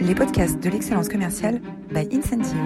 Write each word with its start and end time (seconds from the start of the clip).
les 0.00 0.14
podcasts 0.14 0.58
de 0.62 0.70
l'excellence 0.70 1.08
commerciale 1.08 1.60
by 1.90 2.08
Incentive. 2.10 2.56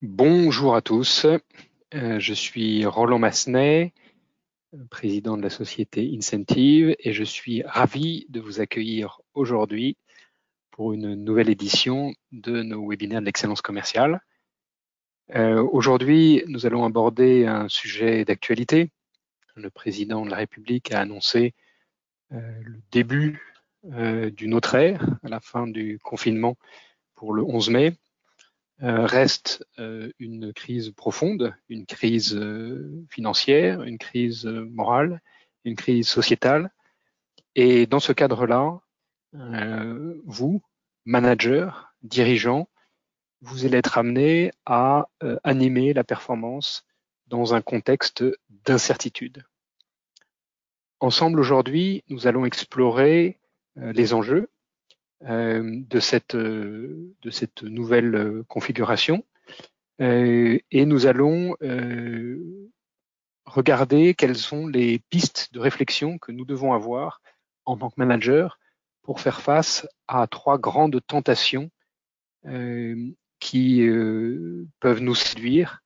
Bonjour 0.00 0.76
à 0.76 0.82
tous, 0.82 1.26
euh, 1.94 2.20
je 2.20 2.34
suis 2.34 2.86
Roland 2.86 3.18
Massenet, 3.18 3.92
président 4.90 5.36
de 5.36 5.42
la 5.42 5.50
société 5.50 6.08
Incentive 6.16 6.94
et 7.00 7.12
je 7.12 7.24
suis 7.24 7.62
ravi 7.64 8.26
de 8.28 8.40
vous 8.40 8.60
accueillir 8.60 9.20
aujourd'hui 9.34 9.96
pour 10.70 10.92
une 10.92 11.14
nouvelle 11.14 11.50
édition 11.50 12.14
de 12.30 12.62
nos 12.62 12.88
webinaires 12.88 13.20
de 13.20 13.26
l'excellence 13.26 13.60
commerciale. 13.60 14.20
Euh, 15.34 15.66
aujourd'hui, 15.72 16.44
nous 16.46 16.66
allons 16.66 16.84
aborder 16.84 17.46
un 17.46 17.66
sujet 17.68 18.24
d'actualité. 18.24 18.90
Le 19.54 19.70
président 19.70 20.26
de 20.26 20.30
la 20.30 20.36
République 20.36 20.92
a 20.92 21.00
annoncé 21.00 21.54
euh, 22.32 22.38
le 22.62 22.80
début 22.90 23.40
euh, 23.92 24.30
d'une 24.30 24.52
autre 24.52 24.74
ère 24.74 25.02
à 25.22 25.28
la 25.28 25.40
fin 25.40 25.66
du 25.66 25.98
confinement 26.02 26.56
pour 27.14 27.32
le 27.32 27.42
11 27.42 27.70
mai. 27.70 27.96
reste 28.80 29.64
une 30.18 30.52
crise 30.52 30.90
profonde, 30.90 31.54
une 31.68 31.86
crise 31.86 32.36
financière, 33.10 33.82
une 33.84 33.98
crise 33.98 34.44
morale, 34.44 35.20
une 35.64 35.76
crise 35.76 36.08
sociétale. 36.08 36.72
Et 37.54 37.86
dans 37.86 38.00
ce 38.00 38.12
cadre-là, 38.12 38.80
vous, 40.24 40.62
managers, 41.04 41.70
dirigeants, 42.02 42.68
vous 43.42 43.66
allez 43.66 43.78
être 43.78 43.98
amené 43.98 44.52
à 44.66 45.08
euh, 45.22 45.36
animer 45.42 45.92
la 45.92 46.04
performance 46.04 46.86
dans 47.26 47.54
un 47.54 47.60
contexte 47.60 48.24
d'incertitude. 48.64 49.44
Ensemble 51.00 51.40
aujourd'hui, 51.40 52.04
nous 52.08 52.28
allons 52.28 52.44
explorer 52.44 53.40
euh, 53.78 53.92
les 53.92 54.14
enjeux 54.14 54.48
euh, 55.24 55.80
de, 55.88 56.00
cette, 56.00 56.36
de 56.36 57.30
cette 57.30 57.62
nouvelle 57.64 58.44
configuration 58.48 59.24
et 59.98 60.84
nous 60.84 61.06
allons 61.06 61.54
regarder 63.44 64.14
quelles 64.14 64.36
sont 64.36 64.66
les 64.66 64.98
pistes 64.98 65.52
de 65.52 65.60
réflexion 65.60 66.18
que 66.18 66.32
nous 66.32 66.44
devons 66.44 66.72
avoir 66.72 67.22
en 67.66 67.76
tant 67.76 67.88
que 67.88 67.94
manager 67.98 68.58
pour 69.02 69.20
faire 69.20 69.40
face 69.42 69.86
à 70.08 70.26
trois 70.26 70.58
grandes 70.58 71.00
tentations 71.06 71.70
qui 73.42 73.82
euh, 73.82 74.68
peuvent 74.78 75.00
nous 75.00 75.16
séduire 75.16 75.82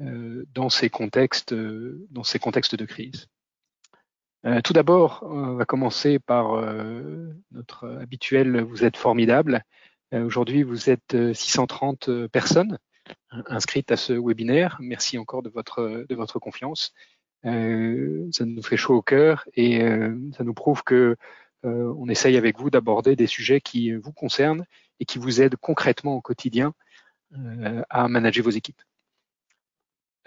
euh, 0.00 0.44
dans 0.52 0.68
ces 0.68 0.90
contextes, 0.90 1.52
euh, 1.52 2.04
dans 2.10 2.24
ces 2.24 2.40
contextes 2.40 2.74
de 2.74 2.84
crise. 2.84 3.28
tout 4.64 4.72
d'abord, 4.72 5.22
on 5.22 5.54
va 5.54 5.64
commencer 5.64 6.18
par 6.20 6.46
notre 7.50 7.88
habituel 8.00 8.60
Vous 8.62 8.84
êtes 8.84 8.96
formidable. 8.96 9.62
Aujourd'hui, 10.12 10.62
vous 10.62 10.88
êtes 10.88 11.16
630 11.32 12.28
personnes 12.28 12.78
inscrites 13.48 13.90
à 13.90 13.96
ce 13.96 14.12
webinaire. 14.12 14.76
Merci 14.80 15.18
encore 15.18 15.42
de 15.42 15.50
votre, 15.50 16.06
de 16.08 16.14
votre 16.14 16.38
confiance. 16.38 16.92
ça 17.42 18.44
nous 18.44 18.62
fait 18.62 18.76
chaud 18.76 18.94
au 18.94 19.02
cœur 19.02 19.48
et 19.54 19.80
ça 20.36 20.44
nous 20.44 20.54
prouve 20.54 20.84
que 20.84 21.16
on 21.64 22.08
essaye 22.08 22.36
avec 22.36 22.56
vous 22.56 22.70
d'aborder 22.70 23.16
des 23.16 23.26
sujets 23.26 23.60
qui 23.60 23.92
vous 23.94 24.12
concernent 24.12 24.64
et 25.00 25.04
qui 25.06 25.18
vous 25.18 25.40
aident 25.40 25.56
concrètement 25.56 26.14
au 26.14 26.20
quotidien 26.20 26.68
euh, 26.68 26.85
à 27.32 28.08
manager 28.08 28.44
vos 28.44 28.50
équipes. 28.50 28.80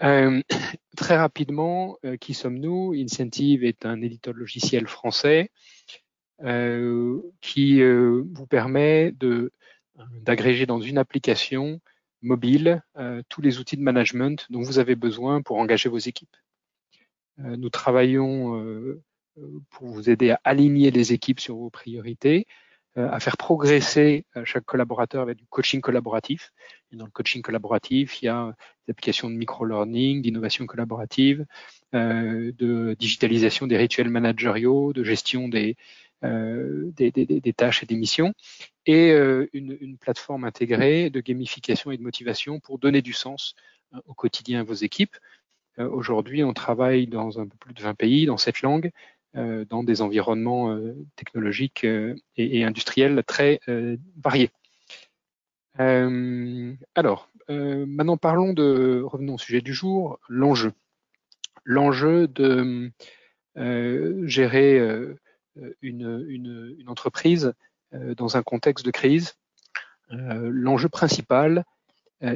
Euh, 0.02 0.42
très 0.96 1.16
rapidement, 1.16 1.98
euh, 2.04 2.16
qui 2.16 2.34
sommes-nous? 2.34 2.94
Incentive 2.94 3.64
est 3.64 3.84
un 3.86 4.00
éditeur 4.00 4.34
logiciel 4.34 4.86
français 4.86 5.50
qui 7.42 7.82
vous 7.82 8.46
permet 8.48 9.12
d'agréger 10.22 10.64
dans 10.64 10.80
une 10.80 10.96
application 10.96 11.82
mobile 12.22 12.82
tous 13.28 13.42
les 13.42 13.58
outils 13.58 13.76
de 13.76 13.82
management 13.82 14.46
dont 14.48 14.62
vous 14.62 14.78
avez 14.78 14.94
besoin 14.94 15.42
pour 15.42 15.58
engager 15.58 15.90
vos 15.90 15.98
équipes. 15.98 16.34
nous 17.36 17.68
travaillons 17.68 18.98
pour 19.68 19.88
vous 19.88 20.08
aider 20.08 20.30
à 20.30 20.40
aligner 20.44 20.90
les 20.90 21.12
équipes 21.12 21.40
sur 21.40 21.56
vos 21.56 21.68
priorités, 21.68 22.46
euh, 22.98 23.08
à 23.08 23.20
faire 23.20 23.36
progresser 23.36 24.24
euh, 24.36 24.44
chaque 24.44 24.64
collaborateur 24.64 25.22
avec 25.22 25.36
du 25.36 25.46
coaching 25.46 25.80
collaboratif. 25.80 26.52
Et 26.92 26.96
dans 26.96 27.04
le 27.04 27.10
coaching 27.10 27.42
collaboratif, 27.42 28.22
il 28.22 28.26
y 28.26 28.28
a 28.28 28.54
des 28.86 28.92
applications 28.92 29.30
de 29.30 29.34
micro-learning, 29.34 30.22
d'innovation 30.22 30.66
collaborative, 30.66 31.46
euh, 31.94 32.52
de 32.58 32.96
digitalisation 32.98 33.66
des 33.66 33.76
rituels 33.76 34.08
managériaux, 34.08 34.92
de 34.92 35.04
gestion 35.04 35.48
des, 35.48 35.76
euh, 36.24 36.90
des, 36.96 37.10
des, 37.10 37.26
des, 37.26 37.52
tâches 37.52 37.82
et 37.82 37.86
des 37.86 37.96
missions, 37.96 38.34
et 38.86 39.12
euh, 39.12 39.48
une, 39.52 39.76
une, 39.80 39.98
plateforme 39.98 40.44
intégrée 40.44 41.10
de 41.10 41.20
gamification 41.20 41.90
et 41.90 41.96
de 41.96 42.02
motivation 42.02 42.60
pour 42.60 42.78
donner 42.78 43.02
du 43.02 43.12
sens 43.12 43.54
au 44.06 44.14
quotidien 44.14 44.60
à 44.60 44.64
vos 44.64 44.74
équipes. 44.74 45.16
Aujourd'hui, 45.78 46.44
on 46.44 46.52
travaille 46.52 47.06
dans 47.06 47.40
un 47.40 47.46
peu 47.46 47.56
plus 47.58 47.72
de 47.72 47.80
20 47.80 47.94
pays, 47.94 48.26
dans 48.26 48.36
cette 48.36 48.60
langue, 48.60 48.90
euh, 49.36 49.64
dans 49.64 49.84
des 49.84 50.02
environnements 50.02 50.72
euh, 50.72 51.06
technologiques 51.14 51.84
euh, 51.84 52.16
et, 52.36 52.64
industriels 52.64 53.22
très 53.24 53.60
variés. 54.16 54.50
Alors, 55.78 57.30
maintenant 57.48 58.16
parlons 58.16 58.52
de, 58.52 59.02
revenons 59.02 59.34
au 59.34 59.38
sujet 59.38 59.60
du 59.60 59.72
jour, 59.72 60.18
l'enjeu. 60.28 60.72
L'enjeu 61.64 62.28
de 62.28 62.92
gérer 64.26 64.80
une, 65.82 66.24
une, 66.28 66.88
entreprise 66.88 67.54
dans 67.92 68.36
un 68.36 68.42
contexte 68.42 68.84
de 68.84 68.90
crise. 68.90 69.34
L'enjeu 70.10 70.88
principal, 70.88 71.64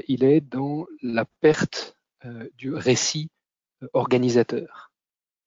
il 0.09 0.25
est 0.25 0.41
dans 0.41 0.87
la 1.03 1.27
perte 1.41 1.97
du 2.57 2.73
récit 2.73 3.31
organisateur 3.93 4.95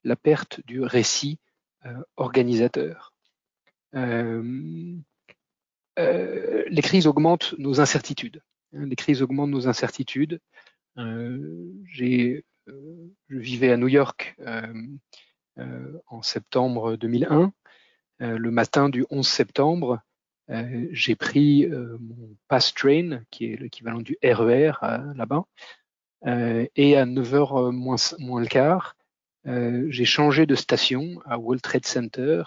la 0.07 0.15
perte 0.15 0.65
du 0.65 0.81
récit 0.81 1.37
euh, 1.85 2.01
organisateur. 2.15 3.13
Euh, 5.97 6.03
euh, 6.03 6.63
les 6.69 6.81
crises 6.81 7.07
augmentent 7.07 7.55
nos 7.57 7.79
incertitudes. 7.79 8.41
Hein, 8.73 8.85
les 8.85 8.95
crises 8.95 9.21
augmentent 9.21 9.51
nos 9.51 9.67
incertitudes. 9.67 10.39
je 10.95 12.41
vivais 13.29 13.71
à 13.71 13.77
New 13.77 13.87
York 13.87 14.35
en 16.07 16.21
septembre 16.21 16.95
2001. 16.95 17.51
le 18.19 18.51
matin 18.51 18.89
du 18.89 19.05
11 19.09 19.27
septembre, 19.27 20.01
j'ai 20.91 21.15
pris 21.15 21.67
mon 21.67 22.35
pass 22.47 22.73
train, 22.73 23.21
qui 23.31 23.51
est 23.51 23.57
l'équivalent 23.57 24.01
du 24.01 24.17
RER 24.23 24.73
e 24.83 25.13
là-bas, 25.15 25.45
et 26.75 26.97
à 26.97 27.05
9h 27.05 27.71
moins, 27.71 27.97
moins 28.19 28.41
le 28.41 28.47
quart, 28.47 28.97
euh, 29.47 29.87
j'ai 29.89 30.05
changé 30.05 30.45
de 30.45 30.55
station 30.55 31.21
à 31.25 31.37
World 31.37 31.61
Trade 31.61 31.85
Center 31.85 32.43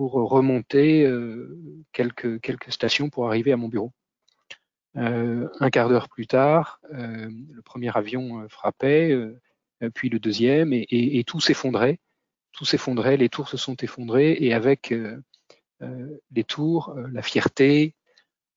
pour 0.00 0.12
remonter 0.12 1.04
euh, 1.04 1.58
quelques, 1.92 2.40
quelques 2.40 2.72
stations 2.72 3.10
pour 3.10 3.26
arriver 3.26 3.52
à 3.52 3.58
mon 3.58 3.68
bureau. 3.68 3.92
Euh, 4.96 5.46
un 5.60 5.68
quart 5.68 5.90
d'heure 5.90 6.08
plus 6.08 6.26
tard, 6.26 6.80
le 6.90 7.60
premier 7.66 7.94
avion 7.94 8.48
frappait, 8.48 9.14
puis 9.92 10.08
le 10.08 10.18
deuxième, 10.18 10.72
et, 10.72 11.22
tout 11.26 11.38
s'effondrait. 11.38 12.00
Tout 12.52 12.64
s'effondrait, 12.64 13.18
les 13.18 13.28
tours 13.28 13.50
se 13.50 13.58
sont 13.58 13.76
effondrés, 13.76 14.38
et 14.40 14.54
avec 14.54 14.94
les 16.30 16.44
tours, 16.44 16.94
la 17.12 17.20
fierté, 17.20 17.94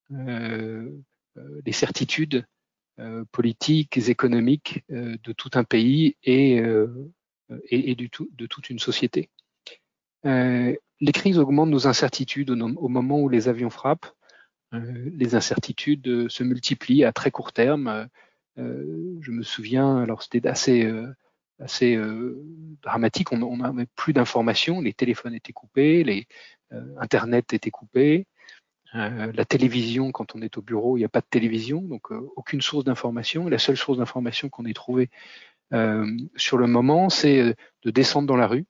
les 0.10 1.74
certitudes 1.74 2.46
politiques, 3.34 3.98
économiques 3.98 4.86
de 4.90 5.34
tout 5.34 5.52
un 5.56 5.66
pays 5.66 6.16
et 6.24 6.62
euh, 7.52 7.60
et, 7.70 7.96
du 7.96 8.10
tout, 8.10 8.30
de 8.34 8.46
toute 8.46 8.70
une 8.70 8.80
société. 8.80 9.30
Euh, 10.26 10.76
les 11.00 11.12
crises 11.12 11.40
augmentent 11.40 11.70
nos 11.70 11.88
incertitudes 11.88 12.50
au, 12.50 12.88
moment 12.88 13.20
où 13.20 13.30
les 13.30 13.48
avions 13.48 13.70
frappent. 13.70 14.08
Euh, 14.74 15.10
les 15.14 15.36
incertitudes 15.36 16.30
se 16.30 16.44
multiplient 16.44 17.04
à 17.04 17.12
très 17.12 17.32
court 17.32 17.54
terme. 17.54 18.08
je 18.58 19.32
me 19.32 19.44
souviens, 19.44 19.98
alors 19.98 20.24
c'était 20.24 20.48
assez 20.48 20.90
assez 21.60 22.00
dramatique. 22.82 23.32
On 23.32 23.58
n'avait 23.58 23.88
plus 23.96 24.14
d'informations, 24.14 24.82
les 24.82 24.94
téléphones 24.94 25.34
étaient 25.34 25.54
coupés, 25.54 26.04
les 26.04 26.28
Internet 26.98 27.54
était 27.54 27.72
coupé, 27.72 28.26
la 28.94 29.46
télévision, 29.46 30.12
quand 30.12 30.36
on 30.36 30.42
est 30.42 30.58
au 30.58 30.62
bureau, 30.62 30.98
il 30.98 31.02
n'y 31.02 31.06
a 31.06 31.10
pas 31.10 31.22
de 31.22 31.28
télévision, 31.30 31.82
donc 31.82 32.12
aucune 32.36 32.62
source 32.62 32.84
d'information. 32.86 33.50
La 33.50 33.60
seule 33.60 33.78
source 33.78 33.98
d'information 33.98 34.50
qu'on 34.50 34.66
ait 34.66 34.74
trouvée, 34.74 35.10
euh, 35.74 36.06
sur 36.36 36.58
le 36.58 36.68
moment, 36.68 37.10
c'est 37.10 37.40
euh, 37.40 37.54
de 37.84 37.92
descendre 37.92 38.28
dans 38.28 38.36
la 38.36 38.48
rue. 38.48 38.66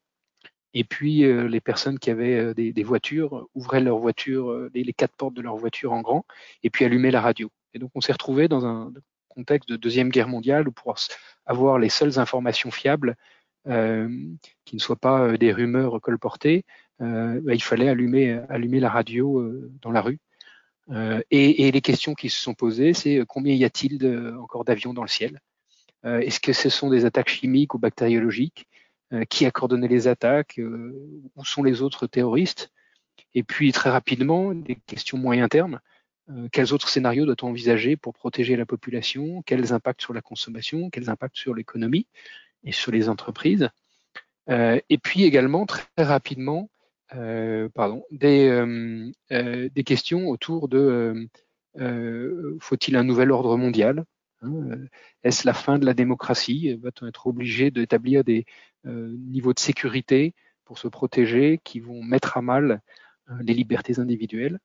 Et 0.73 0.83
puis, 0.83 1.23
euh, 1.23 1.47
les 1.47 1.61
personnes 1.61 1.99
qui 1.99 2.09
avaient 2.09 2.53
des, 2.53 2.73
des 2.73 2.83
voitures 2.83 3.47
ouvraient 3.53 3.81
leur 3.81 3.97
voiture, 3.97 4.69
les, 4.73 4.83
les, 4.83 4.93
quatre 4.93 5.15
portes 5.15 5.35
de 5.35 5.41
leur 5.41 5.55
voiture 5.55 5.93
en 5.93 6.01
grand, 6.01 6.25
et 6.63 6.69
puis 6.69 6.85
allumaient 6.85 7.11
la 7.11 7.21
radio. 7.21 7.49
Et 7.73 7.79
donc, 7.79 7.91
on 7.95 8.01
s'est 8.01 8.11
retrouvé 8.11 8.47
dans 8.47 8.65
un 8.65 8.91
contexte 9.29 9.69
de 9.69 9.75
Deuxième 9.75 10.09
Guerre 10.09 10.27
mondiale, 10.27 10.67
ou 10.67 10.71
pour 10.71 10.95
avoir 11.45 11.79
les 11.79 11.89
seules 11.89 12.19
informations 12.19 12.71
fiables, 12.71 13.15
qui 13.65 14.75
ne 14.75 14.79
soient 14.79 14.97
pas 14.97 15.37
des 15.37 15.53
rumeurs 15.53 16.01
colportées, 16.01 16.65
bah, 16.99 17.53
il 17.53 17.63
fallait 17.63 17.87
allumer, 17.87 18.41
la 18.49 18.89
radio 18.89 19.51
dans 19.81 19.91
la 19.91 20.01
rue. 20.01 20.19
Et, 21.31 21.71
les 21.71 21.81
questions 21.81 22.13
qui 22.13 22.29
se 22.29 22.41
sont 22.41 22.53
posées, 22.53 22.93
c'est 22.93 23.23
combien 23.27 23.55
y 23.55 23.63
a-t-il 23.63 24.05
encore 24.39 24.65
d'avions 24.65 24.93
dans 24.93 25.01
le 25.01 25.07
ciel? 25.07 25.39
Est-ce 26.03 26.41
que 26.41 26.51
ce 26.51 26.69
sont 26.69 26.89
des 26.89 27.05
attaques 27.05 27.29
chimiques 27.29 27.73
ou 27.73 27.79
bactériologiques? 27.79 28.67
Qui 29.29 29.45
a 29.45 29.51
coordonné 29.51 29.87
les 29.87 30.07
attaques 30.07 30.59
Où 30.59 31.45
sont 31.45 31.63
les 31.63 31.81
autres 31.81 32.07
terroristes 32.07 32.71
et 33.35 33.43
puis 33.43 33.71
très 33.71 33.89
rapidement, 33.89 34.53
des 34.53 34.75
questions 34.75 35.17
moyen 35.17 35.47
terme. 35.47 35.79
Euh, 36.29 36.47
quels 36.51 36.73
autres 36.73 36.87
scénarios 36.87 37.25
doit-on 37.25 37.49
envisager 37.49 37.97
pour 37.97 38.13
protéger 38.13 38.55
la 38.55 38.65
population 38.65 39.41
Quels 39.45 39.73
impacts 39.73 40.01
sur 40.01 40.13
la 40.13 40.21
consommation 40.21 40.89
Quels 40.89 41.09
impacts 41.09 41.37
sur 41.37 41.53
l'économie 41.53 42.07
et 42.63 42.71
sur 42.71 42.91
les 42.91 43.09
entreprises 43.09 43.69
euh, 44.49 44.79
Et 44.89 44.97
puis 44.97 45.23
également 45.23 45.65
très 45.65 45.85
rapidement, 45.97 46.69
euh, 47.15 47.67
pardon, 47.73 48.05
des, 48.11 48.47
euh, 48.47 49.69
des 49.69 49.83
questions 49.83 50.29
autour 50.29 50.67
de 50.67 51.27
faut-il 52.59 52.95
un 52.95 53.03
nouvel 53.03 53.31
ordre 53.31 53.57
mondial 53.57 54.05
hein, 54.43 54.51
Est-ce 55.23 55.47
la 55.47 55.55
fin 55.55 55.79
de 55.79 55.85
la 55.87 55.95
démocratie 55.95 56.75
Va-t-on 56.75 57.07
être 57.07 57.25
obligé 57.25 57.71
d'établir 57.71 58.23
des 58.23 58.45
niveaux 58.85 59.53
de 59.53 59.59
sécurité 59.59 60.33
pour 60.65 60.77
se 60.77 60.87
protéger 60.87 61.59
qui 61.63 61.79
vont 61.79 62.03
mettre 62.03 62.37
à 62.37 62.41
mal 62.41 62.81
euh, 63.29 63.35
les 63.41 63.53
libertés 63.53 63.99
individuelles 63.99 64.59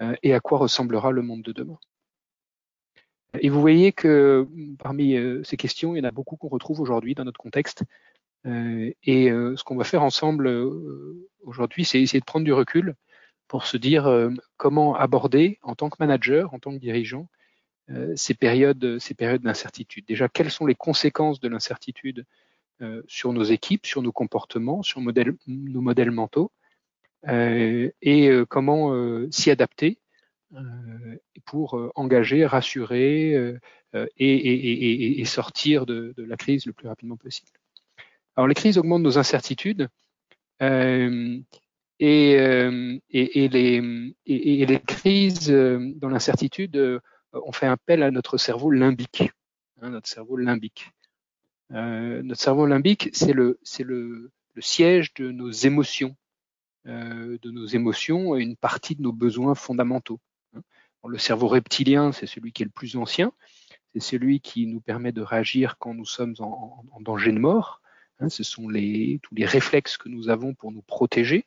euh, 0.00 0.14
et 0.22 0.34
à 0.34 0.40
quoi 0.40 0.58
ressemblera 0.58 1.10
le 1.10 1.22
monde 1.22 1.42
de 1.42 1.52
demain. 1.52 1.78
Et 3.40 3.48
vous 3.48 3.60
voyez 3.60 3.92
que 3.92 4.46
parmi 4.78 5.16
euh, 5.16 5.42
ces 5.44 5.56
questions, 5.56 5.94
il 5.94 5.98
y 5.98 6.00
en 6.00 6.08
a 6.08 6.10
beaucoup 6.10 6.36
qu'on 6.36 6.48
retrouve 6.48 6.80
aujourd'hui 6.80 7.14
dans 7.14 7.24
notre 7.24 7.40
contexte. 7.40 7.84
Et 8.44 9.28
ce 9.28 9.64
qu'on 9.64 9.76
va 9.76 9.82
faire 9.82 10.04
ensemble 10.04 10.48
aujourd'hui, 11.42 11.84
c'est 11.84 12.00
essayer 12.00 12.20
de 12.20 12.24
prendre 12.24 12.44
du 12.44 12.52
recul 12.52 12.94
pour 13.48 13.66
se 13.66 13.76
dire 13.76 14.08
comment 14.56 14.94
aborder 14.94 15.58
en 15.62 15.74
tant 15.74 15.90
que 15.90 15.96
manager, 15.98 16.54
en 16.54 16.60
tant 16.60 16.70
que 16.70 16.78
dirigeant, 16.78 17.28
ces 18.14 18.34
périodes, 18.34 19.00
ces 19.00 19.14
périodes 19.14 19.42
d'incertitude. 19.42 20.04
Déjà, 20.06 20.28
quelles 20.28 20.52
sont 20.52 20.64
les 20.64 20.76
conséquences 20.76 21.40
de 21.40 21.48
l'incertitude 21.48 22.24
sur 23.06 23.32
nos 23.32 23.44
équipes, 23.44 23.86
sur 23.86 24.02
nos 24.02 24.12
comportements, 24.12 24.82
sur 24.82 25.00
nos 25.00 25.80
modèles 25.80 26.10
mentaux 26.10 26.52
euh, 27.28 27.90
et 28.02 28.28
euh, 28.28 28.44
comment 28.44 28.94
euh, 28.94 29.28
s'y 29.30 29.50
adapter 29.50 29.98
pour 31.44 31.90
engager, 31.96 32.46
rassurer 32.46 33.58
et, 34.16 35.24
sortir 35.26 35.84
de, 35.84 36.14
la 36.16 36.36
crise 36.36 36.66
le 36.66 36.72
plus 36.72 36.88
rapidement 36.88 37.16
possible. 37.16 37.50
Alors 38.36 38.46
les 38.46 38.54
crises 38.54 38.78
augmentent 38.78 39.02
nos 39.02 39.18
incertitudes 39.18 39.88
et, 40.60 41.42
les, 41.98 43.02
crises 44.86 45.50
dans 45.50 46.08
l'incertitude 46.08 47.02
ont 47.32 47.52
fait 47.52 47.66
appel 47.66 48.02
à 48.02 48.10
notre 48.10 48.38
cerveau 48.38 48.70
limbique. 48.70 49.30
Hein, 49.82 49.90
notre 49.90 50.08
cerveau 50.08 50.38
limbique. 50.38 50.90
Notre 51.70 52.40
cerveau 52.40 52.66
limbique, 52.66 53.10
c'est 53.12 53.32
le, 53.32 53.58
siège 54.58 55.12
de 55.14 55.30
nos 55.30 55.50
émotions. 55.50 56.16
Euh, 56.88 57.36
de 57.42 57.50
nos 57.50 57.66
émotions 57.66 58.36
et 58.36 58.42
une 58.42 58.54
partie 58.54 58.94
de 58.94 59.02
nos 59.02 59.12
besoins 59.12 59.56
fondamentaux. 59.56 60.20
Hein. 60.54 60.60
Le 61.08 61.18
cerveau 61.18 61.48
reptilien, 61.48 62.12
c'est 62.12 62.26
celui 62.26 62.52
qui 62.52 62.62
est 62.62 62.66
le 62.66 62.70
plus 62.70 62.96
ancien, 62.96 63.32
c'est 63.92 63.98
celui 63.98 64.38
qui 64.38 64.68
nous 64.68 64.80
permet 64.80 65.10
de 65.10 65.20
réagir 65.20 65.78
quand 65.78 65.94
nous 65.94 66.04
sommes 66.04 66.36
en, 66.38 66.84
danger 67.00 67.32
de 67.32 67.40
mort. 67.40 67.82
Hein. 68.20 68.28
Ce 68.28 68.44
sont 68.44 68.68
les, 68.68 69.18
tous 69.24 69.34
les 69.34 69.46
réflexes 69.46 69.96
que 69.96 70.08
nous 70.08 70.28
avons 70.28 70.54
pour 70.54 70.70
nous 70.70 70.82
protéger. 70.82 71.46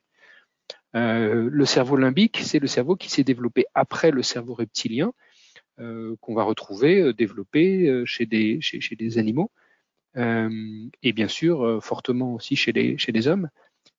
Euh, 0.94 1.48
le 1.50 1.66
cerveau 1.66 1.96
limbique, 1.96 2.42
c'est 2.44 2.60
le 2.60 2.68
cerveau 2.68 2.98
qui 2.98 3.10
s'est 3.10 3.24
développé 3.24 3.66
après 3.76 4.12
le 4.12 4.24
cerveau 4.24 4.56
reptilien, 4.56 5.14
euh, 5.80 6.18
qu'on 6.20 6.36
va 6.36 6.44
retrouver 6.44 7.14
développé 7.14 8.04
chez 8.06 8.26
des 8.26 9.18
animaux, 9.18 9.52
et 10.16 11.14
bien 11.14 11.28
sûr 11.28 11.84
fortement 11.84 12.34
aussi 12.34 12.56
chez 12.56 12.72
les, 12.72 13.28
hommes. 13.28 13.50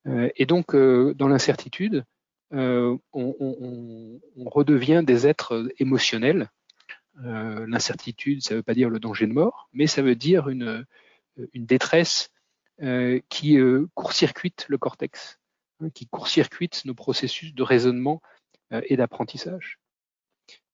Euh, 0.07 0.31
et 0.37 0.47
donc, 0.47 0.75
euh, 0.75 1.15
dans 1.15 1.29
l'incertitude, 1.29 2.05
euh, 2.53 2.97
on, 3.13 4.21
redevient 4.37 5.03
des 5.05 5.27
êtres 5.27 5.69
émotionnels. 5.79 6.51
L'incertitude, 7.23 8.43
ça 8.43 8.55
ne 8.55 8.59
veut 8.59 8.63
pas 8.63 8.73
dire 8.73 8.89
le 8.89 8.99
danger 8.99 9.27
de 9.27 9.33
mort, 9.33 9.69
mais 9.75 9.87
ça 9.87 10.01
veut 10.01 10.15
dire 10.15 10.49
une, 10.49 10.87
détresse 11.55 12.31
qui 13.29 13.59
court-circuite 13.95 14.65
le 14.69 14.79
cortex, 14.79 15.39
hein, 15.81 15.91
qui 15.91 16.07
court-circuite 16.07 16.85
nos 16.87 16.95
processus 16.95 17.55
de 17.55 17.63
raisonnement 17.63 18.23
et 18.71 18.97
d'apprentissage. 18.97 19.79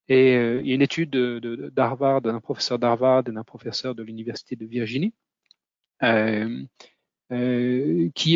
Et 0.08 0.34
il 0.34 0.66
y 0.66 0.70
a 0.70 0.74
une 0.74 0.82
étude 0.82 1.10
d'Harvard, 1.10 2.22
d'un 2.22 2.40
professeur 2.40 2.78
d'Harvard 2.78 3.24
et 3.26 3.32
d'un 3.32 3.42
professeur 3.42 3.96
de 3.96 4.04
l'Université 4.04 4.54
de 4.54 4.66
Virginie, 4.66 5.14
euh, 5.14 5.25
qui 6.00 6.68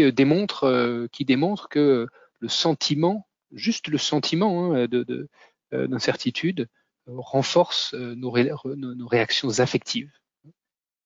euh, 0.03 0.13
démontre, 0.13 0.65
euh, 0.65 1.07
qui 1.13 1.25
démontre 1.25 1.69
que 1.69 2.07
le 2.39 2.49
sentiment, 2.49 3.29
juste 3.53 3.89
le 3.89 3.99
sentiment 3.99 4.75
hein, 4.75 4.87
de, 4.87 5.29
d'incertitude, 5.73 6.69
renforce 7.07 7.95
nos, 7.95 8.31
réactions 8.31 9.61
affectives. 9.61 10.11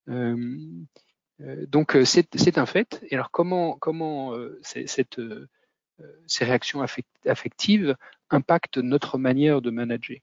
donc 0.06 1.98
c'est 2.04 2.58
un 2.58 2.66
fait. 2.66 3.04
Et 3.08 3.14
alors 3.14 3.30
comment 3.30 3.76
comment 3.78 4.32
cette, 4.62 5.20
ces 6.26 6.44
réactions 6.44 6.84
affectives 7.26 7.96
impactent 8.30 8.78
notre 8.78 9.18
manière 9.18 9.60
de 9.60 9.70
manager? 9.70 10.18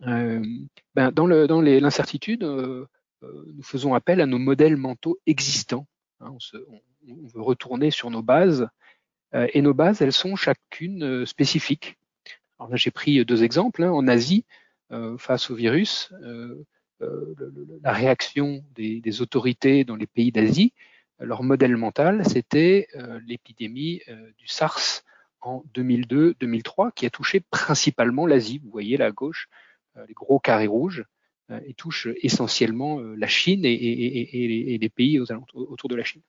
Ben 0.00 1.10
Dans 1.12 1.26
l'incertitude, 1.26 2.40
dans 2.40 2.86
nous 3.54 3.62
faisons 3.62 3.94
appel 3.94 4.20
à 4.20 4.26
nos 4.26 4.38
modèles 4.38 4.76
mentaux 4.76 5.18
existants 5.26 5.86
Hein, 6.24 6.36
on, 7.06 7.26
veut 7.26 7.42
retourner 7.42 7.90
sur 7.90 8.10
nos 8.10 8.22
bases 8.22 8.68
euh, 9.34 9.46
et 9.52 9.62
nos 9.62 9.74
bases, 9.74 10.00
elles 10.00 10.12
sont 10.12 10.36
chacune 10.36 11.02
euh, 11.02 11.26
spécifiques. 11.26 11.98
Alors 12.58 12.70
là, 12.70 12.76
j'ai 12.76 12.90
pris 12.90 13.24
deux 13.24 13.44
exemples. 13.44 13.82
Hein. 13.82 13.90
En 13.90 14.08
Asie, 14.08 14.44
euh, 14.90 15.18
face 15.18 15.50
au 15.50 15.54
virus, 15.54 16.12
la 17.00 17.92
réaction 17.92 18.64
des, 18.74 19.20
autorités 19.20 19.84
dans 19.84 19.96
les 19.96 20.06
pays 20.06 20.32
d'Asie, 20.32 20.72
leur 21.18 21.42
modèle 21.42 21.76
mental, 21.76 22.24
c'était 22.26 22.88
l'épidémie 23.26 24.00
du 24.38 24.48
SARS 24.48 25.02
en 25.42 25.62
2002-2003, 25.74 26.92
qui 26.94 27.04
a 27.04 27.10
touché 27.10 27.40
principalement 27.50 28.26
l'Asie. 28.26 28.58
Vous 28.58 28.70
voyez 28.70 28.96
là 28.96 29.06
à 29.06 29.10
gauche 29.10 29.48
les 30.08 30.14
gros 30.14 30.38
carrés 30.38 30.66
rouges. 30.66 31.04
Euh, 31.50 31.60
et 31.66 31.74
touche 31.74 32.08
essentiellement 32.22 33.00
euh, 33.00 33.14
la 33.16 33.26
Chine 33.26 33.66
et, 33.66 34.78
les 34.80 34.88
pays 34.88 35.20
autour 35.20 35.90
de 35.90 35.94
la 35.94 36.02
Chine. 36.02 36.22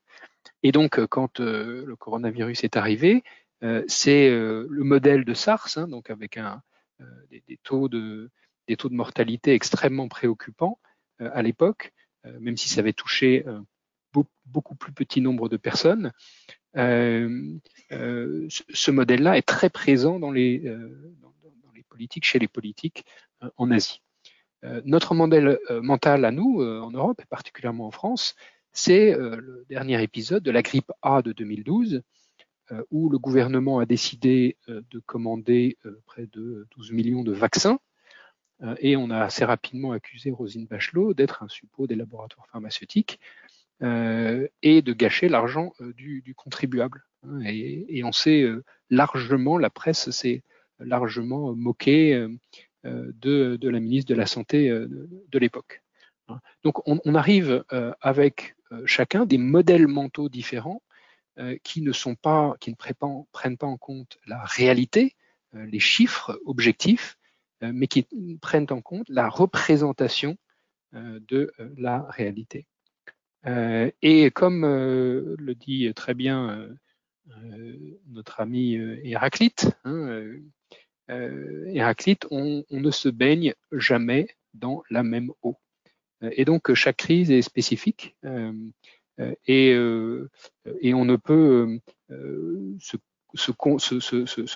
Et 0.62 0.74
donc, 0.74 1.00
euh, 1.00 1.08
quand 1.08 1.40
le 1.40 1.96
coronavirus 1.98 2.64
est 2.64 2.76
arrivé, 2.76 3.24
c'est 3.88 4.30
le 4.30 4.84
modèle 4.84 5.26
de 5.26 5.34
SARS, 5.34 5.78
hein, 5.78 5.88
donc 5.88 6.12
avec 6.12 6.38
des, 7.32 7.60
taux 7.64 7.88
de, 7.88 8.30
mortalité 8.92 9.54
extrêmement 9.54 10.08
préoccupants 10.08 10.78
à 11.18 11.42
l'époque, 11.42 11.92
même 12.40 12.58
si 12.58 12.70
ça 12.70 12.82
avait 12.82 12.94
touché 12.94 13.44
beaucoup 14.46 14.76
plus 14.76 14.92
petit 14.92 15.20
nombre 15.20 15.50
de 15.50 15.58
personnes. 15.58 16.12
ce 16.76 18.92
modèle-là 18.92 19.38
est 19.38 19.48
très 19.48 19.72
présent 19.72 20.20
dans 20.20 20.32
les 20.32 20.72
politiques, 21.90 22.26
chez 22.26 22.38
les 22.38 22.50
politiques 22.50 23.04
en 23.58 23.72
Asie. 23.72 24.04
Euh, 24.66 24.82
notre 24.86 25.14
modèle 25.14 25.60
euh, 25.70 25.82
mental 25.82 26.26
à 26.26 26.32
nous, 26.32 26.62
euh, 26.62 26.82
en 26.82 26.92
Europe 26.92 27.22
et 27.22 27.26
particulièrement 27.26 27.88
en 27.88 27.92
France, 27.92 28.36
c'est 28.72 29.16
le 29.18 29.66
dernier 29.70 30.04
épisode 30.04 30.44
de 30.44 30.52
la 30.52 30.62
grippe 30.62 30.92
A 31.02 31.22
de 31.22 31.32
2012, 31.32 32.02
où 32.92 33.10
le 33.10 33.18
gouvernement 33.18 33.80
a 33.80 33.86
décidé 33.86 34.58
de 34.68 35.00
commander 35.00 35.78
près 36.06 36.28
de 36.28 36.68
12 36.76 36.92
millions 36.92 37.24
de 37.24 37.32
vaccins, 37.32 37.80
et 38.80 38.98
on 38.98 39.12
a 39.12 39.20
assez 39.20 39.46
rapidement 39.46 39.94
accusé 39.94 40.30
Rosine 40.30 40.66
Bachelot 40.66 41.14
d'être 41.14 41.42
un 41.42 41.48
suppôt 41.48 41.88
des 41.88 41.96
laboratoires 41.96 42.48
pharmaceutiques 42.48 43.22
et 43.82 44.82
de 44.82 44.92
gâcher 44.92 45.30
l'argent 45.30 45.72
du, 45.80 46.34
contribuable. 46.36 47.06
Hein, 47.24 47.40
et, 47.46 48.04
on 48.04 48.12
s'est 48.12 48.46
largement, 48.90 49.58
la 49.58 49.70
presse 49.70 50.10
s'est 50.10 50.44
largement 50.80 51.56
moquée 51.56 52.28
euh, 52.86 53.12
de, 53.22 53.70
la 53.70 53.80
ministre 53.80 54.10
de 54.10 54.16
la 54.16 54.28
Santé 54.28 54.70
euh, 54.70 54.88
de, 55.30 55.40
l'époque. 55.40 55.82
Hein. 56.28 56.40
Donc 56.64 56.88
on, 56.88 57.16
arrive 57.16 57.64
euh, 57.74 57.94
avec 58.02 58.56
chacun 58.86 59.26
des 59.26 59.38
modèles 59.38 59.88
mentaux 59.88 60.30
différents 60.30 60.82
qui 61.64 61.82
ne 61.82 61.92
prennent 63.32 63.58
pas 63.58 63.68
en 63.68 63.78
compte 63.78 64.18
la 64.26 64.42
réalité, 64.44 65.16
les 65.54 65.80
chiffres 65.80 66.40
objectifs, 66.46 67.18
mais 67.62 67.88
qui 67.88 68.08
prennent 68.42 68.68
en 68.70 68.82
compte 68.82 69.10
la 69.10 69.28
représentation 69.28 70.38
de 70.94 71.52
la 71.78 72.06
réalité. 72.10 72.68
et 74.02 74.32
comme 74.32 74.66
le 74.66 75.54
dit 75.56 75.94
très 75.94 76.14
bien 76.14 76.70
notre 78.08 78.40
ami 78.40 78.76
Héraclite, 79.04 79.72
hein, 79.84 80.24
Héraclite, 81.10 82.26
on, 82.32 82.64
ne 82.70 82.92
se 82.92 83.10
baigne 83.10 83.54
jamais 83.72 84.28
dans 84.54 84.84
la 84.90 85.04
même 85.04 85.32
eau. 85.44 85.58
Et 86.22 86.46
donc 86.46 86.74
chaque 86.74 86.98
crise 86.98 87.32
est 87.32 87.42
spécifique 87.42 88.16
et, 89.48 89.70
et 90.82 90.94
on 90.94 91.06
ne 91.06 91.16
peut 91.16 91.80
se, 92.80 93.52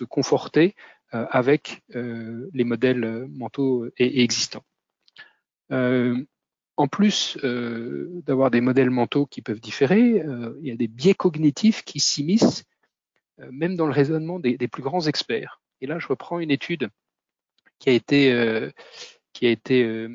conforter 0.06 0.76
avec 1.12 1.84
les 1.92 2.64
modèles 2.64 3.28
mentaux 3.30 3.88
existants. 3.98 4.66
en 5.70 6.88
plus 6.88 7.38
d'avoir 7.44 8.50
des 8.50 8.62
modèles 8.62 8.90
mentaux 8.90 9.28
qui 9.28 9.42
peuvent 9.42 9.62
différer, 9.62 10.24
il 10.62 10.68
y 10.68 10.72
a 10.72 10.76
des 10.76 10.88
biais 10.88 11.14
cognitifs 11.14 11.84
qui 11.84 12.00
s'immiscent 12.00 12.64
même 13.52 13.76
dans 13.76 13.86
le 13.86 13.94
raisonnement 13.94 14.40
des, 14.40 14.58
plus 14.68 14.84
grands 14.84 15.08
experts. 15.08 15.62
Et 15.82 15.88
là, 15.88 16.00
je 16.00 16.08
reprends 16.08 16.40
une 16.40 16.52
étude 16.52 16.90
qui 17.80 17.90
a 17.90 17.94
été, 17.94 18.72
qui 19.34 19.48
a 19.48 19.50
été 19.50 20.08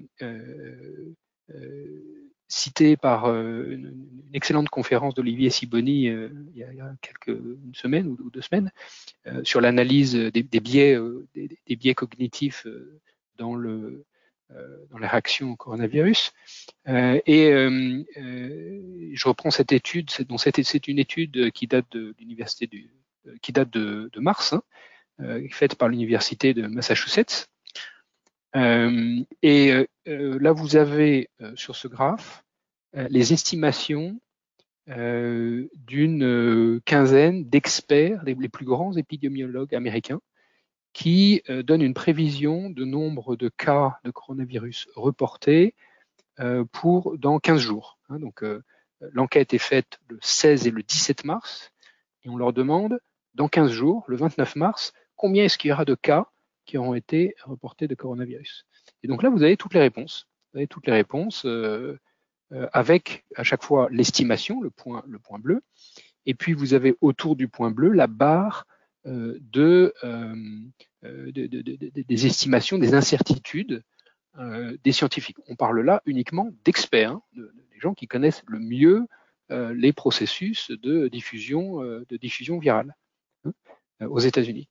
cité 2.55 2.97
par 2.97 3.27
euh, 3.27 3.65
une, 3.71 4.09
excellente 4.33 4.69
conférence 4.69 5.15
d'Olivier 5.15 5.51
Siboni 5.51 6.09
euh, 6.09 6.29
il, 6.55 6.59
y 6.59 6.65
a, 6.81 6.95
quelques 7.01 7.29
une 7.29 7.75
semaine 7.75 8.07
ou, 8.07 8.31
deux 8.31 8.43
semaines 8.43 8.71
euh, 9.27 9.43
sur 9.45 9.61
l'analyse 9.61 10.15
des, 10.15 10.43
biais 10.43 10.97
cognitifs 11.95 12.67
dans 13.37 13.55
le 13.55 14.05
dans 14.91 14.99
les 14.99 15.07
réactions 15.07 15.53
au 15.53 15.57
coronavirus. 15.57 16.33
et 16.87 17.51
je 19.13 19.29
reprends 19.29 19.51
cette 19.51 19.73
étude, 19.73 20.11
c'est 20.11 20.87
une 20.87 20.99
étude 21.01 21.51
qui 21.51 21.67
date 21.67 21.87
de 21.91 22.15
l'université 22.21 22.71
date 23.53 23.71
de, 23.71 24.21
mars, 24.21 24.53
hein, 24.53 24.63
faite 25.51 25.77
par 25.77 25.89
l'université 25.89 26.55
de 26.55 26.67
Massachusetts. 26.67 27.49
et 28.55 29.87
là, 30.07 30.53
vous 30.53 30.77
avez 30.77 31.31
sur 31.55 31.77
ce 31.77 31.89
graphe 31.89 32.45
euh, 32.97 33.09
les 33.11 33.33
estimations 33.33 34.21
euh, 34.89 35.69
d'une 35.75 36.25
euh, 36.25 36.81
quinzaine 36.85 37.45
d'experts, 37.49 38.23
les, 38.25 38.35
plus 38.49 38.65
grands 38.65 38.93
épidémiologues 38.93 39.75
américains, 39.75 40.21
qui 40.93 41.43
donnent 41.49 41.83
une 41.83 41.95
prévision 41.95 42.71
de 42.71 42.85
nombre 42.85 43.35
de 43.35 43.49
cas 43.49 43.99
de 44.05 44.13
coronavirus 44.13 44.87
reportés 44.95 45.75
pour 46.71 47.19
dans 47.19 47.41
15 47.41 47.59
jours. 47.59 47.99
Hein. 48.09 48.21
donc 48.21 48.45
l'enquête 49.01 49.55
est 49.55 49.59
faite 49.59 49.99
le 50.07 50.21
16 50.23 50.69
et 50.69 50.71
le 50.71 50.85
17 50.85 51.25
mars 51.25 51.73
et 52.23 52.29
on 52.29 52.37
leur 52.37 52.53
demande 52.53 53.01
dans 53.35 53.49
15 53.49 53.73
jours, 53.73 54.05
le 54.07 54.15
29 54.15 54.55
mars, 54.55 54.93
combien 55.17 55.45
est-ce 55.45 55.59
qu'il 55.59 55.71
y 55.71 55.73
aura 55.73 55.85
de 55.85 55.95
cas 55.95 56.27
qui 56.65 56.79
auront 56.79 56.95
été 56.95 57.35
reportés 57.45 57.89
de 57.89 57.95
coronavirus. 57.95 58.67
Et 59.03 59.09
donc 59.09 59.23
là, 59.23 59.29
vous 59.29 59.43
avez 59.43 59.57
toutes 59.57 59.75
les 59.75 59.81
réponses. 59.81 60.29
Vous 60.53 60.59
avez 60.59 60.67
toutes 60.67 60.87
les 60.87 60.93
réponses. 60.95 61.47
Euh, 62.53 62.69
avec 62.73 63.25
à 63.37 63.43
chaque 63.43 63.65
fois 63.65 63.89
l'estimation, 63.91 64.61
le 64.61 64.71
point, 64.71 65.03
le 65.09 65.19
point 65.19 65.39
bleu, 65.39 65.63
et 66.27 66.35
puis 66.35 66.53
vous 66.53 66.75
avez 66.75 66.95
autour 67.01 67.37
du 67.37 67.49
point 67.49 67.71
bleu 67.71 67.91
la 67.91 68.07
barre 68.07 68.67
euh, 69.07 69.39
de, 69.41 69.95
euh, 70.05 70.35
des 71.03 72.27
estimations, 72.27 72.79
des 72.79 72.95
incertitudes 72.95 73.83
des 74.83 74.91
scientifiques. 74.91 75.37
On 75.47 75.55
parle 75.55 75.81
là 75.83 76.03
uniquement 76.07 76.51
d'experts, 76.65 77.13
hein, 77.13 77.23
des 77.37 77.79
gens 77.79 77.95
qui 77.95 78.09
connaissent 78.09 78.43
le 78.49 78.59
mieux 78.59 79.07
les 79.49 79.93
processus 79.93 80.73
de 80.73 81.07
diffusion, 81.07 81.81
de 81.83 82.17
diffusion 82.17 82.59
virale 82.59 82.97
hein, 83.45 83.53
aux 84.01 84.19
États-Unis. 84.19 84.69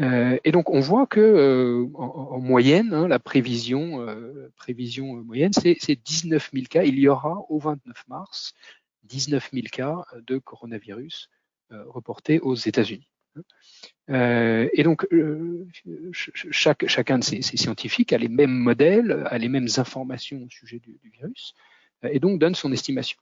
Euh, 0.00 0.38
et 0.44 0.52
donc 0.52 0.70
on 0.70 0.80
voit 0.80 1.06
que 1.06 1.20
euh, 1.20 1.88
en, 1.94 2.38
moyenne, 2.38 2.94
hein, 2.94 3.08
la 3.08 3.18
prévision, 3.18 4.00
euh, 4.00 4.52
prévision 4.56 5.16
moyenne, 5.24 5.52
c'est 5.52 5.96
19 6.04 6.50
000 6.52 6.66
cas. 6.68 6.84
Il 6.84 6.98
y 6.98 7.08
aura 7.08 7.44
au 7.48 7.58
29 7.58 8.04
mars 8.08 8.54
19 9.04 9.50
000 9.52 9.66
cas 9.72 10.04
de 10.26 10.38
coronavirus 10.38 11.30
reportés 11.70 12.40
aux 12.40 12.54
États-Unis. 12.54 13.08
et 14.08 14.82
donc 14.82 15.06
chaque, 16.12 16.86
chacun 16.88 17.18
de 17.18 17.24
ces, 17.24 17.42
scientifiques 17.42 18.12
a 18.12 18.18
les 18.18 18.28
mêmes 18.28 18.52
modèles, 18.52 19.24
a 19.26 19.38
les 19.38 19.48
mêmes 19.48 19.68
informations 19.76 20.42
au 20.42 20.50
sujet 20.50 20.78
du, 20.78 20.98
du 21.02 21.10
virus, 21.10 21.54
et 22.02 22.20
donc 22.20 22.38
donne 22.38 22.54
son 22.54 22.72
estimation. 22.72 23.18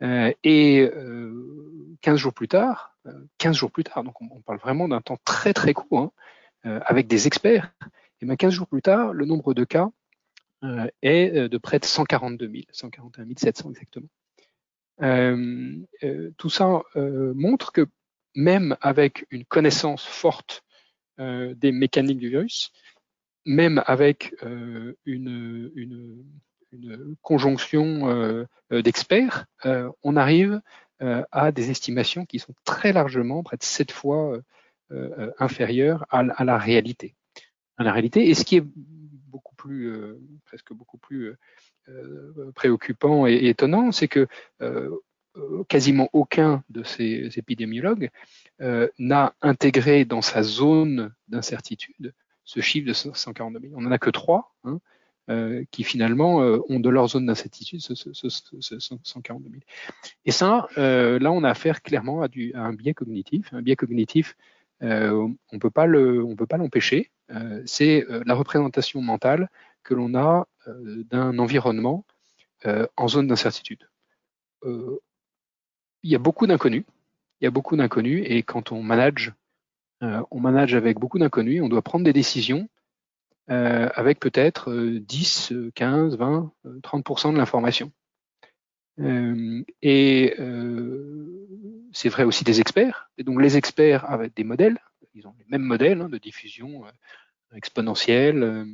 Et 0.00 0.90
15 2.00 2.18
jours 2.18 2.32
plus 2.34 2.48
tard, 2.48 2.96
15 3.38 3.50
euh, 3.50 3.58
jours 3.58 3.70
plus 3.70 3.84
tard, 3.84 4.04
donc 4.04 4.20
on, 4.20 4.40
parle 4.40 4.58
vraiment 4.58 4.88
d'un 4.88 5.00
temps 5.00 5.18
très 5.24 5.52
très 5.52 5.74
court, 5.74 5.98
hein, 5.98 6.12
euh, 6.66 6.80
avec 6.86 7.06
des 7.06 7.26
experts, 7.26 7.72
et 8.20 8.26
bien 8.26 8.36
15 8.36 8.52
jours 8.52 8.66
plus 8.66 8.82
tard, 8.82 9.12
le 9.12 9.24
nombre 9.24 9.54
de 9.54 9.64
cas 9.64 9.90
euh, 10.64 10.86
est 11.02 11.48
de 11.48 11.58
près 11.58 11.78
de 11.78 11.84
142 11.84 12.48
000, 12.48 12.64
141 12.70 13.26
700 13.36 13.70
exactement. 13.70 14.08
tout 16.36 16.50
ça 16.50 16.82
montre 16.94 17.72
que 17.72 17.86
même 18.34 18.76
avec 18.80 19.26
une 19.30 19.44
connaissance 19.44 20.04
forte 20.04 20.64
des 21.18 21.72
mécaniques 21.72 22.18
du 22.18 22.28
virus, 22.30 22.72
même 23.44 23.82
avec 23.86 24.34
une, 25.06 25.70
une, 25.74 26.24
une, 26.72 27.16
conjonction 27.22 28.46
d'experts, 28.70 29.46
on 30.02 30.16
arrive 30.16 30.60
euh, 31.02 31.22
à 31.32 31.50
des 31.50 31.70
estimations 31.70 32.26
qui 32.26 32.38
sont 32.38 32.52
très 32.64 32.92
largement, 32.92 33.42
près 33.42 33.56
de 33.56 33.62
sept 33.62 33.90
fois 33.90 34.34
euh, 34.34 34.42
euh, 34.92 35.30
inférieures 35.38 36.04
à, 36.10 36.44
la 36.44 36.58
réalité. 36.58 37.14
À 37.78 37.84
la 37.84 37.92
réalité, 37.92 38.28
et 38.28 38.34
ce 38.34 38.44
qui 38.44 38.56
est 38.56 38.64
beaucoup 38.66 39.54
plus, 39.54 39.94
presque 40.44 40.74
beaucoup 40.74 40.98
plus 40.98 41.34
préoccupant 42.54 43.26
et, 43.26 43.48
étonnant, 43.48 43.92
c'est 43.92 44.08
que 44.08 44.28
quasiment 45.68 46.10
aucun 46.12 46.62
de 46.68 46.82
ces 46.82 47.30
épidémiologues 47.36 48.10
n'a 48.98 49.34
intégré 49.40 50.04
dans 50.04 50.22
sa 50.22 50.42
zone 50.42 51.14
d'incertitude 51.28 52.12
ce 52.44 52.60
chiffre 52.60 52.86
de 52.86 52.92
142 52.92 53.60
000. 53.60 53.72
On 53.76 53.82
n'en 53.82 53.92
a 53.92 53.98
que 53.98 54.10
trois. 54.10 54.54
Hein, 54.64 54.80
euh, 55.30 55.62
qui 55.70 55.84
finalement 55.84 56.42
euh, 56.42 56.58
ont 56.68 56.80
de 56.80 56.88
leur 56.88 57.06
zone 57.06 57.26
d'incertitude 57.26 57.80
ce, 57.80 57.94
ce, 57.94 58.12
ce, 58.12 58.28
142 58.28 59.48
000. 59.48 59.62
Et 60.24 60.32
ça, 60.32 60.66
euh, 60.76 61.20
là, 61.20 61.30
on 61.30 61.44
a 61.44 61.50
affaire 61.50 61.82
clairement 61.82 62.22
à, 62.22 62.28
un 62.54 62.72
biais 62.72 62.94
cognitif. 62.94 63.52
Un 63.52 63.62
biais 63.62 63.76
cognitif, 63.76 64.36
on 64.80 65.36
on 65.52 65.58
peut 65.60 65.70
pas 65.70 65.86
l'empêcher. 65.86 67.12
c'est 67.64 68.04
la 68.26 68.34
représentation 68.34 69.02
mentale 69.02 69.50
que 69.84 69.94
l'on 69.94 70.16
a 70.16 70.48
d'un 70.66 71.38
environnement 71.38 72.04
en 72.96 73.06
zone 73.06 73.28
d'incertitude. 73.28 73.88
il 74.64 76.10
y 76.10 76.16
a 76.16 76.18
beaucoup 76.18 76.48
d'inconnus. 76.48 76.84
Il 77.40 77.44
y 77.44 77.46
a 77.46 77.52
beaucoup 77.52 77.76
d'inconnus 77.76 78.24
et 78.26 78.42
quand 78.42 78.72
on 78.72 78.82
manage, 78.82 79.32
on 80.00 80.40
manage 80.40 80.74
avec 80.74 80.98
beaucoup 80.98 81.20
d'inconnus. 81.20 81.62
On 81.62 81.68
doit 81.68 81.82
prendre 81.82 82.04
des 82.04 82.14
décisions 82.14 82.68
euh, 83.50 83.88
avec 83.94 84.20
peut-être 84.20 84.72
10, 84.72 85.52
15, 85.74 86.16
20, 86.16 86.52
30% 86.82 87.32
de 87.32 87.38
l'information. 87.38 87.90
Euh, 89.00 89.64
et 89.82 90.36
euh, 90.38 91.48
c'est 91.92 92.08
vrai 92.08 92.24
aussi 92.24 92.44
des 92.44 92.60
experts. 92.60 93.10
Et 93.18 93.24
donc 93.24 93.40
les 93.40 93.56
experts 93.56 94.08
avec 94.08 94.34
des 94.34 94.44
modèles, 94.44 94.78
ils 95.14 95.26
ont 95.26 95.34
les 95.38 95.46
mêmes 95.48 95.62
modèles 95.62 96.02
hein, 96.02 96.08
de 96.08 96.18
diffusion 96.18 96.84
exponentielle. 97.56 98.66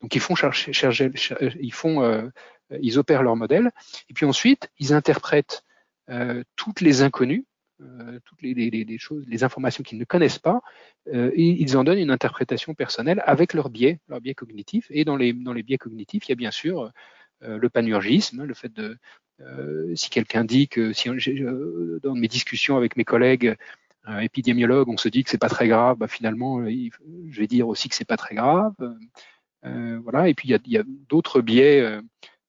donc 0.00 0.14
ils 0.14 0.20
font 0.20 0.34
chercher, 0.34 0.72
ils 1.60 1.72
font, 1.74 2.30
ils 2.80 2.98
opèrent 2.98 3.22
leur 3.22 3.36
modèle. 3.36 3.70
Et 4.08 4.14
puis 4.14 4.24
ensuite, 4.24 4.70
ils 4.78 4.94
interprètent 4.94 5.64
toutes 6.56 6.80
les 6.80 7.02
inconnues 7.02 7.44
euh, 7.82 8.18
toutes 8.24 8.42
les, 8.42 8.98
choses, 8.98 9.24
les 9.26 9.44
informations 9.44 9.82
qu'ils 9.82 9.98
ne 9.98 10.04
connaissent 10.04 10.38
pas, 10.38 10.60
euh, 11.12 11.30
ils 11.34 11.76
en 11.76 11.84
donnent 11.84 11.98
une 11.98 12.10
interprétation 12.10 12.74
personnelle 12.74 13.22
avec 13.26 13.54
leur 13.54 13.70
biais, 13.70 14.00
leur 14.08 14.20
biais 14.20 14.34
cognitif. 14.34 14.86
Et 14.90 15.04
dans 15.04 15.16
les, 15.16 15.32
dans 15.32 15.52
les 15.52 15.62
biais 15.62 15.78
cognitifs, 15.78 16.28
il 16.28 16.30
y 16.30 16.32
a 16.32 16.36
bien 16.36 16.50
sûr 16.50 16.90
euh, 17.42 17.58
le 17.58 17.68
panurgisme, 17.68 18.44
le 18.44 18.54
fait 18.54 18.72
de 18.72 18.98
si 19.96 20.08
quelqu'un 20.08 20.44
dit 20.44 20.68
que 20.68 20.92
si 20.92 21.08
dans 21.08 22.14
mes 22.14 22.28
discussions 22.28 22.76
avec 22.76 22.96
mes 22.96 23.04
collègues 23.04 23.56
épidémiologues, 24.20 24.88
on 24.88 24.96
se 24.96 25.08
dit 25.08 25.24
que 25.24 25.30
c'est 25.30 25.38
pas 25.38 25.48
très 25.48 25.66
grave, 25.66 25.96
bah, 25.96 26.06
finalement, 26.06 26.64
je 26.64 27.40
vais 27.40 27.48
dire 27.48 27.66
aussi 27.66 27.88
que 27.88 27.96
c'est 27.96 28.04
pas 28.04 28.16
très 28.16 28.36
grave. 28.36 28.72
voilà. 29.64 30.28
Et 30.28 30.34
puis 30.34 30.48
il 30.48 30.70
y 30.70 30.78
a, 30.78 30.84
d'autres 31.08 31.40
biais 31.40 31.80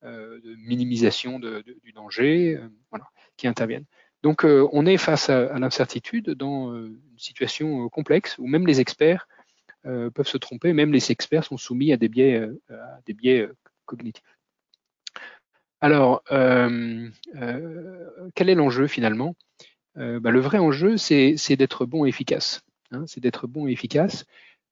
de 0.03 0.55
minimisation 0.67 1.39
du 1.39 1.93
danger, 1.95 2.59
voilà, 2.91 3.05
qui 3.37 3.47
interviennent. 3.47 3.85
Donc 4.23 4.45
euh, 4.45 4.67
on 4.71 4.85
est 4.85 4.97
face 4.97 5.29
à, 5.29 5.59
l'incertitude 5.59 6.31
dans 6.31 6.71
euh, 6.71 6.87
une 6.87 7.19
situation 7.19 7.85
euh, 7.85 7.89
complexe 7.89 8.37
où 8.39 8.47
même 8.47 8.65
les 8.65 8.79
experts 8.79 9.27
peuvent 10.15 10.27
se 10.27 10.37
tromper, 10.37 10.71
même 10.71 10.93
les 10.93 11.11
experts 11.11 11.43
sont 11.43 11.57
soumis 11.57 11.91
à 11.91 11.97
des 11.97 12.07
biais, 12.07 12.49
cognitifs. 13.83 14.23
Alors, 15.81 16.23
quel 16.29 17.11
est 18.49 18.55
l'enjeu 18.55 18.87
finalement? 18.87 19.35
Bah, 19.95 20.31
Le 20.31 20.39
vrai 20.39 20.59
enjeu, 20.59 20.95
c'est 20.95 21.57
d'être 21.57 21.85
bon 21.85 22.05
et 22.05 22.07
efficace. 22.07 22.61
Hein, 22.91 23.03
c'est 23.07 23.19
d'être 23.19 23.45
bon 23.45 23.67
et 23.67 23.73
efficace 23.73 24.23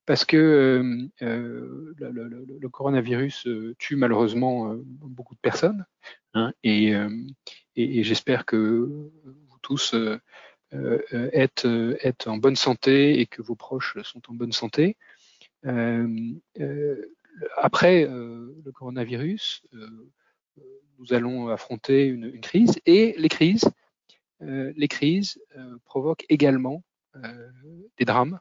parce 0.06 0.24
que 0.24 1.10
le, 1.20 2.68
coronavirus 2.70 3.48
tue 3.76 3.96
malheureusement 3.96 4.74
beaucoup 4.78 5.34
de 5.34 5.40
personnes 5.40 5.84
hein, 6.32 6.54
et, 6.64 6.94
j'espère 7.76 8.46
que 8.46 9.10
tous 9.62 9.94
êtes, 10.72 11.66
êtes, 12.00 12.26
en 12.26 12.36
bonne 12.36 12.56
santé 12.56 13.20
et 13.20 13.26
que 13.26 13.42
vos 13.42 13.54
proches 13.54 13.96
sont 14.02 14.22
en 14.28 14.34
bonne 14.34 14.52
santé. 14.52 14.96
après 17.56 18.04
le 18.06 18.72
coronavirus, 18.72 19.62
nous 20.98 21.12
allons 21.12 21.48
affronter 21.48 22.06
une, 22.06 22.40
crise 22.40 22.78
et 22.86 23.14
les 23.18 23.28
crises, 24.88 25.40
provoquent 25.84 26.26
également 26.28 26.82
des 27.98 28.04
drames 28.04 28.38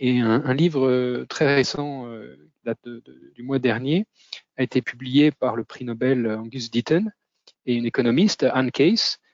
et 0.00 0.18
un, 0.18 0.54
livre 0.54 0.88
euh, 0.88 1.26
très 1.28 1.54
récent, 1.54 2.06
euh, 2.06 2.50
date 2.64 2.88
du 3.34 3.42
mois 3.42 3.58
dernier, 3.58 4.06
a 4.56 4.62
été 4.62 4.80
publié 4.80 5.30
par 5.30 5.56
le 5.56 5.64
prix 5.64 5.84
Nobel 5.84 6.26
Angus 6.26 6.70
Deaton 6.70 7.04
et 7.66 7.74
une 7.74 7.84
économiste, 7.84 8.44
Anne 8.44 8.70
Case, 8.70 9.18
euh, 9.18 9.29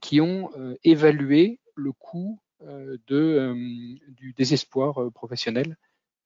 qui 0.00 0.20
ont 0.20 0.50
évalué 0.84 1.60
le 1.74 1.92
coût 1.92 2.40
de, 2.60 3.54
du 4.08 4.32
désespoir 4.32 5.10
professionnel 5.12 5.76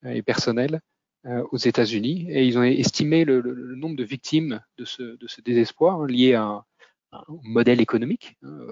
et 0.05 0.23
personnel 0.23 0.81
aux 1.25 1.57
États-Unis. 1.57 2.27
Et 2.31 2.47
ils 2.47 2.59
ont 2.59 2.63
estimé 2.63 3.25
le, 3.25 3.41
nombre 3.77 3.97
de 3.97 4.05
victimes 4.05 4.61
de 4.77 4.85
ce, 4.85 5.03
de 5.03 5.27
ce 5.27 5.41
désespoir 5.41 6.03
hein, 6.03 6.07
lié 6.07 6.35
à 6.35 6.65
un, 7.13 7.25
modèle 7.43 7.81
économique. 7.81 8.37
Hein, 8.43 8.67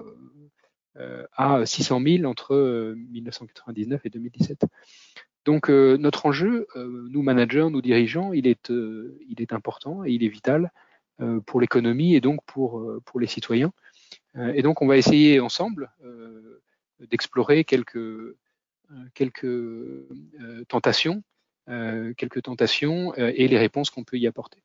euh, 0.99 1.27
à 1.35 1.63
600 1.63 2.01
000 2.01 2.23
entre 2.23 2.95
1999 3.11 3.99
euh, 3.99 4.01
et 4.03 4.09
2017. 4.09 4.65
Donc 5.45 5.69
euh, 5.69 5.95
notre 5.97 6.25
enjeu, 6.25 6.67
nous 6.75 7.21
managers, 7.21 7.67
nous 7.69 7.81
dirigeants, 7.83 8.33
il 8.33 8.47
est, 8.47 8.69
il 8.69 9.41
est 9.41 9.53
important 9.53 10.03
et 10.03 10.11
il 10.11 10.23
est 10.23 10.29
vital 10.29 10.71
pour 11.47 11.61
l'économie 11.61 12.15
et 12.15 12.21
donc 12.21 12.39
pour 12.45 12.99
les 13.19 13.27
citoyens. 13.27 13.71
Et 14.53 14.61
donc 14.61 14.81
on 14.81 14.87
va 14.87 14.97
essayer 14.97 15.39
ensemble 15.39 15.91
d'explorer 16.99 17.63
quelques, 17.63 18.35
quelques 19.13 19.47
tentations, 20.67 21.23
quelques 21.65 22.43
tentations 22.43 23.13
et 23.15 23.47
les 23.47 23.57
réponses 23.57 23.89
qu'on 23.89 24.03
peut 24.03 24.17
y 24.17 24.27
apporter. 24.27 24.61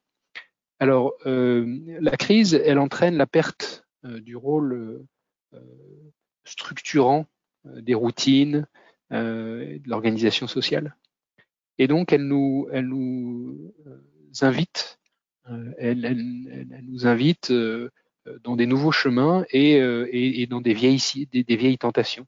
Alors 0.78 1.14
la 1.24 2.16
crise, 2.16 2.54
elle 2.54 2.78
entraîne 2.78 3.16
la 3.16 3.26
perte 3.26 3.84
du 4.04 4.36
rôle 4.36 5.06
structurant 6.44 7.26
euh, 7.66 7.80
des 7.80 7.94
routines, 7.94 8.66
euh, 9.12 9.78
de 9.78 9.88
l'organisation 9.88 10.46
sociale. 10.46 10.96
Et 11.78 11.86
donc, 11.86 12.12
elle 12.12 12.24
nous, 12.24 12.68
elle 12.72 12.86
nous 12.86 13.74
euh, 13.86 14.00
invite, 14.40 14.98
elle, 15.78 16.16
nous 16.84 17.06
invite 17.06 17.52
dans 18.42 18.56
des 18.56 18.66
nouveaux 18.66 18.92
chemins 18.92 19.44
et, 19.50 19.72
et, 19.74 20.42
et 20.42 20.46
dans 20.46 20.60
des 20.60 20.74
vieilles, 20.74 21.02
des, 21.32 21.44
des 21.44 21.56
vieilles 21.56 21.78
tentations. 21.78 22.26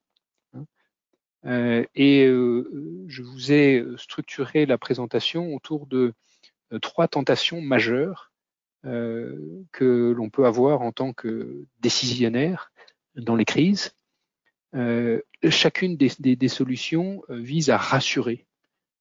Euh, 1.47 1.85
et 1.95 2.27
euh, 2.27 3.05
je 3.07 3.23
vous 3.23 3.53
ai 3.53 3.85
structuré 3.99 4.65
la 4.65 4.79
présentation 4.79 5.55
autour 5.55 5.87
de 5.87 6.15
euh, 6.73 6.79
trois 6.79 7.09
tentations 7.09 7.61
majeures 7.61 8.31
que 8.83 10.13
l'on 10.15 10.29
peut 10.29 10.45
avoir 10.45 10.83
en 10.83 10.93
tant 10.93 11.15
que 11.15 11.65
décisionnaire 11.81 12.71
dans 13.17 13.35
les 13.35 13.47
crises 13.47 13.95
euh, 14.75 15.21
chacune 15.49 15.97
des, 15.97 16.49
solutions 16.49 17.23
euh, 17.31 17.39
vise 17.39 17.71
à 17.71 17.77
rassurer. 17.77 18.47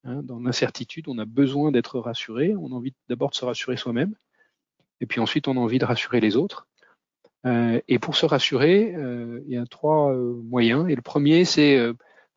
Hein, 0.04 0.22
dans 0.24 0.40
l'incertitude, 0.40 1.08
on 1.08 1.18
a 1.18 1.26
besoin 1.26 1.72
d'être 1.72 2.00
rassuré. 2.00 2.56
On 2.56 2.72
a 2.72 2.76
envie 2.76 2.94
d'abord 3.10 3.32
de 3.32 3.36
se 3.36 3.46
rassurer 3.46 3.78
soi-même, 3.78 4.16
et 5.02 5.06
puis 5.06 5.20
ensuite 5.20 5.48
on 5.48 5.58
a 5.58 5.60
envie 5.60 5.80
de 5.80 5.86
rassurer 5.86 6.20
les 6.20 6.36
autres. 6.36 6.68
Euh, 7.46 7.82
et 7.88 8.00
pour 8.00 8.16
se 8.16 8.26
rassurer, 8.26 8.96
il 9.46 9.52
y 9.52 9.58
a 9.58 9.66
trois 9.66 10.14
moyens. 10.14 10.90
Et 10.90 10.96
le 10.96 11.02
premier, 11.02 11.46
c'est 11.46 11.78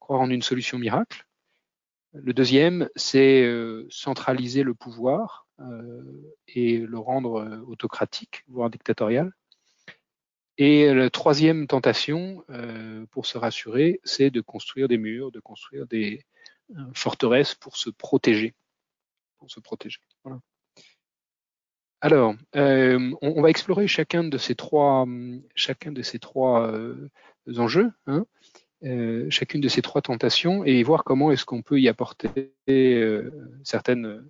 croire 0.01 0.21
en 0.21 0.31
une 0.31 0.42
solution 0.42 0.79
miracle. 0.79 1.27
Le 2.12 2.33
deuxième, 2.33 2.88
c'est 2.97 3.47
centraliser 3.90 4.62
le 4.62 4.75
pouvoir 4.75 5.47
et 6.49 6.79
le 6.79 6.99
rendre 6.99 7.62
autocratique, 7.66 8.45
voire 8.49 8.71
dictatorial. 8.71 9.33
Et 10.59 10.92
la 10.95 11.11
troisième 11.11 11.66
tentation, 11.66 12.42
euh, 12.49 13.05
pour 13.11 13.27
se 13.27 13.37
rassurer, 13.37 14.01
c'est 14.05 14.31
de 14.31 14.40
construire 14.40 14.88
des 14.88 14.97
murs, 14.97 15.31
de 15.31 15.40
construire 15.40 15.87
des 15.87 16.25
euh, 16.71 16.83
forteresses 16.95 17.55
pour 17.55 17.77
se 17.77 17.90
protéger. 17.90 18.55
Pour 19.38 19.51
se 19.51 19.61
protéger. 19.61 20.01
Alors, 22.01 22.35
euh, 22.55 23.13
on, 23.23 23.43
va 23.43 23.51
explorer 23.51 23.89
chacun 23.89 24.25
de 24.25 24.39
ces 24.39 24.55
trois, 24.55 25.07
chacun 25.55 25.93
de 25.93 26.03
ces 26.03 26.19
trois 26.19 26.73
enjeux, 27.57 27.91
hein, 28.07 28.27
chacune 29.31 29.61
de 29.61 29.69
ces 29.69 29.83
trois 29.83 30.03
tentations, 30.03 30.65
et 30.65 30.83
voir 30.83 31.05
comment 31.05 31.33
est-ce 31.33 31.45
qu'on 31.45 31.63
peut 31.63 31.81
y 31.81 31.89
apporter 31.89 32.53
certaines, 33.65 34.29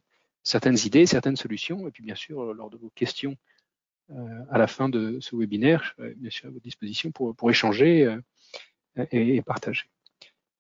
idées, 0.85 1.07
certaines 1.07 1.37
solutions. 1.37 1.89
Et 1.89 1.91
puis, 1.91 2.05
bien 2.05 2.15
sûr, 2.15 2.55
lors 2.55 2.71
de 2.71 2.77
vos 2.77 2.91
questions, 2.95 3.37
euh, 4.13 4.45
à 4.51 4.59
la 4.59 4.69
fin 4.69 4.89
de 4.89 5.19
ce 5.21 5.35
webinaire. 5.35 5.95
Je 5.99 6.13
bien 6.15 6.31
sûr 6.31 6.47
à 6.47 6.51
votre 6.51 6.63
disposition 6.63 7.11
pour, 7.11 7.51
échanger 7.51 8.05
euh, 8.05 9.05
et, 9.11 9.43
partager. 9.43 9.87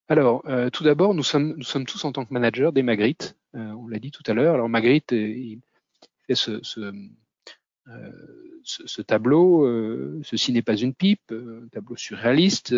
Alors, 0.08 0.42
euh, 0.46 0.68
tout 0.68 0.82
d'abord, 0.82 1.14
nous 1.14 1.22
sommes, 1.22 1.54
nous 1.56 1.62
sommes 1.62 1.86
tous 1.86 2.04
en 2.04 2.10
tant 2.10 2.24
que 2.24 2.34
managers 2.34 2.70
des 2.72 2.82
Magritte. 2.82 3.36
on 3.54 3.86
l'a 3.86 4.00
dit 4.00 4.10
tout 4.10 4.24
à 4.26 4.34
l'heure. 4.34 4.54
Alors, 4.54 4.68
Magritte, 4.68 5.12
il 5.12 5.60
fait 6.26 6.34
ce, 8.64 9.02
tableau. 9.02 10.22
ceci 10.22 10.52
n'est 10.52 10.62
pas 10.62 10.76
une 10.76 10.94
pipe, 10.94 11.32
un 11.32 11.68
tableau 11.68 11.96
surréaliste. 11.96 12.74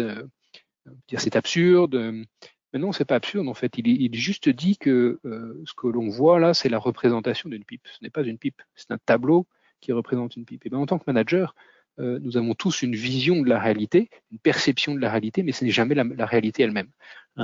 dire 1.08 1.20
c'est 1.20 1.36
absurde. 1.36 2.24
Mais 2.72 2.78
non, 2.78 2.92
c'est 2.92 3.06
pas 3.06 3.16
absurde 3.16 3.48
en 3.48 3.54
fait. 3.54 3.78
Il, 3.78 4.14
juste 4.14 4.48
dit 4.48 4.76
que 4.76 5.20
ce 5.24 5.74
que 5.74 5.86
l'on 5.86 6.08
voit 6.08 6.38
là, 6.38 6.54
c'est 6.54 6.68
la 6.68 6.78
représentation 6.78 7.48
d'une 7.48 7.64
pipe. 7.64 7.86
Ce 7.90 7.98
n'est 8.02 8.10
pas 8.10 8.22
une 8.22 8.38
pipe, 8.38 8.62
c'est 8.74 8.90
un 8.90 8.98
tableau 8.98 9.46
qui 9.80 9.92
représente 9.92 10.36
une 10.36 10.44
pipe. 10.44 10.66
Et 10.66 10.70
bien, 10.70 10.78
en 10.78 10.86
tant 10.86 10.98
que 10.98 11.04
manager, 11.06 11.54
euh, 12.00 12.18
nous 12.22 12.36
avons 12.36 12.54
tous 12.54 12.82
une 12.82 12.94
vision 12.94 13.42
de 13.42 13.48
la 13.48 13.58
réalité, 13.58 14.08
une 14.30 14.38
perception 14.38 14.94
de 14.94 15.00
la 15.00 15.10
réalité, 15.10 15.42
mais 15.42 15.52
ce 15.52 15.64
n'est 15.64 15.70
jamais 15.70 15.94
la, 15.94 16.26
réalité 16.26 16.62
elle-même. 16.62 16.90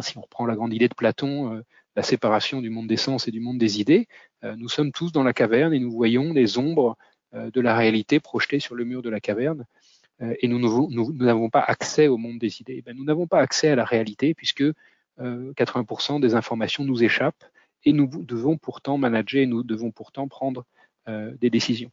Si 0.01 0.19
on 0.19 0.23
reprend 0.23 0.47
la 0.47 0.57
grande 0.57 0.73
idée 0.73 0.89
de 0.89 0.95
Platon, 0.95 1.55
euh, 1.55 1.63
la 1.97 2.03
séparation 2.03 2.61
du 2.61 2.71
monde 2.71 2.87
des 2.87 2.97
sens 2.97 3.29
et 3.29 3.31
du 3.31 3.41
monde 3.41 3.59
des 3.59 3.81
idées, 3.81 4.09
euh, 4.43 4.57
nous 4.57 4.69
sommes 4.69 4.93
tous 4.93 5.13
dans 5.13 5.23
la 5.23 5.33
caverne 5.33 5.73
et 5.73 5.79
nous 5.79 5.91
voyons 5.91 6.33
les 6.33 6.59
ombres 6.59 6.97
de 7.33 7.61
la 7.61 7.75
réalité 7.75 8.21
projetées 8.21 8.61
sur 8.61 8.77
le 8.77 8.85
mur 8.85 9.03
de 9.03 9.11
la 9.11 9.19
caverne. 9.19 9.65
et 10.21 10.47
nous 10.47 10.61
n'avons 11.15 11.51
pas 11.51 11.65
accès 11.67 12.07
au 12.07 12.17
monde 12.17 12.39
des 12.39 12.61
idées. 12.61 12.81
Ben, 12.83 12.97
nous 12.97 13.03
n'avons 13.03 13.27
pas 13.27 13.41
accès 13.41 13.71
à 13.71 13.75
la 13.75 13.85
réalité 13.85 14.35
puisque 14.35 14.63
80% 15.19 16.21
des 16.21 16.37
informations 16.37 16.85
nous 16.85 17.03
échappent 17.03 17.45
et 17.85 17.93
nous 17.93 18.07
devons 18.07 18.57
pourtant 18.57 18.99
manager, 18.99 19.49
nous 19.49 19.65
devons 19.65 19.91
pourtant 19.91 20.29
prendre 20.29 20.65
des 21.09 21.51
décisions. 21.51 21.91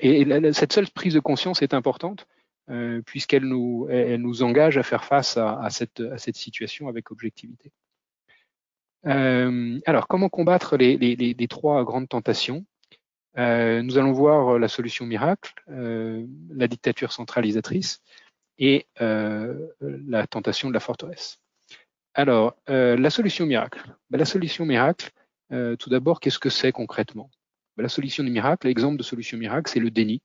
Et 0.00 0.24
cette 0.52 0.72
seule 0.72 0.88
prise 0.90 1.14
de 1.14 1.20
conscience 1.20 1.60
est 1.60 1.74
importante 1.74 2.28
euh, 2.68 3.00
puisqu'elle 3.02 3.44
nous, 3.44 4.42
engage 4.42 4.76
à 4.76 4.82
faire 4.82 5.04
face 5.04 5.36
à 5.36 5.68
cette, 5.70 6.36
situation 6.36 6.88
avec 6.88 7.12
objectivité. 7.12 7.70
Euh, 9.06 9.80
alors, 9.86 10.08
comment 10.08 10.28
combattre 10.28 10.76
les, 10.76 11.46
trois 11.48 11.84
grandes 11.84 12.08
tentations? 12.08 12.64
Euh, 13.38 13.82
Nous 13.82 13.98
allons 13.98 14.12
voir 14.12 14.58
la 14.58 14.68
solution 14.68 15.06
miracle, 15.06 15.52
euh, 15.68 16.26
la 16.50 16.68
dictature 16.68 17.12
centralisatrice 17.12 18.00
et 18.58 18.86
euh, 19.00 19.68
la 19.80 20.26
tentation 20.26 20.68
de 20.68 20.74
la 20.74 20.80
forteresse. 20.80 21.40
Alors, 22.14 22.56
la 22.66 23.10
solution 23.10 23.44
miracle. 23.44 23.80
Ben, 24.10 24.18
la 24.18 24.24
solution 24.24 24.64
miracle, 24.64 25.10
tout 25.50 25.90
d'abord, 25.90 26.20
qu'est-ce 26.20 26.38
que 26.38 26.48
c'est 26.48 26.72
concrètement? 26.72 27.30
Bah, 27.76 27.82
la 27.82 27.90
solution 27.90 28.24
du 28.24 28.30
miracle, 28.30 28.66
l'exemple 28.66 28.96
de 28.96 29.02
solution 29.02 29.36
miracle, 29.36 29.70
c'est 29.70 29.80
le 29.80 29.90
déni. 29.90 30.22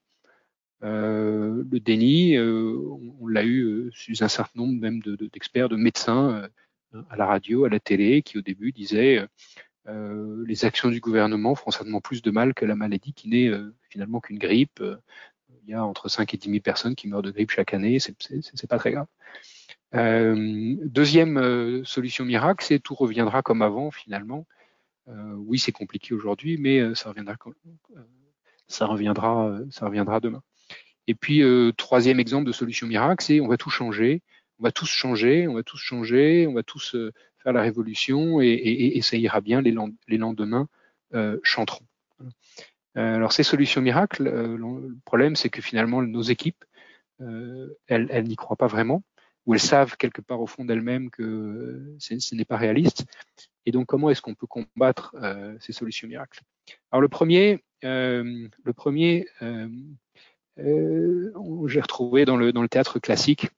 Euh, 0.84 1.63
le 1.70 1.80
déni, 1.80 2.36
euh, 2.38 2.76
on, 3.20 3.28
l'a 3.28 3.44
eu 3.44 3.63
euh, 3.63 3.89
sur 3.91 4.15
un 4.24 4.28
certain 4.28 4.60
nombre 4.60 4.80
même 4.80 5.00
d'experts, 5.02 5.70
de, 5.70 5.76
médecins 5.76 6.48
à 7.10 7.15
la 7.15 7.25
radio, 7.25 7.65
à 7.65 7.69
la 7.69 7.80
télé, 7.80 8.21
qui 8.21 8.38
au 8.38 8.41
début 8.41 8.71
disaient 8.71 9.25
les 9.88 10.65
actions 10.65 10.89
du 10.89 10.99
gouvernement 10.99 11.56
feront 11.56 11.71
certainement 11.71 12.01
plus 12.01 12.21
de 12.21 12.32
mal 12.32 12.54
que 12.54 12.65
la 12.65 12.75
maladie 12.75 13.13
qui 13.13 13.27
n'est 13.30 13.51
finalement 13.89 14.19
qu'une 14.19 14.38
grippe. 14.38 14.82
il 15.63 15.69
y 15.69 15.73
a 15.73 15.84
entre 15.84 16.08
5 16.08 16.34
et 16.34 16.38
10 16.38 16.49
000 16.49 16.62
personnes 16.62 16.95
qui 16.95 17.08
meurent 17.08 17.23
de 17.23 17.32
grippe 17.32 17.51
chaque 17.51 17.73
année, 17.73 17.99
c'est 17.99 18.67
pas 18.69 18.77
très 18.77 18.91
grave. 18.91 19.08
deuxième 19.93 21.84
solution 21.84 22.25
miracle, 22.25 22.63
c'est 22.65 22.80
tout 22.80 22.95
reviendra 22.95 23.41
comme 23.41 23.62
avant 23.62 23.91
finalement. 23.91 24.45
Euh, 25.08 25.34
oui, 25.36 25.60
c'est 25.60 25.71
compliqué 25.71 26.13
aujourd'hui, 26.13 26.58
mais 26.58 26.80
euh, 26.80 26.95
ça 26.95 27.10
reviendra, 27.10 27.36
euh, 27.97 28.01
ça 28.67 28.86
reviendra, 28.86 29.60
ça 29.69 29.86
reviendra 29.86 30.19
demain. 30.19 30.41
Et 31.08 31.15
puis, 31.15 31.43
troisième 31.77 32.19
exemple 32.19 32.45
de 32.45 32.51
solution 32.51 32.88
miracle, 32.88 33.23
c'est 33.23 33.41
on 33.41 33.47
va 33.47 33.58
tout 33.58 33.71
changer, 33.71 34.21
on 34.62 34.63
va 34.63 34.71
tous 34.71 34.89
changer, 34.89 35.47
on 35.47 35.56
va 35.56 35.63
tous 35.63 35.78
changer, 35.78 36.47
on 36.47 36.54
va 36.54 36.63
tous 36.63 36.95
faire 37.39 37.54
la 37.54 37.62
révolution 37.62 38.39
et, 38.41 39.00
ça 39.02 39.17
ira 39.17 39.41
bien, 39.41 39.62
les, 39.62 39.71
lendemains 40.17 40.67
chanteront. 41.43 41.86
alors 42.95 43.34
ces 43.34 43.43
solutions 43.43 43.82
miracles, 43.82 44.24
le 44.24 44.97
problème 45.04 45.36
c'est 45.36 45.50
que 45.50 45.62
finalement 45.62 46.04
nos 46.04 46.21
équipes, 46.21 46.63
elles, 47.88 48.24
n'y 48.24 48.36
croient 48.36 48.56
pas 48.56 48.67
vraiment 48.67 49.04
où 49.45 49.54
elles 49.54 49.60
savent 49.60 49.97
quelque 49.97 50.21
part 50.21 50.41
au 50.41 50.47
fond 50.47 50.65
d'elles-mêmes 50.65 51.10
que 51.10 51.95
ce 52.00 52.36
n'est 52.36 52.45
pas 52.45 52.58
réaliste. 52.58 53.06
Et 53.65 53.71
donc, 53.71 53.88
comment 53.88 54.10
est-ce 54.10 54.21
qu'on 54.21 54.36
peut 54.36 54.47
combattre 54.47 55.15
euh, 55.21 55.56
ces 55.60 55.74
solutions 55.74 56.08
miracles? 56.08 56.41
Alors, 56.91 57.02
le 57.02 57.10
premier, 57.10 57.63
euh, 57.84 58.47
le 58.63 58.74
premier, 58.74 59.28
euh, 59.41 59.69
euh 60.60 61.32
j'ai 61.67 61.82
retrouvé 61.82 62.26
dans 62.26 62.38
le 62.38 62.67
théâtre 62.67 63.00
classique, 63.00 63.50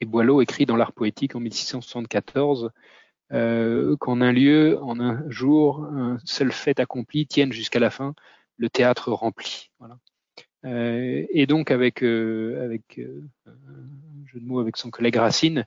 et 0.00 0.04
Boileau 0.04 0.40
écrit 0.40 0.66
dans 0.66 0.76
l'art 0.76 0.92
poétique 0.92 1.34
en 1.36 1.40
1674 1.40 2.70
euh, 3.32 3.96
qu'en 3.96 4.20
un 4.20 4.32
lieu, 4.32 4.78
en 4.82 5.00
un 5.00 5.28
jour, 5.30 5.84
un 5.84 6.18
seul 6.24 6.52
fait 6.52 6.78
accompli 6.80 7.26
tienne 7.26 7.52
jusqu'à 7.52 7.80
la 7.80 7.90
fin 7.90 8.14
le 8.56 8.70
théâtre 8.70 9.12
rempli. 9.12 9.70
Voilà. 9.78 9.98
Euh, 10.64 11.24
et 11.30 11.46
donc 11.46 11.70
avec, 11.70 12.02
euh, 12.02 12.64
avec 12.64 12.98
euh, 12.98 13.22
jeu 14.26 14.40
de 14.40 14.46
mots 14.46 14.60
avec 14.60 14.76
son 14.76 14.90
collègue 14.90 15.16
Racine, 15.16 15.64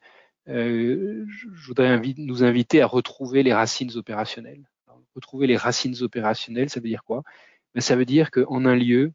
je 0.47 1.25
voudrais 1.67 2.01
nous 2.17 2.43
inviter 2.43 2.81
à 2.81 2.87
retrouver 2.87 3.43
les 3.43 3.53
racines 3.53 3.95
opérationnelles. 3.95 4.67
retrouver 5.13 5.45
les 5.45 5.57
racines 5.57 6.01
opérationnelles, 6.01 6.69
ça 6.71 6.79
veut 6.79 6.87
dire 6.87 7.03
quoi? 7.03 7.23
Ben, 7.75 7.81
Ça 7.81 7.95
veut 7.95 8.05
dire 8.05 8.31
qu'en 8.31 8.65
un 8.65 8.75
lieu, 8.75 9.13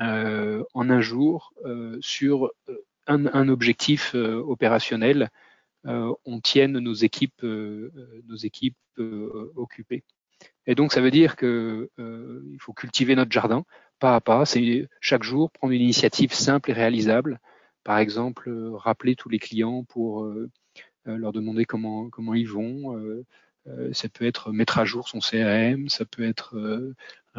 en 0.00 0.90
un 0.90 1.00
jour, 1.02 1.52
sur 2.00 2.50
un, 3.06 3.48
objectif 3.48 4.14
opérationnel, 4.14 5.30
on 5.84 6.40
tienne 6.40 6.78
nos 6.78 6.94
équipes, 6.94 7.44
équipes 8.42 8.76
occupées. 9.56 10.04
Et 10.66 10.74
donc, 10.74 10.92
ça 10.92 11.00
veut 11.00 11.10
dire 11.10 11.36
qu'il 11.36 11.48
euh, 11.48 12.56
faut 12.60 12.72
cultiver 12.72 13.14
notre 13.14 13.32
jardin 13.32 13.64
pas 13.98 14.14
à 14.16 14.20
pas. 14.20 14.44
C'est 14.44 14.88
chaque 15.00 15.22
jour 15.22 15.50
prendre 15.50 15.72
une 15.72 15.82
initiative 15.82 16.32
simple 16.32 16.70
et 16.70 16.74
réalisable. 16.74 17.40
Par 17.84 17.98
exemple, 17.98 18.48
euh, 18.48 18.76
rappeler 18.76 19.16
tous 19.16 19.28
les 19.28 19.38
clients 19.38 19.84
pour 19.84 20.24
euh, 20.24 20.50
leur 21.04 21.32
demander 21.32 21.64
comment 21.64 22.10
ils 22.34 22.48
vont. 22.48 22.96
ça 23.92 24.08
peut 24.08 24.24
être 24.24 24.52
mettre 24.52 24.78
à 24.78 24.84
jour 24.84 25.08
son 25.08 25.18
CRM, 25.18 25.88
ça 25.88 26.04
peut 26.04 26.22
être 26.22 26.94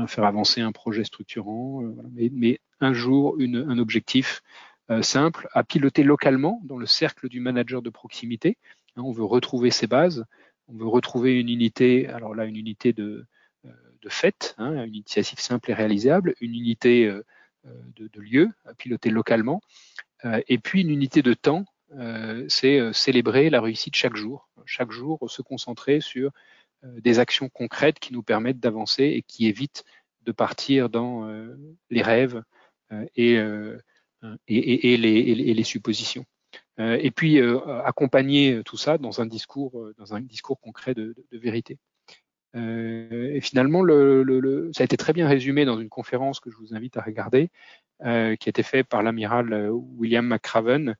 faire 0.07 0.25
avancer 0.25 0.59
un 0.59 0.73
projet 0.73 1.05
structurant. 1.05 1.81
Mais, 2.13 2.59
un 2.81 2.93
jour, 2.93 3.37
un 3.39 3.77
objectif 3.77 4.41
simple 5.01 5.47
à 5.53 5.63
piloter 5.63 6.03
localement 6.03 6.59
dans 6.63 6.77
le 6.77 6.85
cercle 6.85 7.29
du 7.29 7.39
manager 7.39 7.81
de 7.81 7.89
proximité. 7.89 8.57
Hein, 8.95 9.03
on 9.03 9.11
veut 9.11 9.23
retrouver 9.23 9.71
ses 9.71 9.87
bases 9.87 10.25
on 10.67 10.73
veut 10.77 10.87
retrouver 10.87 11.39
une 11.39 11.49
unité, 11.49 12.07
alors 12.07 12.35
là, 12.35 12.45
une 12.45 12.55
unité 12.55 12.93
de, 12.93 13.25
euh, 13.65 13.69
de 14.01 14.09
fait, 14.09 14.55
hein, 14.57 14.83
une 14.83 14.95
initiative 14.95 15.39
simple 15.39 15.71
et 15.71 15.73
réalisable, 15.73 16.35
une 16.41 16.55
unité 16.55 17.05
euh, 17.05 17.23
euh, 17.65 17.81
de, 17.95 18.07
de 18.07 18.21
lieu 18.21 18.49
à 18.65 18.73
piloter 18.73 19.09
localement, 19.09 19.61
et 20.47 20.57
puis 20.57 20.83
une 20.83 20.89
unité 20.89 21.21
de 21.21 21.33
temps, 21.33 21.65
c'est 22.47 22.93
célébrer 22.93 23.49
la 23.49 23.59
réussite 23.59 23.93
chaque 23.93 24.15
jour. 24.15 24.47
Chaque 24.65 24.91
jour, 24.91 25.19
se 25.29 25.41
concentrer 25.41 25.99
sur 25.99 26.31
des 26.81 27.19
actions 27.19 27.49
concrètes 27.49 27.99
qui 27.99 28.13
nous 28.13 28.23
permettent 28.23 28.61
d'avancer 28.61 29.03
et 29.03 29.21
qui 29.21 29.47
évitent 29.47 29.83
de 30.21 30.31
partir 30.31 30.87
dans 30.87 31.29
les 31.89 32.01
rêves 32.01 32.41
et, 33.17 33.37
et, 34.47 34.93
et, 34.93 34.97
les, 34.97 35.19
et, 35.19 35.53
les, 35.53 35.63
suppositions. 35.63 36.25
Euh, 36.79 36.97
et 37.01 37.11
puis 37.11 37.39
euh, 37.39 37.59
accompagner 37.83 38.61
tout 38.63 38.77
ça 38.77 38.97
dans 38.97 39.21
un 39.21 39.25
discours, 39.25 39.79
euh, 39.79 39.93
dans 39.97 40.15
un 40.15 40.21
discours 40.21 40.59
concret 40.59 40.93
de, 40.93 41.15
de, 41.31 41.37
vérité. 41.37 41.77
et 42.55 43.39
finalement, 43.41 43.81
le, 43.83 44.23
le, 44.23 44.71
ça 44.73 44.83
a 44.83 44.85
été 44.85 44.97
très 44.97 45.13
bien 45.13 45.27
résumé 45.27 45.65
dans 45.65 45.79
une 45.79 45.89
conférence 45.89 46.39
que 46.39 46.49
je 46.51 46.57
vous 46.57 46.75
invite 46.75 46.97
à 46.97 47.01
regarder, 47.01 47.49
qui 48.01 48.07
a 48.07 48.33
été 48.33 48.63
faite 48.63 48.87
par 48.87 49.01
l'amiral 49.01 49.71
William 49.71 50.27
McCraven, 50.27 50.95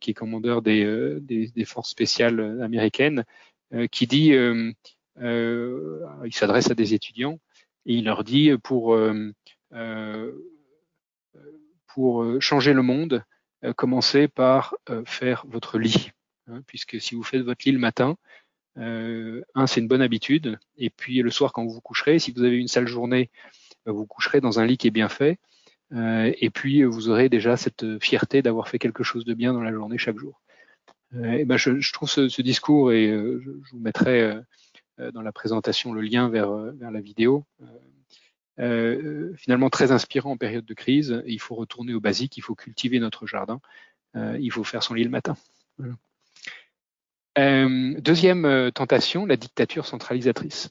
qui 0.00 0.10
est 0.10 0.14
commandeur 0.14 0.60
des, 0.60 1.18
des, 1.20 1.48
des 1.48 1.64
forces 1.64 1.90
spéciales 1.90 2.60
américaines, 2.60 3.24
qui 3.90 4.06
dit, 4.06 4.32
il 4.32 4.74
s'adresse 6.32 6.70
à 6.70 6.74
des 6.74 6.92
étudiants 6.92 7.38
et 7.86 7.94
il 7.94 8.04
leur 8.04 8.22
dit 8.22 8.50
pour 8.62 8.94
pour 11.96 12.26
changer 12.42 12.74
le 12.74 12.82
monde, 12.82 13.24
euh, 13.64 13.72
commencez 13.72 14.28
par 14.28 14.74
euh, 14.90 15.02
faire 15.06 15.46
votre 15.48 15.78
lit, 15.78 16.10
hein, 16.46 16.60
puisque 16.66 17.00
si 17.00 17.14
vous 17.14 17.22
faites 17.22 17.40
votre 17.40 17.62
lit 17.64 17.72
le 17.72 17.78
matin, 17.78 18.18
euh, 18.76 19.42
un, 19.54 19.66
c'est 19.66 19.80
une 19.80 19.88
bonne 19.88 20.02
habitude, 20.02 20.58
et 20.76 20.90
puis 20.90 21.22
le 21.22 21.30
soir 21.30 21.54
quand 21.54 21.64
vous 21.64 21.72
vous 21.72 21.80
coucherez, 21.80 22.18
si 22.18 22.32
vous 22.32 22.42
avez 22.42 22.58
une 22.58 22.68
sale 22.68 22.86
journée, 22.86 23.30
vous 23.86 24.04
coucherez 24.04 24.42
dans 24.42 24.60
un 24.60 24.66
lit 24.66 24.76
qui 24.76 24.88
est 24.88 24.90
bien 24.90 25.08
fait, 25.08 25.38
et 25.94 26.50
puis 26.50 26.82
vous 26.82 27.08
aurez 27.08 27.30
déjà 27.30 27.56
cette 27.56 27.98
fierté 28.00 28.42
d'avoir 28.42 28.68
fait 28.68 28.78
quelque 28.78 29.02
chose 29.02 29.24
de 29.24 29.32
bien 29.32 29.54
dans 29.54 29.62
la 29.62 29.72
journée 29.72 29.96
chaque 29.96 30.18
jour. 30.18 30.42
et 31.14 31.46
ben 31.46 31.56
je, 31.56 31.92
trouve 31.92 32.10
ce, 32.10 32.42
discours, 32.42 32.92
et 32.92 33.08
je, 33.08 33.50
vous 33.70 33.78
mettrai 33.78 34.38
dans 34.98 35.22
la 35.22 35.32
présentation 35.32 35.94
le 35.94 36.02
lien 36.02 36.28
vers 36.28 36.50
la 36.50 37.00
vidéo, 37.00 37.46
euh, 38.58 39.34
finalement 39.36 39.70
très 39.70 39.92
inspirant 39.92 40.32
en 40.32 40.36
période 40.36 40.64
de 40.64 40.74
crise. 40.74 41.22
Il 41.26 41.40
faut 41.40 41.54
retourner 41.54 41.94
au 41.94 42.00
basique, 42.00 42.36
il 42.36 42.42
faut 42.42 42.54
cultiver 42.54 42.98
notre 42.98 43.26
jardin, 43.26 43.60
euh, 44.16 44.38
il 44.40 44.50
faut 44.50 44.64
faire 44.64 44.82
son 44.82 44.94
lit 44.94 45.04
le 45.04 45.10
matin. 45.10 45.36
Euh, 47.38 48.00
deuxième 48.00 48.46
euh, 48.46 48.70
tentation, 48.70 49.26
la 49.26 49.36
dictature 49.36 49.86
centralisatrice. 49.86 50.70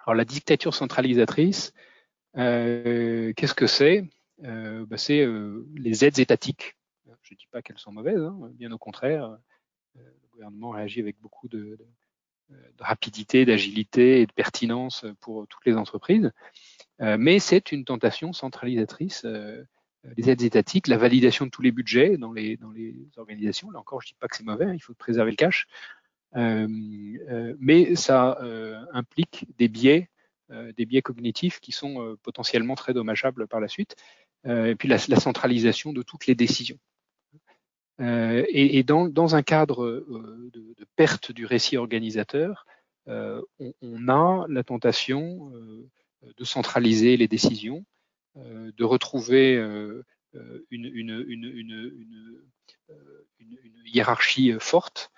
Alors 0.00 0.14
la 0.14 0.24
dictature 0.24 0.74
centralisatrice, 0.74 1.74
euh, 2.36 3.32
qu'est-ce 3.34 3.54
que 3.54 3.66
c'est? 3.66 4.08
Bah, 4.38 4.98
C'est 4.98 5.26
les 5.76 6.04
aides 6.04 6.18
étatiques. 6.18 6.76
Je 7.22 7.34
ne 7.34 7.38
dis 7.38 7.46
pas 7.50 7.62
qu'elles 7.62 7.78
sont 7.78 7.92
mauvaises, 7.92 8.20
hein, 8.20 8.50
bien 8.54 8.72
au 8.72 8.78
contraire. 8.78 9.38
le 9.94 10.28
gouvernement 10.32 10.70
réagit 10.70 11.00
avec 11.00 11.18
beaucoup 11.20 11.48
de, 11.48 11.58
de, 11.58 11.86
de 12.50 12.82
rapidité, 12.82 13.46
d'agilité 13.46 14.20
et 14.20 14.26
de 14.26 14.32
pertinence 14.32 15.06
pour 15.20 15.46
toutes 15.48 15.64
les 15.64 15.76
entreprises. 15.76 16.32
Euh, 17.00 17.16
mais 17.18 17.38
c'est 17.38 17.72
une 17.72 17.84
tentation 17.84 18.32
centralisatrice. 18.32 19.24
Euh, 19.24 19.62
les 20.16 20.28
aides 20.28 20.42
étatiques, 20.42 20.86
la 20.86 20.98
validation 20.98 21.46
de 21.46 21.50
tous 21.50 21.62
les 21.62 21.72
budgets 21.72 22.18
dans 22.18 22.32
les, 22.32 22.58
les 22.74 22.94
organisations. 23.16 23.70
Là 23.70 23.80
encore, 23.80 24.02
je 24.02 24.08
ne 24.08 24.10
dis 24.10 24.16
pas 24.20 24.28
que 24.28 24.36
c'est 24.36 24.44
mauvais, 24.44 24.66
hein, 24.66 24.74
il 24.74 24.80
faut 24.80 24.94
préserver 24.94 25.30
le 25.30 25.36
cash. 25.36 25.66
Euh, 26.36 26.66
euh, 27.30 27.54
mais 27.60 27.94
ça 27.94 28.38
euh, 28.42 28.84
implique 28.92 29.46
des 29.58 29.68
biais, 29.68 30.08
des 30.76 30.84
biais 30.84 31.02
cognitifs 31.02 31.58
qui 31.58 31.72
sont 31.72 32.16
potentiellement 32.22 32.74
très 32.74 32.92
dommageables 32.92 33.48
par 33.48 33.60
la 33.60 33.66
suite. 33.66 33.96
et 34.44 34.76
puis 34.76 34.88
la, 34.88 34.98
centralisation 34.98 35.92
de 35.92 36.02
toutes 36.02 36.26
les 36.26 36.34
décisions. 36.34 36.78
et, 37.98 38.82
dans, 38.84 39.34
un 39.34 39.42
cadre 39.42 40.04
de, 40.52 40.86
perte 40.96 41.32
du 41.32 41.46
récit 41.46 41.76
organisateur, 41.76 42.66
on, 43.06 44.08
a 44.08 44.44
la 44.48 44.62
tentation 44.62 45.50
de 46.36 46.44
centraliser 46.44 47.16
les 47.16 47.28
décisions, 47.28 47.84
euh, 48.36 48.72
de 48.76 48.84
retrouver 48.84 49.56
euh, 49.56 50.04
euh, 50.34 50.66
une, 50.72 51.24
hiérarchie 53.86 54.52
forte. 54.58 55.12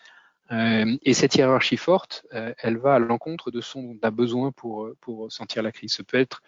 et 0.50 1.14
cette 1.14 1.34
hiérarchie 1.34 1.78
forte, 1.78 2.26
elle 2.30 2.76
va 2.76 2.96
à 2.96 2.98
l'encontre 2.98 3.50
de 3.50 3.62
son 3.62 3.96
a 4.02 4.10
besoin 4.10 4.52
pour, 4.52 4.90
pour 5.00 5.32
sentir 5.32 5.62
la 5.62 5.72
crise. 5.72 5.94
Ce 5.94 6.02
peut 6.02 6.18
être 6.18 6.42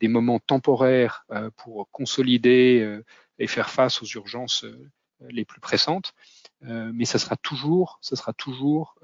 des 0.00 0.08
moments 0.08 0.38
temporaires 0.38 1.26
pour 1.56 1.90
consolider 1.90 3.00
et 3.38 3.46
faire 3.46 3.68
face 3.68 4.02
aux 4.02 4.06
urgences 4.06 4.64
les 5.20 5.44
plus 5.44 5.60
pressantes, 5.60 6.14
mais 6.62 7.04
ça 7.04 7.18
sera 7.18 7.36
toujours, 7.36 7.98
ça 8.00 8.16
sera 8.16 8.32
toujours 8.32 8.96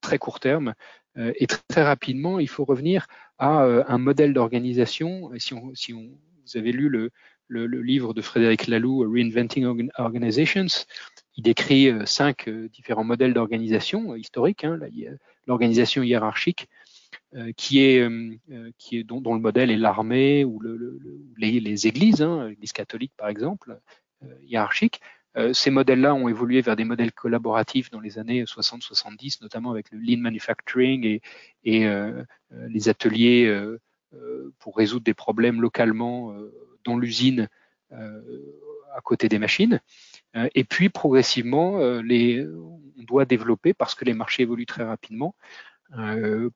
très 0.00 0.18
court 0.18 0.40
terme 0.40 0.74
euh, 1.18 1.32
et 1.36 1.46
très 1.46 1.82
rapidement, 1.82 2.38
il 2.38 2.48
faut 2.48 2.64
revenir 2.64 3.06
à 3.38 3.64
euh, 3.64 3.84
un 3.88 3.98
modèle 3.98 4.32
d'organisation. 4.32 5.30
Si, 5.38 5.54
on, 5.54 5.74
si 5.74 5.92
vous 5.92 6.10
avez 6.54 6.72
lu 6.72 6.88
le, 6.88 7.10
livre 7.48 8.14
de 8.14 8.22
Frédéric 8.22 8.68
Laloux, 8.68 9.00
Reinventing 9.00 9.88
Organizations, 9.98 10.86
il 11.36 11.42
décrit 11.42 11.88
euh, 11.88 12.06
cinq 12.06 12.48
différents 12.48 13.04
modèles 13.04 13.34
d'organisation 13.34 14.14
historiques. 14.14 14.64
Hein, 14.64 14.78
L'organisation 15.46 16.02
hiérarchique, 16.02 16.68
qui 17.56 17.80
est, 17.80 18.00
dont, 19.04 19.34
le 19.34 19.40
modèle 19.40 19.70
est 19.70 19.76
l'armée 19.76 20.44
ou 20.44 20.60
le, 20.60 21.00
les, 21.36 21.58
les, 21.58 21.86
églises, 21.88 22.22
hein, 22.22 22.48
l'Église 22.48 22.72
catholique 22.72 23.12
par 23.16 23.28
exemple, 23.28 23.80
hiérarchique. 24.42 25.00
Euh, 25.36 25.52
ces 25.52 25.70
modèles-là 25.70 26.14
ont 26.14 26.28
évolué 26.28 26.60
vers 26.60 26.76
des 26.76 26.84
modèles 26.84 27.12
collaboratifs 27.12 27.90
dans 27.90 28.00
les 28.00 28.18
années 28.18 28.44
60-70, 28.44 29.42
notamment 29.42 29.70
avec 29.70 29.90
le 29.92 29.98
lean 29.98 30.18
manufacturing 30.18 31.20
et, 31.64 31.86
euh, 31.86 32.22
euh 32.52 32.68
les 32.68 32.88
ateliers 32.88 33.48
pour 34.58 34.76
résoudre 34.76 35.04
des 35.04 35.14
problèmes 35.14 35.60
localement 35.60 36.34
dans 36.84 36.98
l'usine 36.98 37.48
à 37.92 39.00
côté 39.04 39.28
des 39.28 39.38
machines. 39.38 39.80
et 40.34 40.64
puis 40.64 40.88
progressivement, 40.88 41.74
on 41.74 43.02
doit 43.04 43.24
développer 43.24 43.72
parce 43.72 43.94
que 43.94 44.04
les 44.04 44.14
marchés 44.14 44.42
évoluent 44.42 44.66
très 44.66 44.82
rapidement. 44.82 45.36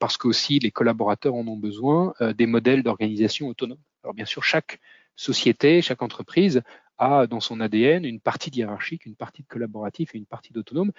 parce 0.01 0.17
qu'aussi 0.17 0.59
les 0.59 0.73
collaborateurs 0.73 1.35
en 1.35 1.47
ont 1.47 1.57
besoin, 1.57 2.13
des 2.37 2.47
modèles 2.47 2.83
d'organisation 2.83 3.47
autonomes. 3.47 3.79
Alors 4.03 4.15
bien 4.15 4.27
sûr, 4.27 4.43
chaque 4.43 4.81
société, 5.17 5.81
chaque 5.81 6.03
entreprise 6.03 6.63
a 6.99 7.27
dans 7.27 7.41
son 7.41 7.61
ADN 7.61 8.05
une 8.05 8.21
partie 8.21 8.51
hiérarchique, 8.51 9.07
une 9.07 9.17
partie 9.17 9.43
de 9.43 9.49
collaboratif 9.49 10.15
et 10.15 10.19
une 10.19 10.27
partie 10.27 10.53
d'autonome. 10.53 10.93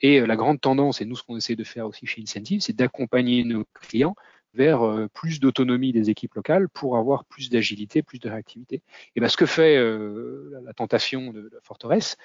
Et 0.00 0.20
euh, 0.20 0.26
la 0.26 0.36
grande 0.36 0.60
tendance, 0.60 1.00
et 1.00 1.04
nous 1.04 1.16
ce 1.16 1.22
qu'on 1.22 1.36
essaie 1.36 1.56
de 1.56 1.64
faire 1.64 1.86
aussi 1.86 2.06
chez 2.06 2.22
Incentive, 2.22 2.60
c'est 2.60 2.76
d'accompagner 2.76 3.44
nos 3.44 3.64
clients 3.74 4.14
vers 4.54 4.82
euh, 4.82 5.08
plus 5.08 5.40
d'autonomie 5.40 5.92
des 5.92 6.10
équipes 6.10 6.34
locales 6.34 6.68
pour 6.68 6.96
avoir 6.96 7.24
plus 7.24 7.50
d'agilité, 7.50 8.02
plus 8.02 8.18
de 8.18 8.28
réactivité. 8.28 8.82
Et 9.14 9.20
bien, 9.20 9.28
ce 9.28 9.36
que 9.36 9.46
fait 9.46 9.76
euh, 9.76 10.60
la 10.64 10.72
tentation 10.72 11.32
de 11.32 11.50
la 11.52 11.60
forteresse, 11.62 12.16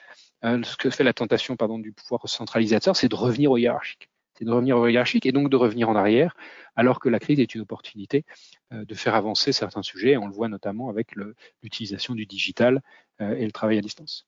ce 0.42 0.76
que 0.76 0.90
fait 0.90 1.04
la 1.04 1.14
tentation 1.14 1.56
pardon, 1.56 1.80
du 1.80 1.92
pouvoir 1.94 2.28
centralisateur, 2.28 2.96
c'est 2.96 3.10
de 3.10 3.16
revenir 3.16 3.52
au 3.52 3.58
hiérarchique 3.58 4.10
c'est 4.34 4.46
de 4.46 4.52
revenir 4.52 4.78
au 4.78 4.88
hiérarchique 4.88 5.26
et 5.26 5.32
donc 5.32 5.50
de 5.50 5.56
revenir 5.56 5.90
en 5.90 5.96
arrière, 5.96 6.36
alors 6.76 7.00
que 7.00 7.10
la 7.10 7.20
crise 7.20 7.40
est 7.40 7.56
une 7.56 7.62
opportunité 7.62 8.26
euh, 8.72 8.86
de 8.86 8.96
faire 8.96 9.16
avancer 9.16 9.52
certains 9.52 9.84
sujets. 9.84 10.18
On 10.18 10.28
le 10.28 10.34
voit 10.34 10.48
notamment 10.48 10.90
avec 10.90 11.16
l'utilisation 11.62 12.16
du 12.16 12.26
digital 12.26 12.82
euh, 13.22 13.36
et 13.36 13.46
le 13.46 13.52
travail 13.52 13.78
à 13.78 13.82
distance. 13.82 14.26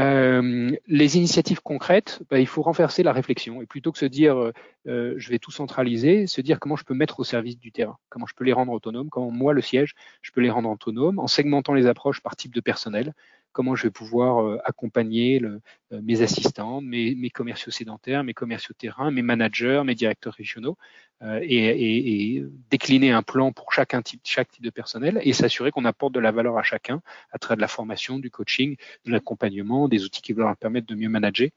Euh, 0.00 0.74
les 0.86 1.16
initiatives 1.18 1.60
concrètes, 1.60 2.22
bah, 2.30 2.40
il 2.40 2.46
faut 2.46 2.62
renverser 2.62 3.02
la 3.02 3.12
réflexion 3.12 3.60
et 3.60 3.66
plutôt 3.66 3.92
que 3.92 3.98
se 3.98 4.06
dire 4.06 4.50
je 4.86 5.28
vais 5.28 5.38
tout 5.38 5.50
centraliser, 5.50 6.26
se 6.26 6.40
dire 6.40 6.58
comment 6.58 6.76
je 6.76 6.84
peux 6.84 6.94
mettre 6.94 7.20
au 7.20 7.24
service 7.24 7.58
du 7.58 7.72
terrain, 7.72 7.98
comment 8.08 8.26
je 8.26 8.34
peux 8.34 8.44
les 8.44 8.54
rendre 8.54 8.72
autonomes, 8.72 9.10
comment 9.10 9.30
moi 9.30 9.52
le 9.52 9.60
siège 9.60 9.94
je 10.22 10.32
peux 10.32 10.40
les 10.40 10.50
rendre 10.50 10.70
autonomes 10.70 11.18
en 11.18 11.26
segmentant 11.26 11.74
les 11.74 11.86
approches 11.86 12.20
par 12.20 12.36
type 12.36 12.54
de 12.54 12.60
personnel, 12.60 13.12
comment 13.52 13.76
je 13.76 13.84
vais 13.84 13.90
pouvoir 13.90 14.42
euh, 14.42 14.58
accompagner 14.64 15.38
le, 15.38 15.60
euh, 15.92 16.00
mes 16.02 16.22
assistants, 16.22 16.80
mes, 16.80 17.14
mes, 17.14 17.30
commerciaux 17.30 17.70
sédentaires, 17.70 18.24
mes 18.24 18.34
commerciaux 18.34 18.74
terrain, 18.76 19.10
mes 19.10 19.22
managers, 19.22 19.82
mes 19.84 19.94
directeurs 19.94 20.34
régionaux, 20.34 20.76
euh, 21.22 21.38
et, 21.42 22.36
et, 22.36 22.44
décliner 22.70 23.12
un 23.12 23.22
plan 23.22 23.52
pour 23.52 23.72
chacun 23.72 24.02
type, 24.02 24.20
chaque 24.24 24.50
type 24.50 24.64
de 24.64 24.70
personnel 24.70 25.20
et 25.22 25.32
s'assurer 25.32 25.70
qu'on 25.70 25.84
apporte 25.84 26.14
de 26.14 26.20
la 26.20 26.32
valeur 26.32 26.58
à 26.58 26.62
chacun 26.62 27.00
à 27.30 27.38
travers 27.38 27.56
de 27.56 27.62
la 27.62 27.68
formation, 27.68 28.18
du 28.18 28.30
coaching, 28.30 28.76
de 29.04 29.12
l'accompagnement, 29.12 29.88
des 29.88 30.04
outils 30.04 30.22
qui 30.22 30.32
vont 30.32 30.44
leur 30.44 30.56
permettre 30.56 30.86
de 30.86 30.94
mieux 30.94 31.08
manager, 31.08 31.50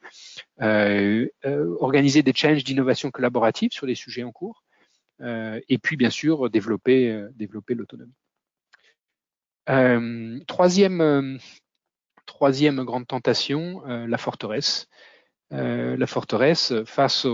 euh, 0.62 1.27
organiser 1.79 2.21
des 2.21 2.34
challenges 2.34 2.63
d'innovation 2.63 3.10
collaborative 3.12 3.71
sur 3.71 3.86
les 3.86 3.95
sujets 3.95 4.23
en 4.23 4.31
cours, 4.31 4.63
et 5.21 5.77
puis 5.77 5.95
bien 5.95 6.10
sûr 6.10 6.49
développer, 6.49 7.25
développer 7.36 7.73
l'autonomie. 7.73 8.12
Euh, 9.69 10.39
troisième 10.47 11.39
troisième 12.25 12.83
grande 12.83 13.07
tentation, 13.07 13.83
euh, 13.88 14.07
la 14.07 14.17
forteresse. 14.17 14.88
Euh, 15.53 15.95
la 15.95 16.07
forteresse 16.07 16.73
face 16.85 17.27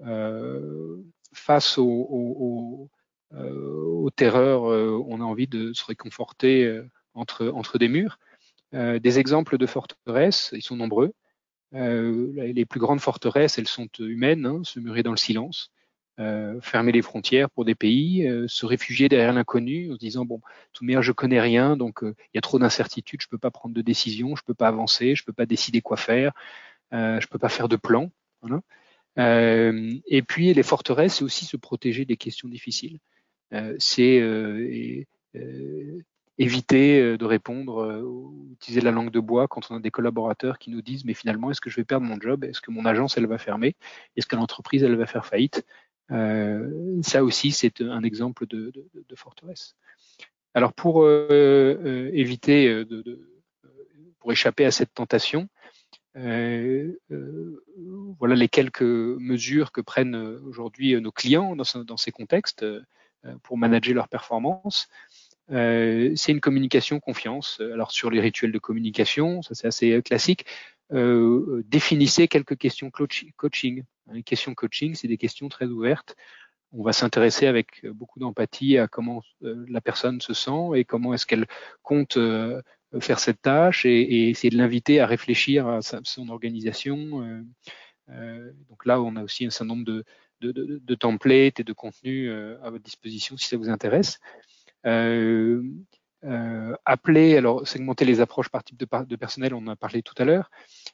euh, 0.00 0.96
face 1.34 1.78
aux 1.78 2.90
terreurs, 4.16 4.62
on 4.62 5.20
a 5.20 5.24
envie 5.24 5.46
de 5.46 5.72
se 5.72 5.84
réconforter 5.84 6.82
entre, 7.14 7.48
entre 7.48 7.78
des 7.78 7.88
murs. 7.88 8.18
des 8.72 9.18
exemples 9.18 9.58
de 9.58 9.66
forteresses, 9.66 10.50
ils 10.52 10.62
sont 10.62 10.76
nombreux. 10.76 11.12
les 11.72 12.64
plus 12.64 12.80
grandes 12.80 13.00
forteresses, 13.00 13.58
elles 13.58 13.68
sont 13.68 13.88
humaines, 13.98 14.46
hein, 14.46 14.60
se 14.64 14.80
murer 14.80 15.02
dans 15.02 15.12
le 15.12 15.18
silence. 15.18 15.70
Euh, 16.20 16.60
fermer 16.60 16.90
les 16.90 17.02
frontières 17.02 17.48
pour 17.48 17.64
des 17.64 17.76
pays, 17.76 18.26
euh, 18.26 18.48
se 18.48 18.66
réfugier 18.66 19.08
derrière 19.08 19.32
l'inconnu 19.32 19.88
en 19.92 19.94
se 19.94 19.98
disant 19.98 20.24
bon, 20.24 20.40
tout 20.72 20.84
meilleur 20.84 21.02
je 21.02 21.12
connais 21.12 21.40
rien, 21.40 21.76
donc 21.76 22.02
euh, 22.02 22.16
il 22.18 22.36
y 22.36 22.38
a 22.38 22.40
trop 22.40 22.58
d'incertitudes, 22.58 23.22
je 23.22 23.28
peux 23.28 23.38
pas 23.38 23.52
prendre 23.52 23.72
de 23.72 23.82
décision, 23.82 24.34
je 24.34 24.42
peux 24.42 24.54
pas 24.54 24.66
avancer, 24.66 25.14
je 25.14 25.24
peux 25.24 25.32
pas 25.32 25.46
décider 25.46 25.80
quoi 25.80 25.96
faire, 25.96 26.32
je 26.90 27.24
peux 27.28 27.38
pas 27.38 27.48
faire 27.48 27.68
de 27.68 27.76
plan. 27.76 28.10
Voilà. 28.42 28.62
et 29.16 30.22
puis 30.22 30.54
les 30.54 30.62
forteresses, 30.64 31.16
c'est 31.16 31.24
aussi 31.24 31.44
se 31.44 31.56
protéger 31.56 32.04
des 32.04 32.16
questions 32.16 32.48
difficiles. 32.48 32.98
c'est 33.78 34.18
éviter 36.38 37.16
de 37.16 37.24
répondre, 37.24 38.04
utiliser 38.54 38.80
la 38.80 38.90
langue 38.90 39.10
de 39.10 39.20
bois 39.20 39.46
quand 39.48 39.70
on 39.70 39.76
a 39.76 39.80
des 39.80 39.90
collaborateurs 39.90 40.58
qui 40.58 40.70
nous 40.70 40.82
disent 40.82 41.04
mais 41.04 41.14
finalement 41.14 41.50
est-ce 41.50 41.60
que 41.60 41.70
je 41.70 41.76
vais 41.76 41.84
perdre 41.84 42.06
mon 42.06 42.20
job, 42.20 42.44
est-ce 42.44 42.60
que 42.60 42.72
mon 42.72 42.84
agence 42.86 43.16
elle 43.18 43.26
va 43.26 43.38
fermer, 43.38 43.76
est-ce 44.16 44.26
que 44.26 44.36
l'entreprise 44.36 44.82
elle 44.82 44.96
va 44.96 45.06
faire 45.06 45.26
faillite? 45.26 45.64
Ça 46.10 47.22
aussi, 47.22 47.52
c'est 47.52 47.80
un 47.80 48.02
exemple 48.02 48.46
de, 48.46 48.72
forteresse. 49.14 49.76
Alors 50.54 50.72
pour 50.72 51.02
euh, 51.02 51.28
euh, 51.30 52.10
éviter, 52.14 52.84
de, 52.84 53.20
pour 54.18 54.32
échapper 54.32 54.64
à 54.64 54.70
cette 54.70 54.94
tentation, 54.94 55.48
voilà 56.14 56.94
les 58.34 58.48
quelques 58.48 58.82
mesures 58.82 59.70
que 59.70 59.80
prennent 59.80 60.16
aujourd'hui 60.16 61.00
nos 61.00 61.12
clients 61.12 61.54
dans, 61.54 61.96
ces 61.96 62.10
contextes 62.10 62.64
pour 63.42 63.58
manager 63.58 63.94
leur 63.94 64.08
performance. 64.08 64.88
Euh, 65.50 66.12
c'est 66.14 66.32
une 66.32 66.40
communication 66.40 67.00
confiance. 67.00 67.60
Alors 67.60 67.92
sur 67.92 68.10
les 68.10 68.20
rituels 68.20 68.52
de 68.52 68.58
communication, 68.58 69.42
ça 69.42 69.54
c'est 69.54 69.66
assez 69.66 70.02
classique. 70.02 70.44
Euh, 70.92 71.62
définissez 71.66 72.28
quelques 72.28 72.56
questions 72.56 72.90
coaching. 72.90 73.84
Les 74.12 74.22
questions 74.22 74.54
coaching, 74.54 74.94
c'est 74.94 75.08
des 75.08 75.18
questions 75.18 75.48
très 75.48 75.66
ouvertes. 75.66 76.16
On 76.72 76.82
va 76.82 76.92
s'intéresser 76.92 77.46
avec 77.46 77.86
beaucoup 77.86 78.18
d'empathie 78.18 78.76
à 78.78 78.88
comment 78.88 79.22
euh, 79.42 79.64
la 79.68 79.80
personne 79.80 80.20
se 80.20 80.34
sent 80.34 80.70
et 80.74 80.84
comment 80.84 81.14
est-ce 81.14 81.26
qu'elle 81.26 81.46
compte 81.82 82.18
euh, 82.94 83.00
faire 83.00 83.18
cette 83.18 83.42
tâche 83.42 83.84
et, 83.84 84.30
essayer 84.30 84.50
de 84.50 84.56
l'inviter 84.56 85.00
à 85.00 85.06
réfléchir 85.06 85.68
à 85.68 85.80
son 85.82 86.28
organisation. 86.28 87.22
Euh, 87.22 87.42
euh, 88.10 88.52
donc 88.70 88.86
là, 88.86 89.00
on 89.00 89.16
a 89.16 89.22
aussi 89.22 89.44
un 89.44 89.50
certain 89.50 89.66
nombre 89.66 89.84
de, 90.40 90.94
templates 90.94 91.60
et 91.60 91.64
de 91.64 91.72
contenus 91.72 92.30
à 92.62 92.70
votre 92.70 92.84
disposition 92.84 93.36
si 93.36 93.48
ça 93.48 93.56
vous 93.56 93.68
intéresse. 93.68 94.18
Euh, 94.86 95.62
appeler, 96.84 97.36
alors 97.36 97.66
segmenter 97.66 98.04
les 98.04 98.20
approches 98.20 98.48
par 98.48 98.64
type 98.64 98.78
de, 98.78 98.86
de 99.04 99.16
personnel, 99.16 99.54
on 99.54 99.58
en 99.58 99.68
a 99.68 99.76
parlé 99.76 100.02
tout 100.02 100.14
à 100.18 100.24
l'heure. 100.24 100.50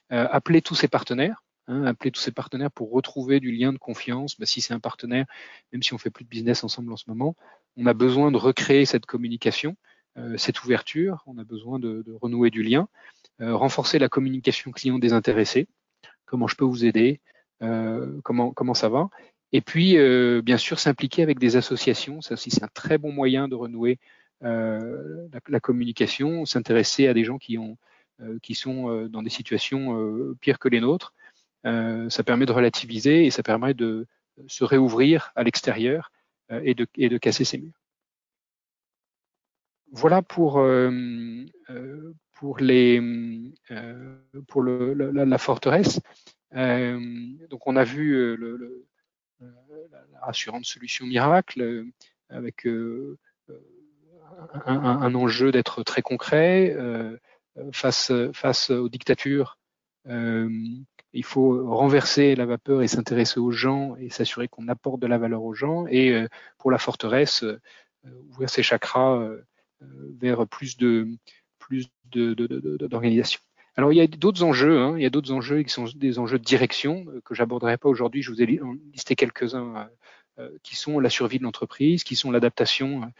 appeler 0.09 0.61
tous 0.61 0.75
ses 0.75 0.87
partenaires 0.87 1.43
Hein, 1.67 1.83
appeler 1.85 2.11
tous 2.11 2.21
ses 2.21 2.31
partenaires 2.31 2.71
pour 2.71 2.91
retrouver 2.91 3.39
du 3.39 3.51
lien 3.51 3.73
de 3.73 3.79
confiance. 3.79 4.39
Bah, 4.39 4.45
si 4.45 4.61
c'est 4.61 4.73
un 4.73 4.79
partenaire, 4.79 5.25
même 5.71 5.81
si 5.81 5.93
on 5.93 5.97
fait 5.97 6.11
plus 6.11 6.23
de 6.23 6.29
business 6.29 6.63
ensemble 6.63 6.93
en 6.93 6.95
ce 6.95 7.05
moment, 7.07 7.35
on 7.75 7.87
a 7.87 7.93
besoin 7.93 8.31
de 8.31 8.37
recréer 8.37 8.85
cette 8.85 9.07
communication, 9.07 9.75
euh, 10.17 10.37
cette 10.37 10.63
ouverture. 10.63 11.23
On 11.25 11.37
a 11.39 11.43
besoin 11.43 11.79
de, 11.79 12.05
renouer 12.21 12.51
du 12.51 12.61
lien, 12.61 12.87
euh, 13.41 13.55
renforcer 13.55 13.97
la 13.97 14.09
communication 14.09 14.71
client 14.71 14.99
désintéressé. 14.99 15.67
Comment 16.25 16.47
je 16.47 16.55
peux 16.55 16.65
vous 16.65 16.85
aider? 16.85 17.19
Euh, 17.63 18.19
Comment 18.23 18.51
comment 18.51 18.73
ça 18.73 18.89
va? 18.89 19.09
Et 19.51 19.61
puis 19.61 19.97
euh, 19.97 20.41
bien 20.43 20.57
sûr 20.57 20.79
s'impliquer 20.79 21.23
avec 21.23 21.39
des 21.39 21.55
associations. 21.55 22.21
Ça 22.21 22.33
aussi 22.35 22.51
c'est 22.51 22.63
un 22.63 22.69
très 22.73 22.97
bon 22.99 23.11
moyen 23.11 23.47
de 23.47 23.55
renouer 23.55 23.99
euh, 24.43 25.27
la, 25.47 25.59
communication. 25.59 26.45
S'intéresser 26.45 27.07
à 27.07 27.13
des 27.13 27.23
gens 27.23 27.37
qui 27.37 27.57
qui 28.41 28.55
sont 28.55 29.07
dans 29.07 29.23
des 29.23 29.29
situations 29.29 30.33
pires 30.39 30.59
que 30.59 30.69
les 30.69 30.79
nôtres. 30.79 31.13
Euh, 31.65 32.09
ça 32.09 32.23
permet 32.23 32.45
de 32.45 32.51
relativiser 32.51 33.25
et 33.25 33.31
ça 33.31 33.41
permet 33.41 33.73
de 33.73 34.05
se 34.47 34.63
réouvrir 34.63 35.31
à 35.35 35.43
l'extérieur 35.43 36.11
euh, 36.51 36.61
et, 36.63 36.75
de, 36.75 37.17
casser 37.17 37.43
ces 37.43 37.57
murs. 37.57 37.81
Voilà 39.91 40.21
pour, 40.21 40.59
euh, 40.59 41.45
pour, 42.33 42.59
la, 42.59 42.99
forteresse. 45.37 45.99
donc 46.51 47.67
on 47.67 47.75
a 47.75 47.83
vu 47.83 48.37
la 49.39 50.19
rassurante 50.21 50.65
solution 50.65 51.05
miracle 51.05 51.85
avec 52.29 52.67
un, 54.65 55.15
enjeu 55.15 55.51
d'être 55.51 55.83
très 55.83 56.01
concret 56.01 56.75
face, 57.71 58.11
face 58.33 58.69
aux 58.69 58.89
dictatures 58.89 59.57
il 61.15 61.23
faut 61.23 61.65
renverser 61.73 62.35
la 62.35 62.45
vapeur 62.45 62.81
et 62.81 62.87
s'intéresser 62.87 63.39
aux 63.39 63.51
gens 63.51 63.95
et 63.95 64.09
s'assurer 64.09 64.47
qu'on 64.47 64.67
apporte 64.67 64.99
de 64.99 65.07
la 65.07 65.17
valeur 65.17 65.43
aux 65.43 65.53
gens. 65.53 65.87
Et 65.87 66.11
euh, 66.11 66.27
pour 66.57 66.71
la 66.71 66.77
forteresse, 66.77 67.43
euh, 67.43 67.59
ouvrir 68.29 68.49
ses 68.49 68.61
chakras 68.61 69.17
euh, 69.17 69.41
vers 70.19 70.45
plus 70.45 70.77
de 70.77 71.07
plus 71.57 71.87
de, 72.11 72.35
Alors 73.77 73.91
il 73.91 73.95
y 73.95 74.01
a 74.01 74.07
d'autres 74.07 74.43
enjeux, 74.43 74.79
hein, 74.79 74.95
il 74.97 75.03
y 75.03 75.05
a 75.05 75.09
d'autres 75.09 75.31
enjeux 75.31 75.63
qui 75.63 75.71
sont 75.71 75.85
des 75.95 76.19
enjeux 76.19 76.37
de 76.37 76.43
direction 76.43 77.05
que 77.23 77.33
j'aborderai 77.33 77.77
pas 77.77 77.89
aujourd'hui. 77.89 78.21
Je 78.21 78.31
vous 78.31 78.41
ai 78.41 78.45
listé 78.45 79.15
quelques-uns 79.15 79.89
qui 80.61 80.75
sont 80.75 80.99
la 80.99 81.09
survie 81.09 81.39
de 81.39 81.43
l'entreprise, 81.43 82.03
qui 82.03 82.15
sont 82.15 82.29
l'adaptation 82.29 83.11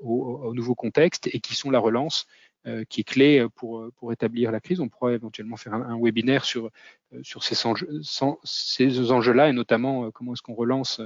au, 0.00 0.40
au, 0.44 0.54
nouveau 0.54 0.74
contexte 0.74 1.28
et 1.32 1.40
qui 1.40 1.54
sont 1.54 1.70
la 1.70 1.78
relance 1.78 2.26
euh, 2.66 2.84
qui 2.88 3.02
est 3.02 3.04
clé 3.04 3.46
pour, 3.54 3.88
pour 3.94 4.12
établir 4.12 4.50
la 4.50 4.58
crise. 4.58 4.80
On 4.80 4.88
pourra 4.88 5.12
éventuellement 5.12 5.56
faire 5.56 5.74
un, 5.74 6.00
webinaire 6.00 6.44
sur, 6.44 6.70
euh, 7.12 7.20
sur 7.22 7.44
ces, 7.44 7.64
enjeux, 7.64 8.00
ces 8.42 9.12
enjeux-là 9.12 9.48
et 9.50 9.52
notamment 9.52 10.06
euh, 10.06 10.10
comment 10.10 10.32
est-ce 10.32 10.42
qu'on 10.42 10.54
relance 10.54 11.00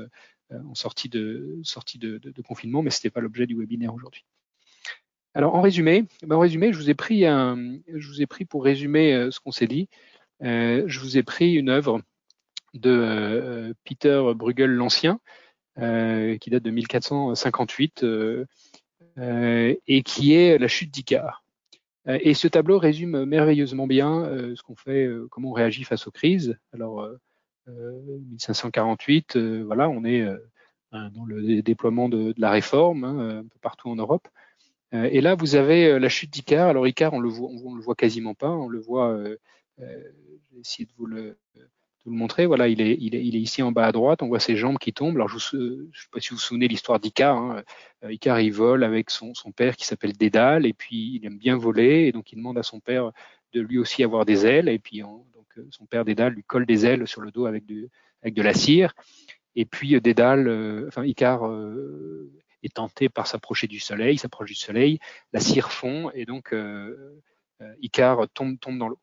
en 0.51 0.75
sortie 0.75 1.11
de, 1.11 1.61
sortie 1.63 1.99
de, 1.99 2.43
confinement, 2.49 2.83
mais 2.83 2.89
ce 2.89 3.01
n'était 3.01 3.11
pas 3.11 3.21
l'objet 3.21 3.47
du 3.47 3.57
webinaire 3.57 3.93
aujourd'hui. 3.95 4.25
Alors 5.35 5.55
en 5.55 5.61
résumé, 5.61 6.07
ben, 6.23 6.37
en 6.37 6.41
résumé, 6.41 6.73
je 6.73 6.79
vous 6.79 6.89
ai 6.89 6.95
pris 6.95 7.21
je 7.21 8.09
vous 8.09 8.23
ai 8.23 8.27
pris 8.27 8.47
pour 8.47 8.65
résumer 8.65 9.29
ce 9.31 9.39
qu'on 9.39 9.53
s'est 9.53 9.69
dit, 9.69 9.89
je 10.41 10.99
vous 10.99 11.19
ai 11.19 11.23
pris 11.23 11.55
une 11.55 11.69
œuvre 11.69 12.01
de 12.73 13.77
Peter 13.85 14.21
Bruegel 14.35 14.71
l'Ancien, 14.71 15.21
qui 15.77 16.51
date 16.51 16.63
de 16.63 16.71
1458 16.71 18.05
et 19.17 20.03
qui 20.03 20.35
est 20.35 20.59
la 20.59 20.69
chute 20.69 20.91
d'Icare. 20.91 21.43
Euh, 22.09 22.19
et 22.23 22.35
ce 22.35 22.49
tableau 22.49 22.79
résume 22.79 23.25
merveilleusement 23.25 23.87
bien 23.87 24.25
euh, 24.25 24.55
ce 24.57 24.63
qu'on 24.63 24.77
fait, 24.77 25.05
euh, 25.05 25.29
comment 25.31 25.51
on 25.51 25.53
réagit 25.53 25.85
face 25.85 26.07
aux 26.07 26.11
crises. 26.11 26.57
Alors, 26.73 27.09
1548, 27.67 29.37
voilà, 29.37 29.89
on 29.89 30.05
est 30.05 30.27
dans 30.93 31.25
le 31.25 31.63
déploiement 31.63 32.09
de, 32.09 32.35
la 32.37 32.51
réforme 32.51 33.05
hein, 33.05 33.39
un 33.39 33.43
peu 33.43 33.59
partout 33.61 33.91
en 33.91 33.95
Europe. 33.95 34.27
et 34.93 35.21
là, 35.21 35.37
vous 35.37 35.55
avez 35.55 36.01
la 36.01 36.09
chute 36.09 36.33
d'Icar. 36.33 36.69
Alors, 36.69 36.89
Icar, 36.89 37.13
on 37.13 37.21
le 37.21 37.29
voit, 37.29 37.49
on, 37.49 37.75
le 37.77 37.83
voit 37.83 37.95
quasiment 37.95 38.35
pas. 38.35 38.51
On 38.51 38.67
le 38.67 38.81
voit. 38.81 39.11
Euh, 39.11 39.37
je 39.79 39.85
vais 40.55 40.61
essayer 40.61 40.85
de 40.85 40.93
vous 40.97 41.07
le, 41.07 41.39
vous 42.05 42.13
le 42.13 42.17
montrer. 42.17 42.47
Voilà, 42.47 42.69
il 42.69 42.81
est, 42.81 42.97
il, 43.01 43.15
est, 43.15 43.25
il 43.25 43.37
est 43.37 43.41
ici 43.41 43.63
en 43.63 43.73
bas 43.73 43.87
à 43.87 43.93
droite. 43.93 44.23
On 44.23 44.29
voit 44.29 44.41
ses 44.41 44.57
jambes 44.57 44.79
qui 44.79 44.93
tombent. 44.93 45.17
Alors, 45.17 45.29
je 45.29 45.57
ne 45.57 45.91
sais 45.93 46.09
pas 46.11 46.21
si 46.21 46.31
vous 46.31 46.37
vous 46.37 46.41
souvenez 46.41 46.69
l'histoire 46.69 46.99
d'Icar. 46.99 47.37
Hein. 47.37 47.63
Euh, 48.05 48.13
Icar, 48.13 48.41
il 48.41 48.53
vole 48.53 48.85
avec 48.85 49.11
son, 49.11 49.35
son 49.35 49.53
père 49.53 49.77
qui 49.77 49.85
s'appelle 49.85 50.15
Dédale, 50.15 50.67
et 50.67 50.73
puis 50.73 51.17
il 51.17 51.27
aime 51.27 51.39
bien 51.39 51.57
voler, 51.57 52.07
et 52.07 52.13
donc 52.13 52.33
il 52.33 52.37
demande 52.37 52.59
à 52.59 52.63
son 52.63 52.81
père 52.81 53.13
de 53.53 53.61
lui 53.61 53.79
aussi 53.79 54.03
avoir 54.03 54.25
des 54.25 54.47
ailes, 54.47 54.69
et 54.69 54.79
puis 54.79 55.01
donc 55.01 55.47
euh, 55.59 55.67
son 55.71 55.85
père 55.87 56.05
Dédale 56.05 56.35
lui 56.35 56.45
colle 56.45 56.67
des 56.67 56.87
ailes 56.87 57.07
sur 57.07 57.21
le 57.21 57.31
dos 57.31 57.47
avec, 57.47 57.67
du, 57.67 57.89
avec 58.23 58.35
de 58.35 58.43
la 58.43 58.55
cire, 58.55 58.95
et 59.57 59.65
puis 59.65 59.95
euh, 59.95 60.01
Dédale, 60.01 60.87
enfin 60.87 61.05
Icar 61.05 61.43
est 62.63 62.75
tenté 62.75 63.09
par 63.09 63.27
s'approcher 63.27 63.67
du 63.67 63.81
soleil, 63.81 64.15
il 64.15 64.19
s'approche 64.19 64.49
du 64.49 64.55
soleil, 64.55 64.99
la 65.33 65.41
cire 65.41 65.73
fond, 65.73 66.11
et 66.15 66.25
donc 66.25 66.55
Icar 67.83 68.29
tombe, 68.33 68.59
tombe 68.59 68.79
dans 68.79 68.89
l'eau. 68.89 68.99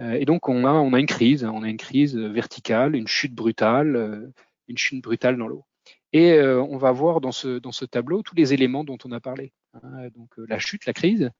Euh, 0.00 0.12
et 0.12 0.24
donc 0.24 0.48
on 0.48 0.64
a, 0.64 0.72
on 0.72 0.92
a 0.92 1.00
une 1.00 1.06
crise, 1.06 1.44
on 1.44 1.62
a 1.62 1.68
une 1.68 1.76
crise 1.76 2.16
verticale, 2.16 2.96
une 2.96 3.06
chute 3.06 3.34
brutale, 3.34 3.96
euh, 3.96 4.32
une 4.68 4.78
chute 4.78 5.02
brutale 5.02 5.36
dans 5.36 5.48
l'eau. 5.48 5.64
Et 6.12 6.32
euh, 6.32 6.62
on 6.62 6.76
va 6.76 6.92
voir 6.92 7.20
dans 7.20 7.32
ce, 7.32 7.58
dans 7.58 7.72
ce 7.72 7.84
tableau 7.84 8.22
tous 8.22 8.34
les 8.34 8.54
éléments 8.54 8.84
dont 8.84 8.98
on 9.04 9.12
a 9.12 9.20
parlé. 9.20 9.52
Hein. 9.74 10.08
donc 10.16 10.30
la 10.36 10.58
chute, 10.58 10.86
la 10.86 10.92
crise. 10.92 11.30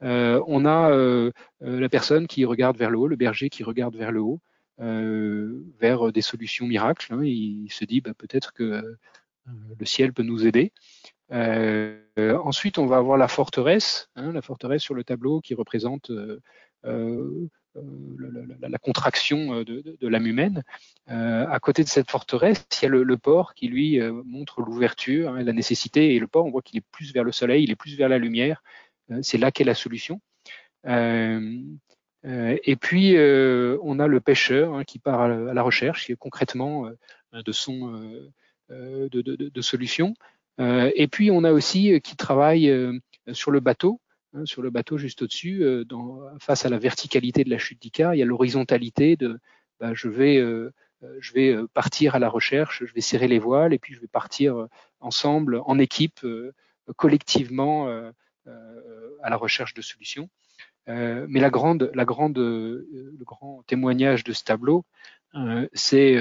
on 0.00 0.66
a 0.66 1.30
la 1.60 1.88
personne 1.88 2.26
qui 2.26 2.44
regarde 2.44 2.76
vers 2.76 2.90
le 2.90 2.98
haut, 2.98 3.06
le 3.06 3.16
berger 3.16 3.48
qui 3.50 3.62
regarde 3.62 3.94
vers 3.94 4.10
le 4.10 4.20
haut, 4.20 4.40
vers 4.78 6.12
des 6.12 6.22
solutions 6.22 6.66
miracles. 6.66 7.14
Hein. 7.14 7.22
il 7.22 7.70
se 7.70 7.84
dit 7.84 8.00
bah, 8.00 8.14
peut-être 8.14 8.52
que 8.52 8.82
le 9.46 9.86
ciel 9.86 10.12
peut 10.12 10.24
nous 10.24 10.44
aider. 10.44 10.72
ensuite, 11.30 12.78
on 12.78 12.86
va 12.86 12.96
avoir 12.96 13.16
la 13.16 13.28
forteresse, 13.28 14.10
hein, 14.16 14.32
la 14.32 14.42
forteresse 14.42 14.82
sur 14.82 14.94
le 14.94 15.04
tableau 15.04 15.40
qui 15.40 15.54
représente 15.54 16.10
la, 17.74 18.78
contraction 18.78 19.54
euh, 19.54 19.64
de, 19.64 20.08
l'âme 20.08 20.26
humaine. 20.26 20.62
Euh, 21.10 21.46
à 21.48 21.58
côté 21.60 21.82
de 21.84 21.88
cette 21.88 22.10
forteresse, 22.10 22.66
il 22.80 22.84
y 22.84 22.86
a 22.86 22.90
le, 22.90 23.16
port 23.16 23.54
qui 23.54 23.68
lui 23.68 24.00
montre 24.24 24.60
l'ouverture, 24.60 25.30
hein, 25.30 25.42
la 25.42 25.52
nécessité. 25.52 26.14
Et 26.14 26.18
le 26.18 26.26
port, 26.26 26.44
on 26.44 26.50
voit 26.50 26.62
qu'il 26.62 26.78
est 26.78 26.86
plus 26.92 27.12
vers 27.12 27.24
le 27.24 27.32
soleil, 27.32 27.64
il 27.64 27.70
est 27.70 27.76
plus 27.76 27.96
vers 27.96 28.08
la 28.08 28.18
lumière. 28.18 28.62
c'est 29.22 29.38
là 29.38 29.50
qu'est 29.50 29.64
la 29.64 29.74
solution. 29.74 30.20
et 30.86 32.76
puis, 32.80 33.16
on 33.16 33.98
a 33.98 34.06
le 34.06 34.20
pêcheur 34.20 34.74
hein, 34.74 34.84
qui 34.84 34.98
part 34.98 35.20
à, 35.22 35.28
la 35.28 35.62
recherche, 35.62 36.06
qui 36.06 36.12
est 36.12 36.16
concrètement 36.16 36.90
de 37.32 37.52
son 37.52 37.92
de, 38.68 39.08
de, 39.08 39.50
et 40.94 41.08
puis, 41.08 41.30
on 41.30 41.44
a 41.44 41.52
aussi 41.52 42.00
qui 42.00 42.16
travaille 42.16 42.72
sur 43.32 43.50
le 43.50 43.60
bateau 43.60 44.00
Hein, 44.34 44.46
sur 44.46 44.62
le 44.62 44.70
bateau 44.70 44.96
juste 44.96 45.20
au-dessus, 45.22 45.62
euh, 45.62 45.84
face 46.38 46.64
à 46.64 46.70
la 46.70 46.78
verticalité 46.78 47.44
de 47.44 47.50
la 47.50 47.58
chute 47.58 47.82
d'Icar, 47.82 48.14
il 48.14 48.18
y 48.18 48.22
a 48.22 48.24
l'horizontalité 48.24 49.16
de 49.16 49.38
bah, 49.78 49.92
je 49.92 50.08
vais, 50.08 50.38
euh, 50.38 50.72
euh, 51.02 51.18
je 51.20 51.34
vais 51.34 51.56
partir 51.74 52.14
à 52.14 52.18
la 52.18 52.30
recherche, 52.30 52.84
je 52.84 52.94
vais 52.94 53.02
serrer 53.02 53.28
les 53.28 53.38
voiles 53.38 53.74
et 53.74 53.78
puis 53.78 53.92
je 53.92 54.00
vais 54.00 54.06
partir 54.06 54.68
ensemble, 55.00 55.60
en 55.66 55.78
équipe, 55.78 56.20
collectivement 56.96 57.88
à 58.46 59.30
la 59.30 59.36
recherche 59.36 59.74
de 59.74 59.82
solutions. 59.82 60.28
mais 60.86 61.40
la 61.40 61.50
grande, 61.50 61.90
la 61.94 62.04
grande, 62.04 62.38
le 62.38 63.24
grand 63.24 63.64
témoignage 63.66 64.24
de 64.24 64.32
ce 64.32 64.44
tableau, 64.44 64.84
c'est 65.74 66.14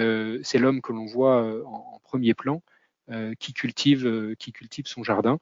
l'homme 0.56 0.82
que 0.82 0.92
l'on 0.92 1.06
voit 1.06 1.64
en, 1.66 1.94
en, 1.94 2.00
premier 2.00 2.34
plan, 2.34 2.64
qui 3.40 3.54
cultive, 3.54 4.36
qui 4.40 4.52
cultive 4.52 4.88
son 4.88 5.04
jardin 5.04 5.40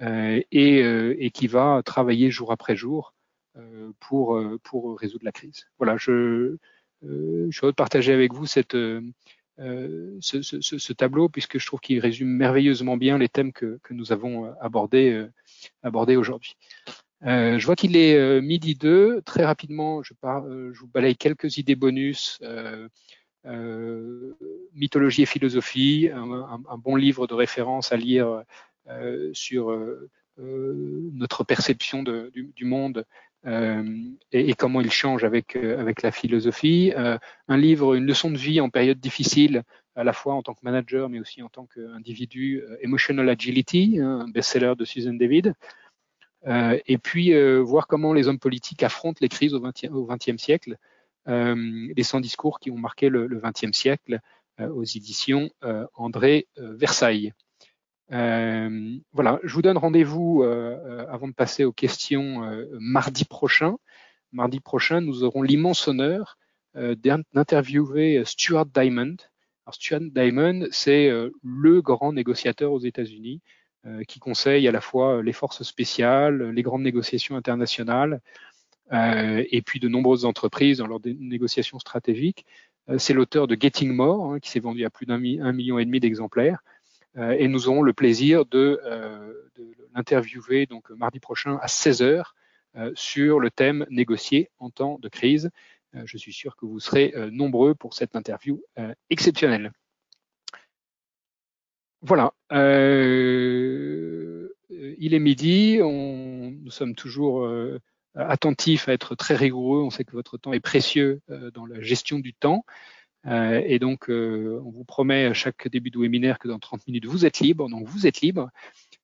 euh, 0.00 0.40
euh, 0.54 1.14
et, 1.18 1.30
qui 1.30 1.46
va 1.46 1.82
travailler 1.84 2.30
jour 2.30 2.50
après 2.50 2.76
jour 2.76 3.14
euh, 3.56 3.92
pour, 4.00 4.98
résoudre 4.98 5.24
la 5.24 5.32
crise. 5.32 5.66
Voilà, 5.78 5.96
je, 5.96 6.56
je 7.02 7.50
suis 7.50 7.60
heureux 7.62 7.72
de 7.72 7.76
partager 7.76 8.12
avec 8.12 8.32
vous 8.32 8.46
ce, 8.46 9.02
tableau 10.92 11.28
puisque 11.28 11.58
je 11.58 11.66
trouve 11.66 11.80
qu'il 11.80 12.00
résume 12.00 12.28
merveilleusement 12.28 12.96
bien 12.96 13.18
les 13.18 13.28
thèmes 13.28 13.52
que, 13.52 13.78
nous 13.90 14.12
avons 14.12 14.52
abordés, 14.60 15.28
aujourd'hui. 16.16 16.56
Je 17.22 17.64
vois 17.64 17.76
qu'il 17.76 17.96
est 17.96 18.40
midi 18.40 18.74
2. 18.74 19.22
Très 19.22 19.44
rapidement, 19.44 20.02
je, 20.02 20.14
vous 20.24 20.88
balaye 20.88 21.16
quelques 21.16 21.58
idées 21.58 21.76
bonus. 21.76 22.40
Mythologie 24.74 25.22
et 25.22 25.26
philosophie, 25.26 26.10
un, 26.12 26.78
bon 26.78 26.96
livre 26.96 27.28
de 27.28 27.34
référence 27.34 27.92
à 27.92 27.96
lire 27.96 28.42
sur 29.32 29.70
euh, 29.70 30.10
euh, 30.38 31.10
notre 31.12 31.44
perception 31.44 32.02
du, 32.02 32.64
monde 32.64 33.04
et, 33.44 34.54
comment 34.54 34.80
il 34.80 34.90
change 34.90 35.24
avec, 35.24 35.56
avec 35.56 36.02
la 36.02 36.12
philosophie. 36.12 36.92
un 36.96 37.56
livre, 37.56 37.94
une 37.94 38.06
leçon 38.06 38.30
de 38.30 38.38
vie 38.38 38.60
en 38.60 38.70
période 38.70 39.00
difficile, 39.00 39.62
à 39.94 40.04
la 40.04 40.12
fois 40.12 40.34
en 40.34 40.42
tant 40.42 40.54
que 40.54 40.60
manager, 40.62 41.08
mais 41.08 41.20
aussi 41.20 41.42
en 41.42 41.48
tant 41.48 41.66
qu'individu, 41.66 42.62
Emotional 42.80 43.28
Agility, 43.28 43.98
un 44.00 44.28
best-seller 44.28 44.74
de 44.76 44.84
Susan 44.84 45.14
David. 45.14 45.54
Euh, 46.46 46.78
et 46.86 46.98
puis 46.98 47.32
voir 47.62 47.86
comment 47.86 48.12
les 48.12 48.28
hommes 48.28 48.38
politiques 48.38 48.82
affrontent 48.82 49.18
les 49.20 49.28
crises 49.28 49.54
au 49.54 49.60
XXe 49.60 50.36
siècle, 50.36 50.76
euh, 51.28 51.92
les 51.96 52.02
100 52.02 52.20
discours 52.20 52.60
qui 52.60 52.70
ont 52.70 52.78
marqué 52.78 53.08
le 53.08 53.40
XXe 53.42 53.76
siècle 53.76 54.20
aux 54.58 54.84
éditions 54.84 55.50
André 55.94 56.46
Versailles. 56.56 57.32
Euh, 58.12 58.98
voilà, 59.12 59.40
je 59.42 59.54
vous 59.54 59.62
donne 59.62 59.78
rendez-vous 59.78 60.42
euh, 60.42 60.76
euh, 60.84 61.06
avant 61.08 61.28
de 61.28 61.32
passer 61.32 61.64
aux 61.64 61.72
questions 61.72 62.42
mardi 62.78 63.24
prochain. 63.24 63.76
Mardi 64.32 64.60
prochain, 64.60 65.00
nous 65.00 65.24
aurons 65.24 65.42
l'immense 65.42 65.88
honneur 65.88 66.38
d'interviewer 66.74 68.22
Stuart 68.24 68.66
Diamond. 68.66 69.16
Stuart 69.70 70.00
Diamond, 70.00 70.66
c'est 70.70 71.10
le 71.42 71.82
grand 71.82 72.14
négociateur 72.14 72.72
aux 72.72 72.80
États-Unis 72.80 73.42
qui 74.08 74.20
conseille 74.20 74.66
à 74.66 74.72
la 74.72 74.80
fois 74.80 75.22
les 75.22 75.34
forces 75.34 75.64
spéciales, 75.64 76.50
les 76.50 76.62
grandes 76.62 76.82
négociations 76.82 77.36
internationales, 77.36 78.22
et 78.90 79.60
puis 79.60 79.80
de 79.80 79.88
nombreuses 79.88 80.24
entreprises 80.24 80.78
dans 80.78 80.86
leurs 80.86 81.00
négociations 81.04 81.78
stratégiques. 81.78 82.46
c'est 82.96 83.12
l'auteur 83.12 83.46
de 83.46 83.56
Getting 83.60 83.92
More, 83.92 84.32
hein, 84.32 84.40
qui 84.40 84.50
s'est 84.50 84.60
vendu 84.60 84.82
à 84.86 84.90
plus 84.90 85.04
d'un 85.04 85.18
million 85.18 85.78
et 85.78 85.84
demi 85.84 86.00
d'exemplaires. 86.00 86.62
Euh, 87.18 87.36
et 87.38 87.48
nous 87.48 87.68
aurons 87.68 87.82
le 87.82 87.92
plaisir 87.92 88.46
de, 88.46 88.80
euh, 88.84 89.34
l'interviewer 89.94 90.66
donc 90.66 90.88
mardi 90.90 91.20
prochain 91.20 91.58
à 91.60 91.66
16h 91.66 92.22
euh, 92.76 92.90
sur 92.94 93.40
le 93.40 93.50
thème 93.50 93.86
négocier 93.90 94.50
en 94.58 94.70
temps 94.70 94.98
de 94.98 95.08
crise. 95.08 95.50
je 96.06 96.16
suis 96.16 96.32
sûr 96.32 96.56
que 96.56 96.64
vous 96.64 96.80
serez 96.80 97.12
nombreux 97.30 97.74
pour 97.74 97.92
cette 97.92 98.16
interview 98.16 98.62
exceptionnelle. 99.10 99.72
Voilà. 102.00 102.32
Il 102.50 102.56
est 105.14 105.18
midi. 105.18 105.80
Nous 105.80 106.70
sommes 106.70 106.94
toujours 106.94 107.46
attentifs 108.14 108.88
à 108.88 108.94
être 108.94 109.14
très 109.14 109.36
rigoureux. 109.36 109.82
On 109.82 109.90
sait 109.90 110.04
que 110.04 110.12
votre 110.12 110.38
temps 110.38 110.54
est 110.54 110.60
précieux 110.60 111.20
dans 111.52 111.66
la 111.66 111.82
gestion 111.82 112.20
du 112.20 112.32
temps. 112.32 112.64
Euh, 113.26 113.62
et 113.64 113.78
donc, 113.78 114.10
euh, 114.10 114.60
on 114.64 114.70
vous 114.70 114.84
promet 114.84 115.26
à 115.26 115.34
chaque 115.34 115.68
début 115.68 115.90
de 115.90 115.98
webinaire 115.98 116.38
que 116.38 116.48
dans 116.48 116.58
30 116.58 116.86
minutes, 116.86 117.06
vous 117.06 117.24
êtes 117.26 117.40
libre. 117.40 117.68
Donc, 117.68 117.86
vous 117.86 118.06
êtes 118.06 118.20
libre. 118.20 118.50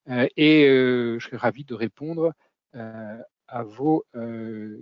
Euh, 0.08 0.28
et 0.36 0.66
je 0.68 1.24
serai 1.24 1.36
ravi 1.36 1.64
de 1.64 1.74
répondre 1.74 2.32
à 2.74 3.62
vos 3.64 4.04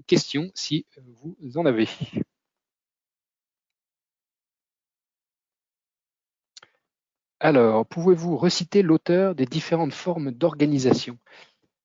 questions 0.06 0.50
si 0.54 0.86
vous 0.98 1.58
en 1.58 1.66
avez. 1.66 1.88
Alors, 7.40 7.86
pouvez-vous 7.86 8.36
reciter 8.36 8.82
l'auteur 8.82 9.34
des 9.34 9.46
différentes 9.46 9.94
formes 9.94 10.32
d'organisation? 10.32 11.18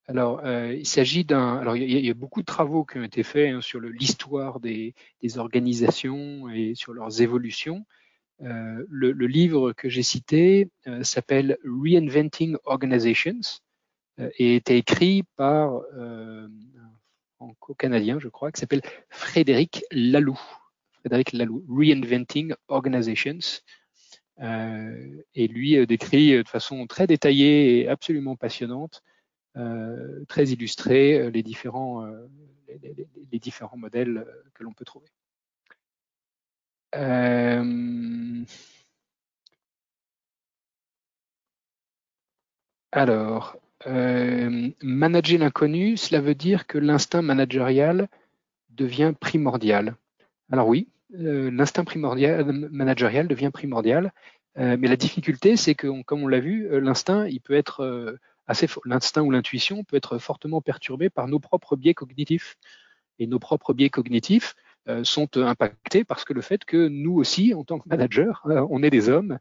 Alors, 0.08 0.42
euh, 0.44 0.74
il 0.74 0.88
s'agit 0.88 1.24
d'un. 1.24 1.58
Alors, 1.58 1.76
il 1.78 2.06
y, 2.06 2.10
a, 2.10 2.14
beaucoup 2.14 2.42
de 2.42 2.46
travaux 2.46 2.84
qui 2.84 2.98
ont 2.98 3.04
été 3.04 3.24
faits 3.24 3.54
hein, 3.54 3.62
sur 3.62 3.80
l'histoire 3.80 4.60
des, 4.60 4.94
organisations 5.38 6.50
et 6.50 6.74
sur 6.76 6.94
leurs 6.94 7.22
évolutions. 7.22 7.86
le, 8.40 8.86
le, 9.12 9.28
livre 9.28 9.72
que 9.74 9.88
j'ai 9.88 10.04
cité 10.04 10.70
s'appelle 11.04 11.58
Reinventing 11.64 12.58
Organizations 12.66 13.62
et 14.18 14.56
était 14.56 14.80
écrit 14.80 15.24
par 15.36 15.82
un 15.96 16.50
franco-canadien, 17.36 18.20
je 18.20 18.28
crois, 18.28 18.52
qui 18.52 18.60
s'appelle 18.60 18.82
Frédéric 19.10 19.84
Laloux. 19.92 20.42
Frédéric 21.00 21.34
Laloux, 21.34 21.64
Reinventing 21.70 22.54
Organizations. 22.68 23.62
Euh, 24.42 25.22
et 25.36 25.48
lui 25.48 25.78
euh, 25.78 25.86
décrit 25.86 26.32
de 26.32 26.48
façon 26.48 26.88
très 26.88 27.06
détaillée 27.06 27.82
et 27.82 27.88
absolument 27.88 28.36
passionnante, 28.36 29.04
euh, 29.04 29.11
très 30.28 30.46
illustrée, 30.46 31.30
les 31.32 31.44
différents, 31.44 32.06
les, 33.32 33.40
différents 33.40 33.78
modèles 33.78 34.26
que 34.54 34.64
l'on 34.64 34.74
peut 34.74 34.86
trouver. 34.86 35.08
alors, 42.94 43.58
manager 44.82 45.40
l'inconnu, 45.40 45.98
cela 45.98 46.22
veut 46.22 46.36
dire 46.36 46.68
que 46.68 46.78
l'instinct 46.78 47.22
managérial 47.22 48.08
devient 48.70 49.14
primordial. 49.20 49.96
Alors 50.52 50.68
oui, 50.68 50.90
euh, 51.20 51.52
l'instinct 51.52 51.86
managérial 51.96 53.28
devient 53.28 53.52
primordial, 53.54 54.14
euh, 54.58 54.78
mais 54.80 54.88
la 54.88 54.96
difficulté, 54.96 55.56
c'est 55.56 55.76
que, 55.76 56.02
comme 56.04 56.24
on 56.24 56.28
l'a 56.28 56.40
vu, 56.40 56.68
euh, 56.68 56.80
l'instinct, 56.80 57.26
il 57.28 57.42
peut 57.42 57.54
être 57.54 58.18
l'instinct 58.86 59.22
ou 59.22 59.32
l'intuition 59.32 59.84
peut 59.84 59.96
être 59.96 60.18
fortement 60.18 60.62
perturbé 60.62 61.10
par 61.10 61.28
nos 61.28 61.40
propres 61.40 61.76
biais 61.76 61.94
cognitifs. 61.94 62.58
Et 63.20 63.28
nos 63.28 63.40
propres 63.40 63.74
biais 63.74 63.90
cognitifs 63.90 64.56
sont 65.04 65.38
impactés 65.38 66.04
parce 66.04 66.26
que 66.26 66.34
le 66.34 66.42
fait 66.42 66.66
que 66.66 66.88
nous 66.88 67.14
aussi, 67.14 67.54
en 67.54 67.64
tant 67.64 67.78
que 67.78 67.88
manager, 67.88 68.42
on 68.72 68.82
est 68.82 68.90
des 68.90 69.10
hommes, 69.10 69.38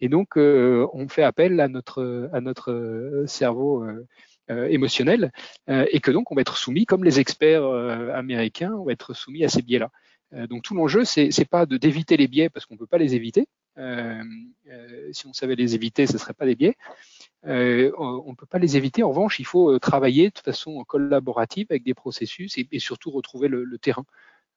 et 0.00 0.08
donc 0.08 0.36
on 0.36 1.08
fait 1.08 1.24
appel 1.24 1.58
à 1.60 1.68
notre 1.68 3.24
cerveau. 3.26 3.84
émotionnel 4.48 5.32
et 5.68 6.00
que 6.00 6.12
donc 6.12 6.30
on 6.30 6.36
va 6.36 6.42
être 6.42 6.56
soumis, 6.58 6.84
comme 6.86 7.02
les 7.02 7.18
experts 7.18 7.64
américains, 8.14 8.72
on 8.74 8.84
va 8.84 8.92
être 8.92 9.14
soumis 9.14 9.44
à 9.44 9.48
ces 9.48 9.62
biais-là. 9.62 9.90
Euh, 10.34 10.46
donc 10.46 10.62
tout 10.62 10.74
l'enjeu, 10.74 11.04
c'est 11.04 11.28
n'est 11.36 11.44
pas 11.44 11.66
d'éviter 11.66 12.16
les 12.16 12.28
biais 12.28 12.48
parce 12.48 12.66
qu'on 12.66 12.74
ne 12.74 12.78
peut 12.78 12.86
pas 12.86 12.98
les 12.98 13.14
éviter. 13.14 13.46
Euh, 13.78 14.22
euh, 14.70 15.08
si 15.12 15.26
on 15.26 15.32
savait 15.32 15.54
les 15.54 15.74
éviter, 15.74 16.06
ce 16.06 16.14
ne 16.14 16.18
serait 16.18 16.34
pas 16.34 16.46
des 16.46 16.54
biais. 16.54 16.76
On 17.44 18.30
ne 18.30 18.34
peut 18.34 18.46
pas 18.46 18.58
les 18.58 18.76
éviter. 18.76 19.02
En 19.02 19.10
revanche, 19.10 19.38
il 19.38 19.46
faut 19.46 19.78
travailler 19.78 20.30
de 20.30 20.38
façon 20.38 20.82
collaborative 20.84 21.66
avec 21.70 21.84
des 21.84 21.94
processus 21.94 22.56
et, 22.58 22.78
surtout 22.78 23.10
retrouver 23.10 23.48
le, 23.48 23.78
terrain. 23.78 24.04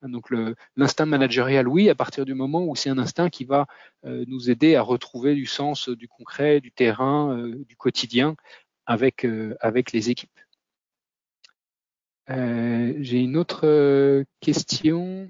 Donc 0.04 0.30
l'instinct 0.76 1.06
managérial, 1.06 1.68
oui, 1.68 1.90
à 1.90 1.96
partir 1.96 2.26
du 2.26 2.34
moment 2.34 2.66
où 2.66 2.76
c'est 2.76 2.90
un 2.90 2.98
instinct 2.98 3.30
qui 3.30 3.46
va 3.46 3.68
nous 4.04 4.50
aider 4.50 4.76
à 4.76 4.82
retrouver 4.82 5.36
du 5.36 5.46
sens, 5.46 5.90
du 5.90 6.08
concret, 6.08 6.62
du 6.62 6.72
terrain, 6.72 7.38
du 7.68 7.76
quotidien 7.76 8.36
avec, 8.86 9.26
avec 9.60 9.92
les 9.92 10.10
équipes. 10.10 10.40
J'ai 12.30 13.20
une 13.20 13.38
autre 13.38 14.24
question. 14.40 15.30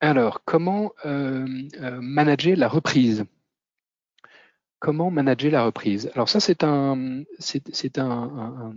Alors, 0.00 0.44
comment 0.44 0.92
euh, 1.04 1.44
euh, 1.80 1.98
manager 2.00 2.56
la 2.56 2.68
reprise? 2.68 3.24
Comment 4.78 5.10
manager 5.10 5.50
la 5.50 5.64
reprise? 5.64 6.08
Alors 6.14 6.28
ça, 6.28 6.38
c'est 6.38 6.62
un, 6.62 7.24
un, 7.40 8.74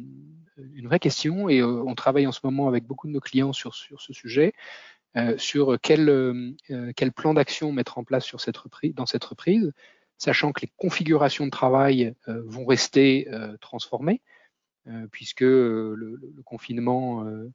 une 0.74 0.88
vraie 0.88 1.00
question 1.00 1.48
et 1.48 1.60
euh, 1.60 1.84
on 1.86 1.94
travaille 1.94 2.26
en 2.26 2.32
ce 2.32 2.40
moment 2.44 2.68
avec 2.68 2.86
beaucoup 2.86 3.08
de 3.08 3.12
nos 3.12 3.20
clients 3.20 3.54
sur, 3.54 3.76
sur 3.76 4.02
ce 4.02 4.14
sujet, 4.14 4.54
sur 5.38 5.78
quel, 5.82 6.56
quel 6.96 7.12
plan 7.12 7.34
d'action 7.34 7.74
mettre 7.74 7.98
en 7.98 8.06
place 8.06 8.24
sur 8.24 8.40
cette 8.40 8.56
reprise, 8.56 8.96
dans 8.96 9.06
cette 9.06 9.26
reprise, 9.26 9.74
sachant 10.18 10.54
que 10.54 10.62
les 10.62 10.72
configurations 10.78 11.46
de 11.46 11.52
travail 11.52 12.16
vont 12.28 12.66
rester 12.66 13.30
transformées, 13.60 14.22
puisque 15.12 15.42
le, 15.42 15.96
le 15.96 16.42
confinement 16.46 17.26
euh, 17.26 17.52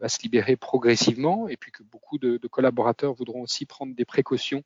va 0.00 0.08
se 0.08 0.22
libérer 0.22 0.56
progressivement 0.56 1.48
et 1.48 1.56
puis 1.56 1.72
que 1.72 1.82
beaucoup 1.82 2.18
de, 2.18 2.38
collaborateurs 2.48 3.14
voudront 3.14 3.42
aussi 3.42 3.66
prendre 3.66 3.94
des 3.94 4.04
précautions 4.04 4.62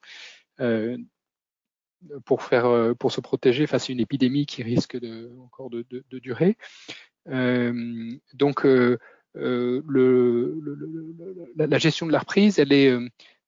euh, 0.61 0.97
pour 2.25 2.43
faire 2.43 2.67
euh, 2.67 2.95
pour 2.95 3.13
se 3.13 3.21
protéger 3.21 3.67
face 3.67 3.91
à 3.91 3.93
une 3.93 4.01
épidémie 4.01 4.47
qui 4.47 4.63
risque 4.63 4.99
de, 4.99 5.31
encore 5.43 5.71
de, 5.71 5.85
durer. 6.19 6.57
donc 7.27 8.65
le, 8.65 8.99
la, 11.57 11.79
gestion 11.79 12.07
de 12.07 12.13
la 12.13 12.21
reprise, 12.21 12.59
elle 12.59 12.73
est 12.73 12.97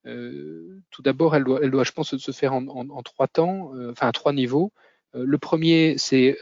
tout 0.05 1.03
d'abord, 1.03 1.35
elle 1.35 1.45
doit, 1.45 1.61
elle 1.63 1.71
doit, 1.71 1.85
je 1.85 1.93
pense, 1.93 2.17
se 2.17 2.33
faire 2.33 2.53
en, 2.53 2.67
en 2.69 3.03
trois 3.03 3.29
temps, 3.29 3.73
enfin 3.91 4.09
à 4.09 4.13
trois 4.13 4.33
niveaux. 4.33 4.73
le 5.15 5.39
premier, 5.39 5.97
c'est 5.97 6.39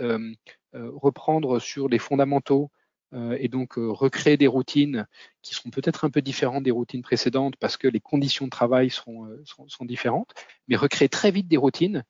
reprendre 0.72 1.60
sur 1.60 1.88
les 1.88 1.98
fondamentaux 1.98 2.70
euh, 2.72 2.79
et 3.12 3.48
donc 3.48 3.76
euh, 3.76 3.90
recréer 3.90 4.36
des 4.36 4.46
routines 4.46 5.06
qui 5.42 5.54
seront 5.54 5.70
peut-être 5.70 6.04
un 6.04 6.10
peu 6.10 6.22
différentes 6.22 6.62
des 6.62 6.70
routines 6.70 7.02
précédentes 7.02 7.56
parce 7.56 7.76
que 7.76 7.88
les 7.88 7.98
conditions 7.98 8.44
de 8.44 8.50
travail 8.50 8.90
seront, 8.90 9.26
euh, 9.26 9.42
sont 9.44 9.84
différentes, 9.84 10.32
mais 10.68 10.76
recréer 10.76 11.08
très 11.08 11.30
vite 11.30 11.48
des 11.48 11.56
routines 11.56 12.04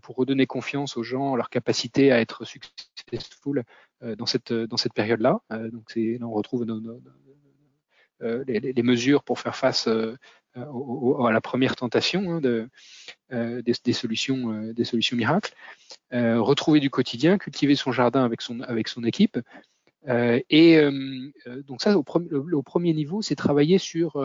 pour 0.00 0.16
redonner 0.16 0.46
confiance 0.46 0.96
aux 0.96 1.02
gens, 1.02 1.36
leur 1.36 1.50
capacité 1.50 2.10
à 2.10 2.18
être 2.18 2.46
successful 2.46 3.64
dans 4.00 4.24
cette, 4.24 4.50
dans 4.50 4.78
cette 4.78 4.94
période-là. 4.94 5.40
donc 5.50 5.94
là, 5.94 6.26
on 6.26 6.32
retrouve 6.32 6.64
les, 8.22 8.82
mesures 8.82 9.22
pour 9.22 9.38
faire 9.38 9.56
face 9.56 9.86
à 9.86 11.30
la 11.30 11.40
première 11.42 11.76
tentation 11.76 12.30
hein, 12.30 12.40
de, 12.40 12.70
des, 13.30 13.92
solutions, 13.92 14.72
des 14.72 14.84
solutions 14.84 15.18
miracles. 15.18 15.52
retrouver 16.12 16.80
du 16.80 16.88
quotidien, 16.88 17.36
cultiver 17.36 17.74
son 17.74 17.92
jardin 17.92 18.24
avec 18.24 18.40
son, 18.40 18.60
avec 18.60 18.88
son 18.88 19.04
équipe, 19.04 19.36
euh, 19.36 19.42
et 20.06 20.78
euh, 20.78 21.30
euh, 21.46 21.62
donc 21.62 21.82
ça, 21.82 21.96
au, 21.96 22.02
premier 22.02 22.92
niveau, 22.92 23.22
c'est 23.22 23.36
travailler 23.36 23.78
sur 23.78 24.20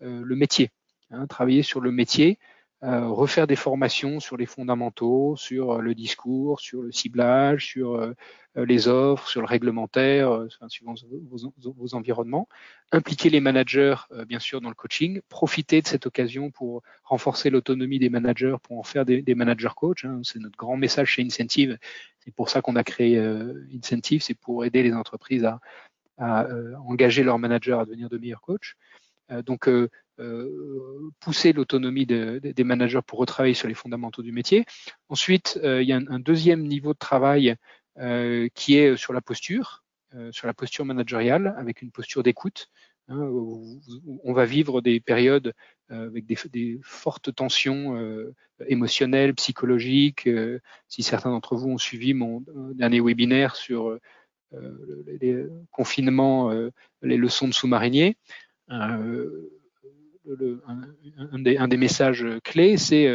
le 0.00 0.36
métier, 0.36 0.70
hein, 1.10 1.26
travailler 1.26 1.62
sur 1.62 1.80
le 1.80 1.92
métier, 1.92 2.38
refaire 2.82 3.46
des 3.46 3.56
formations 3.56 4.20
sur 4.20 4.36
les 4.36 4.46
fondamentaux, 4.46 5.36
sur 5.36 5.82
le 5.82 5.94
discours, 5.94 6.60
sur 6.60 6.82
le 6.82 6.92
ciblage, 6.92 7.66
sur 7.66 8.14
les 8.56 8.88
offres, 8.88 9.28
sur 9.28 9.42
le 9.42 9.46
réglementaire, 9.46 10.46
suivant 10.68 10.94
vos, 11.58 11.94
environnements, 11.94 12.48
impliquer 12.90 13.28
les 13.28 13.40
managers, 13.40 13.96
bien 14.26 14.38
sûr, 14.38 14.62
dans 14.62 14.70
le 14.70 14.74
coaching, 14.74 15.20
profiter 15.28 15.82
de 15.82 15.86
cette 15.86 16.06
occasion 16.06 16.50
pour 16.50 16.82
renforcer 17.04 17.50
l'autonomie 17.50 17.98
des 17.98 18.08
managers, 18.08 18.56
pour 18.62 18.78
en 18.78 18.82
faire 18.82 19.04
des, 19.04 19.20
des 19.20 19.34
managers 19.34 19.68
coach. 19.76 20.06
Hein, 20.06 20.20
c'est 20.24 20.38
notre 20.38 20.56
grand 20.56 20.78
message 20.78 21.08
chez 21.08 21.22
Incentive 21.22 21.78
c'est 22.24 22.34
pour 22.34 22.48
ça 22.48 22.62
qu'on 22.62 22.76
a 22.76 22.84
créé 22.84 23.16
euh, 23.16 23.66
Incentive, 23.74 24.22
c'est 24.22 24.34
pour 24.34 24.64
aider 24.64 24.82
les 24.82 24.92
entreprises 24.92 25.48
à, 26.18 26.44
euh, 26.44 26.74
engager 26.86 27.22
leurs 27.22 27.38
managers 27.38 27.78
à 27.80 27.84
devenir 27.84 28.08
de 28.08 28.18
meilleurs 28.18 28.42
coachs. 28.42 28.74
Euh, 29.30 29.42
donc, 29.42 29.68
pousser 31.20 31.52
l'autonomie 31.52 32.06
des 32.06 32.64
managers 32.64 33.00
pour 33.06 33.18
retravailler 33.18 33.54
sur 33.54 33.68
les 33.68 33.74
fondamentaux 33.74 34.22
du 34.22 34.32
métier. 34.32 34.64
Ensuite, 35.08 35.58
il 35.62 35.82
y 35.82 35.92
a 35.92 35.96
un, 35.96 36.18
deuxième 36.18 36.66
niveau 36.66 36.92
de 36.92 36.98
travail 36.98 37.56
qui 38.54 38.76
est 38.76 38.96
sur 38.96 39.12
la 39.12 39.20
posture, 39.20 39.84
sur 40.30 40.46
la 40.46 40.54
posture 40.54 40.84
managériale, 40.84 41.54
avec 41.56 41.82
une 41.82 41.90
posture 41.90 42.22
d'écoute. 42.22 42.68
Hein, 43.08 43.18
on 44.22 44.32
va 44.32 44.44
vivre 44.44 44.80
des 44.80 45.00
périodes 45.00 45.52
avec 45.88 46.26
des, 46.26 46.78
fortes 46.82 47.34
tensions 47.34 48.32
émotionnelles, 48.66 49.34
psychologiques. 49.34 50.28
si 50.88 51.02
certains 51.02 51.30
d'entre 51.30 51.56
vous 51.56 51.70
ont 51.70 51.78
suivi 51.78 52.14
mon 52.14 52.44
dernier 52.74 53.00
webinaire 53.00 53.56
sur 53.56 53.98
les 55.20 55.46
confinements, 55.70 56.52
les 57.02 57.16
leçons 57.16 57.48
de 57.48 57.54
sous-mariniers, 57.54 58.16
un, 60.28 61.68
des, 61.68 61.76
messages 61.76 62.26
clés, 62.44 62.76
c'est 62.76 63.08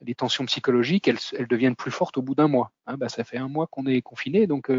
les, 0.00 0.14
tensions 0.14 0.44
psychologiques, 0.46 1.08
elles, 1.08 1.48
deviennent 1.48 1.76
plus 1.76 1.90
fortes 1.90 2.18
au 2.18 2.22
bout 2.22 2.34
d'un 2.34 2.48
mois. 2.48 2.72
Hein. 2.86 2.96
Bah, 2.96 3.08
ça 3.08 3.24
fait 3.24 3.38
un 3.38 3.48
mois 3.48 3.66
qu'on 3.66 3.86
est 3.86 4.02
confiné, 4.02 4.46
donc 4.46 4.70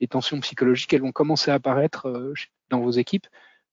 les 0.00 0.08
tensions 0.08 0.40
psychologiques, 0.40 0.92
elles 0.92 1.02
vont 1.02 1.12
commencer 1.12 1.50
à 1.50 1.54
apparaître 1.54 2.32
dans 2.70 2.80
vos 2.80 2.90
équipes 2.90 3.26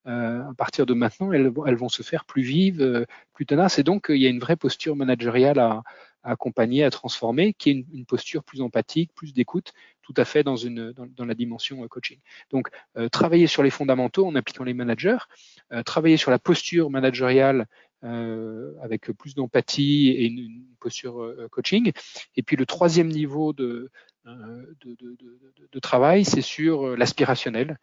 euh, 0.08 0.50
à 0.50 0.54
partir 0.56 0.86
de 0.86 0.94
maintenant, 0.94 1.32
elles, 1.32 1.50
vont 1.50 1.90
se 1.90 2.02
faire 2.02 2.26
plus 2.26 2.42
vives, 2.42 2.82
euh, 2.82 3.06
plus 3.34 3.46
tenaces. 3.46 3.78
Et 3.78 3.84
donc, 3.84 4.08
il 4.10 4.18
y 4.18 4.26
a 4.26 4.30
une 4.30 4.40
vraie 4.40 4.56
posture 4.56 4.96
managériale 4.96 5.60
à, 5.60 5.84
à 6.24 6.32
accompagner, 6.32 6.84
à 6.84 6.92
transformer, 6.92 7.54
qui 7.54 7.70
est 7.70 7.74
une, 7.74 7.86
une 7.94 8.06
posture 8.06 8.44
plus 8.44 8.62
empathique, 8.62 9.12
plus 9.14 9.34
d'écoute, 9.34 9.74
tout 10.02 10.14
à 10.18 10.26
fait 10.26 10.44
dans, 10.44 10.56
une, 10.56 10.94
dans, 10.94 11.26
la 11.26 11.34
dimension 11.34 11.84
euh, 11.84 11.88
coaching. 11.88 12.20
Donc, 12.50 12.70
travailler 13.12 13.48
sur 13.48 13.64
les 13.64 13.70
fondamentaux 13.70 14.26
en 14.26 14.36
impliquant 14.36 14.64
les 14.64 14.74
managers, 14.74 15.18
travailler 15.86 16.18
sur 16.18 16.32
la 16.32 16.40
posture 16.40 16.90
managériale 16.90 17.68
avec 18.02 19.12
plus 19.12 19.36
d'empathie 19.36 20.10
et 20.10 20.26
une, 20.26 20.66
posture 20.80 21.34
coaching. 21.52 21.92
Et 22.36 22.42
puis 22.42 22.56
le 22.56 22.66
troisième 22.66 23.08
niveau 23.08 23.54
de, 23.54 23.92
de, 24.26 24.96
de, 25.00 25.16
de 25.72 25.80
travail, 25.80 26.26
c'est 26.26 26.42
sur 26.42 26.98
l'aspirationnel. 26.98 27.78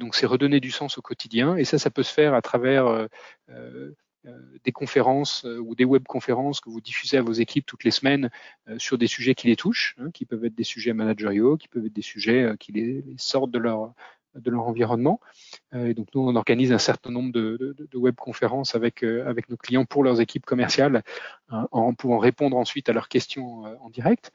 donc 0.00 0.16
c'est 0.16 0.26
redonner 0.26 0.58
du 0.58 0.72
sens 0.72 0.98
au 0.98 1.02
quotidien. 1.02 1.56
Et 1.56 1.64
ça, 1.64 1.78
ça 1.78 1.90
peut 1.90 2.02
se 2.02 2.12
faire 2.12 2.34
à 2.34 2.42
travers 2.42 3.08
euh, 3.50 3.94
des 4.64 4.72
conférences 4.72 5.44
euh, 5.44 5.58
ou 5.58 5.74
des 5.74 5.84
webconférences 5.84 6.60
que 6.60 6.70
vous 6.70 6.80
diffusez 6.80 7.16
à 7.18 7.22
vos 7.22 7.32
équipes 7.32 7.66
toutes 7.66 7.84
les 7.84 7.90
semaines 7.90 8.30
euh, 8.68 8.78
sur 8.78 8.98
des 8.98 9.06
sujets 9.06 9.34
qui 9.34 9.48
les 9.48 9.56
touchent, 9.56 9.96
hein, 9.98 10.10
qui 10.12 10.24
peuvent 10.24 10.44
être 10.44 10.54
des 10.54 10.64
sujets 10.64 10.92
managériaux, 10.92 11.56
qui 11.56 11.68
peuvent 11.68 11.86
être 11.86 11.92
des 11.92 12.02
sujets 12.02 12.54
qui 12.58 12.72
les, 12.72 13.04
sortent 13.16 13.50
de 13.50 13.58
leur 13.58 13.94
de 14.34 14.50
leur 14.50 14.66
environnement. 14.66 15.20
et 15.74 15.92
donc 15.92 16.08
nous, 16.14 16.22
on 16.22 16.36
organise 16.36 16.72
un 16.72 16.78
certain 16.78 17.10
nombre 17.10 17.32
de, 17.32 17.74
de, 17.76 17.86
de 17.90 17.98
webconférences 17.98 18.74
avec 18.74 19.02
avec 19.02 19.50
nos 19.50 19.58
clients 19.58 19.84
pour 19.84 20.02
leurs 20.02 20.22
équipes 20.22 20.46
commerciales, 20.46 21.02
hein, 21.50 21.68
en 21.70 21.92
pouvant 21.92 22.16
répondre 22.16 22.56
ensuite 22.56 22.88
à 22.88 22.94
leurs 22.94 23.08
questions 23.08 23.64
en 23.84 23.90
direct. 23.90 24.32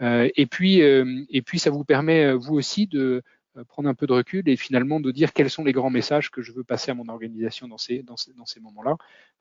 et 0.00 0.46
puis 0.50 0.80
et 0.80 1.42
puis 1.42 1.60
ça 1.60 1.70
vous 1.70 1.84
permet 1.84 2.32
vous 2.32 2.54
aussi 2.54 2.88
de 2.88 3.22
euh, 3.37 3.37
prendre 3.64 3.88
un 3.88 3.94
peu 3.94 4.06
de 4.06 4.12
recul 4.12 4.48
et 4.48 4.56
finalement 4.56 5.00
de 5.00 5.10
dire 5.10 5.32
quels 5.32 5.50
sont 5.50 5.64
les 5.64 5.72
grands 5.72 5.90
messages 5.90 6.30
que 6.30 6.42
je 6.42 6.52
veux 6.52 6.64
passer 6.64 6.90
à 6.90 6.94
mon 6.94 7.08
organisation 7.08 7.68
dans 7.68 7.78
ces, 7.78 8.02
dans 8.02 8.16
dans 8.36 8.46
ces 8.46 8.60
moments-là 8.60 8.96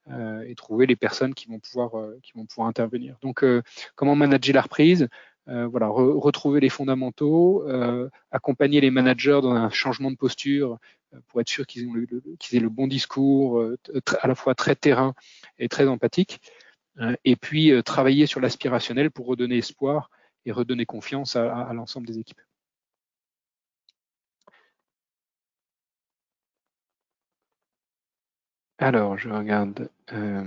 euh, 0.09 0.41
et 0.47 0.55
trouver 0.55 0.85
les 0.85 0.95
personnes 0.95 1.33
qui 1.33 1.47
vont 1.47 1.59
pouvoir, 1.59 1.97
euh, 1.97 2.17
qui 2.23 2.31
vont 2.33 2.45
pouvoir 2.45 2.69
intervenir. 2.69 3.17
Donc, 3.21 3.43
comment 3.95 4.15
manager 4.15 4.55
la 4.55 4.61
reprise 4.61 5.07
voilà, 5.49 5.87
retrouver 5.87 6.59
les 6.59 6.67
fondamentaux, 6.67 7.65
accompagner 8.31 8.81
les 8.81 8.91
managers 8.91 9.39
dans 9.41 9.53
un 9.53 9.69
changement 9.69 10.11
de 10.11 10.17
posture 10.17 10.77
pour 11.27 11.39
être 11.39 11.47
sûr 11.47 11.65
qu'ils 11.65 11.87
aient 12.51 12.59
le 12.59 12.67
bon 12.67 12.85
discours, 12.85 13.63
à 14.21 14.27
la 14.27 14.35
fois 14.35 14.55
très 14.55 14.75
terrain 14.75 15.13
et 15.57 15.69
très 15.69 15.87
empathique, 15.87 16.41
et 17.23 17.37
puis 17.37 17.71
travailler 17.83 18.25
sur 18.25 18.41
l'aspirationnel 18.41 19.09
pour 19.09 19.25
redonner 19.25 19.59
espoir 19.59 20.09
et 20.45 20.51
redonner 20.51 20.85
confiance 20.85 21.37
à 21.37 21.71
l'ensemble 21.73 22.07
des 22.07 22.19
équipes. 22.19 22.41
Alors, 28.79 29.17
je 29.17 29.29
regarde. 29.29 29.89
Euh, 30.13 30.43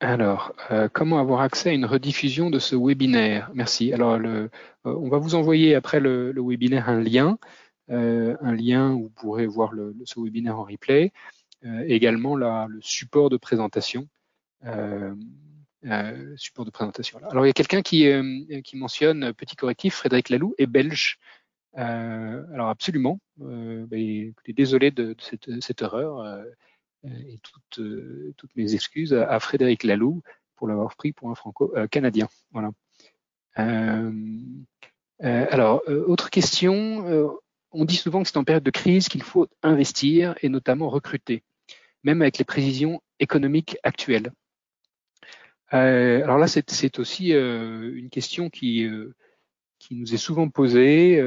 alors, 0.00 0.52
euh, 0.70 0.88
comment 0.92 1.18
avoir 1.18 1.40
accès 1.42 1.70
à 1.70 1.72
une 1.72 1.84
rediffusion 1.84 2.50
de 2.50 2.58
ce 2.58 2.74
webinaire? 2.74 3.50
Merci. 3.54 3.92
Alors, 3.92 4.14
euh, 4.14 4.48
on 4.84 5.08
va 5.08 5.18
vous 5.18 5.34
envoyer 5.36 5.74
après 5.74 6.00
le, 6.00 6.32
webinaire 6.36 6.88
un 6.88 7.00
lien, 7.00 7.38
un 7.88 8.52
lien 8.54 8.92
où 8.92 9.04
vous 9.04 9.10
pourrez 9.10 9.46
voir 9.46 9.72
ce 10.04 10.20
webinaire 10.20 10.58
en 10.58 10.64
replay, 10.64 11.12
également 11.86 12.36
le 12.36 12.80
support 12.80 13.30
de 13.30 13.36
présentation. 13.36 14.08
support 16.36 16.64
de 16.64 16.70
présentation. 16.70 17.20
Alors, 17.30 17.44
il 17.44 17.48
y 17.48 17.50
a 17.50 17.54
quelqu'un 17.54 17.82
qui, 17.82 18.08
qui 18.64 18.76
mentionne, 18.76 19.32
petit 19.34 19.56
correctif, 19.56 19.94
Frédéric 19.94 20.30
Laloux 20.30 20.54
est 20.58 20.66
belge. 20.66 21.18
Euh, 21.78 22.44
alors 22.52 22.68
absolument. 22.68 23.20
Euh, 23.42 23.86
désolé 24.48 24.90
de, 24.90 25.14
cette, 25.60 25.82
erreur 25.82 26.20
euh, 26.20 26.44
et 27.04 27.38
toutes, 27.42 28.56
mes 28.56 28.74
excuses 28.74 29.14
à, 29.14 29.38
Frédéric 29.40 29.84
Laloux 29.84 30.22
pour 30.56 30.68
l'avoir 30.68 30.96
pris 30.96 31.12
pour 31.12 31.30
un 31.30 31.34
franco-canadien. 31.34 32.28
voilà. 32.50 32.70
alors, 35.20 35.82
autre 35.88 36.30
question. 36.30 37.38
on 37.72 37.84
dit 37.84 37.96
souvent 37.96 38.22
que 38.22 38.28
c'est 38.28 38.36
en 38.36 38.44
période 38.44 38.64
de 38.64 38.70
crise 38.70 39.08
qu'il 39.08 39.22
faut 39.22 39.48
investir 39.62 40.34
et 40.42 40.48
notamment 40.48 40.88
recruter, 40.88 41.42
même 42.02 42.20
avec 42.20 42.38
les 42.38 42.44
prévisions 42.44 43.00
économiques 43.20 43.78
actuelles. 43.82 44.32
alors 45.70 46.36
là, 46.36 46.46
c'est 46.46 46.98
aussi 46.98 47.32
une 47.32 48.10
question 48.10 48.50
qui 48.50 48.86
nous 49.90 50.12
est 50.14 50.18
souvent 50.18 50.50
posée. 50.50 51.18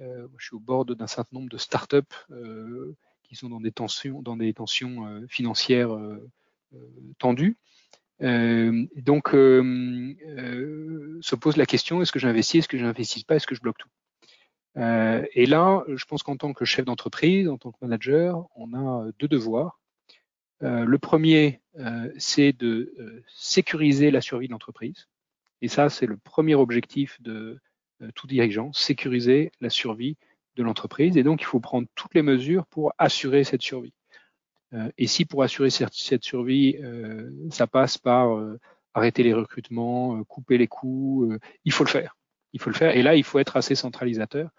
Euh, 0.00 0.02
euh, 0.02 0.28
je 0.38 0.46
suis 0.46 0.56
au 0.56 0.60
bord 0.60 0.84
d'un 0.84 1.06
certain 1.06 1.36
nombre 1.36 1.48
de 1.48 1.58
startups 1.58 2.02
euh, 2.30 2.96
qui 3.22 3.36
sont 3.36 3.48
dans 3.48 3.60
des 3.60 3.72
tensions, 3.72 4.22
tensions 4.54 5.26
financières 5.28 5.90
tendues. 7.18 7.58
donc, 8.20 9.28
se 9.32 11.34
pose 11.34 11.56
la 11.58 11.66
question 11.66 12.00
est-ce 12.00 12.12
que 12.12 12.18
j'investis, 12.18 12.60
est-ce 12.60 12.68
que 12.68 12.78
j'investis 12.78 13.24
pas, 13.24 13.36
est-ce 13.36 13.46
que 13.46 13.54
je 13.54 13.60
bloque 13.60 13.78
tout? 13.78 13.90
Et 14.76 15.44
là, 15.44 15.84
je 15.88 16.04
pense 16.06 16.22
qu'en 16.22 16.38
tant 16.38 16.54
que 16.54 16.64
chef 16.64 16.86
d'entreprise, 16.86 17.50
en 17.50 17.58
tant 17.58 17.70
que 17.70 17.76
manager, 17.82 18.46
on 18.56 18.72
a 18.72 19.10
deux 19.18 19.28
devoirs. 19.28 19.78
le 20.62 20.96
premier, 20.96 21.60
c'est 22.16 22.54
de 22.54 23.22
sécuriser 23.26 24.10
la 24.10 24.22
survie 24.22 24.46
de 24.46 24.52
l'entreprise. 24.52 25.06
Et 25.60 25.68
ça, 25.68 25.90
c'est 25.90 26.06
le 26.06 26.16
premier 26.16 26.54
objectif 26.54 27.20
de 27.20 27.32
euh, 27.32 27.60
tout 28.14 28.26
dirigeant, 28.26 28.72
sécuriser 28.72 29.52
la 29.60 29.70
survie 29.70 30.16
de 30.56 30.62
l'entreprise. 30.62 31.16
Et 31.16 31.22
donc, 31.22 31.40
il 31.42 31.46
faut 31.46 31.60
prendre 31.60 31.88
toutes 31.94 32.14
les 32.14 32.22
mesures 32.22 32.66
pour 32.66 32.92
assurer 32.98 33.44
cette 33.44 33.62
survie. 33.62 33.94
Euh, 34.74 34.90
et 34.98 35.06
si 35.06 35.24
pour 35.24 35.42
assurer 35.42 35.70
cette, 35.70 36.22
survie, 36.22 36.76
euh, 36.82 37.30
ça 37.50 37.66
passe 37.66 37.98
par 37.98 38.38
arrêter 38.94 39.22
les 39.22 39.32
recrutements, 39.32 40.22
couper 40.24 40.58
les 40.58 40.66
coûts, 40.66 41.32
il 41.64 41.72
faut 41.72 41.84
le 41.84 41.90
faire. 41.90 42.16
Il 42.52 42.60
faut 42.60 42.70
le 42.70 42.76
faire. 42.76 42.96
Et 42.96 43.02
là, 43.02 43.14
il 43.14 43.24
faut 43.24 43.38
être 43.38 43.56
assez 43.56 43.74
centralisateur 43.74 44.50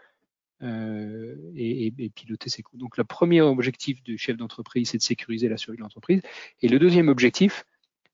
et, 0.61 2.11
piloter 2.15 2.49
ses 2.49 2.63
coûts. 2.63 2.77
Donc, 2.77 2.97
le 2.97 3.03
premier 3.03 3.41
objectif 3.41 4.01
du 4.03 4.17
chef 4.17 4.37
d'entreprise, 4.37 4.89
c'est 4.89 4.97
de 4.97 5.03
sécuriser 5.03 5.49
la 5.49 5.57
survie 5.57 5.77
de 5.77 5.83
l'entreprise. 5.83 6.21
Et 6.61 6.67
le 6.67 6.79
deuxième 6.79 7.09
objectif, 7.09 7.65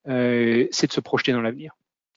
c'est 0.05 0.87
de 0.87 0.91
se 0.91 1.01
projeter 1.01 1.31
dans 1.31 1.41
l'avenir. 1.41 1.73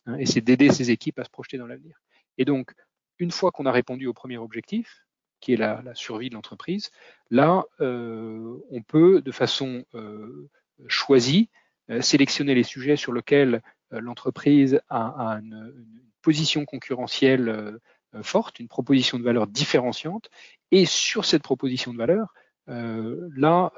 Hein, 0.08 0.16
et 0.18 0.26
c'est 0.26 0.40
d'aider 0.40 0.70
ces 0.70 0.90
équipes 0.90 1.18
à 1.18 1.24
se 1.24 1.30
projeter 1.30 1.58
dans 1.58 1.66
l'avenir. 1.66 2.00
Et 2.38 2.44
donc, 2.44 2.72
une 3.18 3.30
fois 3.30 3.50
qu'on 3.50 3.66
a 3.66 3.72
répondu 3.72 4.06
au 4.06 4.14
premier 4.14 4.38
objectif, 4.38 5.04
qui 5.40 5.52
est 5.52 5.56
la, 5.56 5.82
survie 5.94 6.30
de 6.30 6.34
l'entreprise, 6.34 6.90
là, 7.30 7.64
euh, 7.80 8.56
on 8.70 8.82
peut, 8.82 9.20
de 9.22 9.32
façon 9.32 9.84
euh, 9.94 10.48
choisie, 10.88 11.48
euh, 11.90 12.00
sélectionner 12.00 12.54
les 12.54 12.62
sujets 12.62 12.96
sur 12.96 13.12
lesquels 13.12 13.62
l'entreprise 13.90 14.80
a, 14.90 15.40
une, 15.42 15.72
position 16.20 16.66
concurrentielle 16.66 17.78
forte, 18.20 18.60
une 18.60 18.68
proposition 18.68 19.18
de 19.18 19.22
valeur 19.22 19.46
différenciante, 19.46 20.28
et 20.72 20.84
sur 20.84 21.24
cette 21.24 21.42
proposition 21.42 21.94
de 21.94 21.96
valeur, 21.96 22.34
là, 22.66 23.72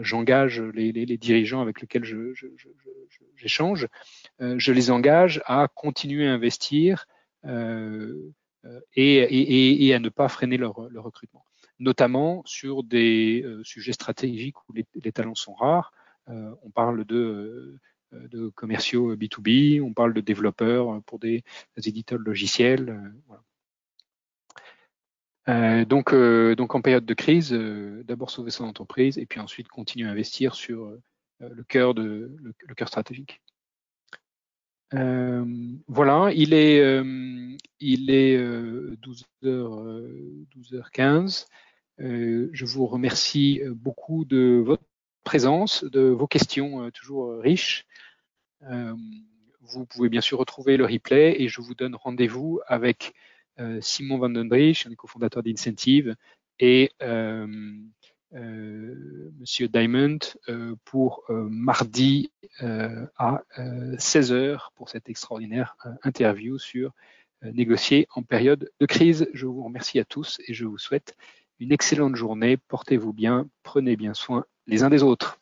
j'engage 0.00 0.60
les, 0.60 0.92
dirigeants 1.16 1.60
avec 1.60 1.80
lesquels 1.80 2.04
j'échange, 3.34 3.88
je, 4.38 4.58
je, 4.58 4.72
les 4.72 4.90
engage 4.92 5.42
à 5.46 5.66
continuer 5.74 6.28
à 6.28 6.32
investir 6.32 7.06
et, 7.44 8.32
et, 8.96 9.86
et, 9.86 9.94
à 9.94 9.98
ne 9.98 10.08
pas 10.08 10.28
freiner 10.28 10.56
leur, 10.56 10.74
recrutement, 10.74 11.44
notamment 11.78 12.42
sur 12.44 12.82
des 12.82 13.44
sujets 13.62 13.92
stratégiques 13.92 14.56
où 14.68 14.72
les, 14.72 15.12
talents 15.12 15.34
sont 15.34 15.54
rares. 15.54 15.92
on 16.26 16.70
parle 16.74 17.04
de 17.04 17.78
de 18.12 18.48
commerciaux 18.48 19.14
B2B, 19.16 19.82
on 19.82 19.92
parle 19.92 20.14
de 20.14 20.22
développeurs 20.22 21.02
pour 21.04 21.18
des, 21.18 21.44
éditeurs 21.76 22.18
logiciels. 22.18 23.12
Voilà. 23.26 23.42
Euh, 25.48 25.84
donc, 25.84 26.12
euh, 26.12 26.54
donc 26.54 26.74
en 26.74 26.82
période 26.82 27.06
de 27.06 27.14
crise, 27.14 27.52
euh, 27.52 28.02
d'abord 28.04 28.30
sauver 28.30 28.50
son 28.50 28.64
entreprise 28.64 29.16
et 29.18 29.24
puis 29.24 29.40
ensuite 29.40 29.68
continuer 29.68 30.06
à 30.06 30.10
investir 30.10 30.54
sur 30.54 30.92
le 31.40 31.62
cœur 31.64 31.94
de 31.94 32.36
le, 32.42 32.74
cœur 32.74 32.88
stratégique. 32.88 33.40
Voilà, 34.92 36.30
il 36.34 36.54
est 36.54 37.02
il 37.80 38.10
est 38.10 38.38
12h 38.38 40.04
12h15. 40.56 41.46
je 41.98 42.64
vous 42.64 42.86
remercie 42.86 43.60
beaucoup 43.70 44.24
de 44.24 44.62
votre 44.64 44.84
présence, 45.24 45.84
de 45.84 46.00
vos 46.00 46.26
questions 46.26 46.90
toujours 46.90 47.38
riches. 47.40 47.86
vous 48.62 49.86
pouvez 49.86 50.08
bien 50.08 50.22
sûr 50.22 50.38
retrouver 50.38 50.76
le 50.76 50.86
replay 50.86 51.36
et 51.42 51.48
je 51.48 51.60
vous 51.60 51.74
donne 51.74 51.94
rendez-vous 51.94 52.60
avec 52.66 53.14
euh, 53.60 53.80
Simon 53.80 54.18
Van 54.18 54.28
Den 54.30 54.52
un 54.52 54.94
cofondateur 54.94 55.42
d'Incentive, 55.42 56.14
et 56.60 56.90
euh, 57.02 57.46
euh, 57.46 57.46
Monsieur 58.32 59.68
Diamond 59.68 60.18
pour 60.84 61.24
mardi 61.28 62.30
à 62.60 63.42
16h 63.56 64.68
pour 64.74 64.88
cette 64.90 65.08
extraordinaire 65.08 65.76
interview 66.02 66.58
sur 66.58 66.92
négocier 67.42 68.06
en 68.14 68.22
période 68.22 68.70
de 68.80 68.86
crise. 68.86 69.28
Je 69.32 69.46
vous 69.46 69.62
remercie 69.62 69.98
à 69.98 70.04
tous 70.04 70.40
et 70.46 70.54
je 70.54 70.66
vous 70.66 70.78
souhaite 70.78 71.16
une 71.58 71.72
excellente 71.72 72.16
journée. 72.16 72.56
Portez-vous 72.56 73.12
bien, 73.12 73.48
prenez 73.62 73.96
bien 73.96 74.14
soin 74.14 74.44
les 74.66 74.82
uns 74.82 74.90
des 74.90 75.02
autres. 75.02 75.40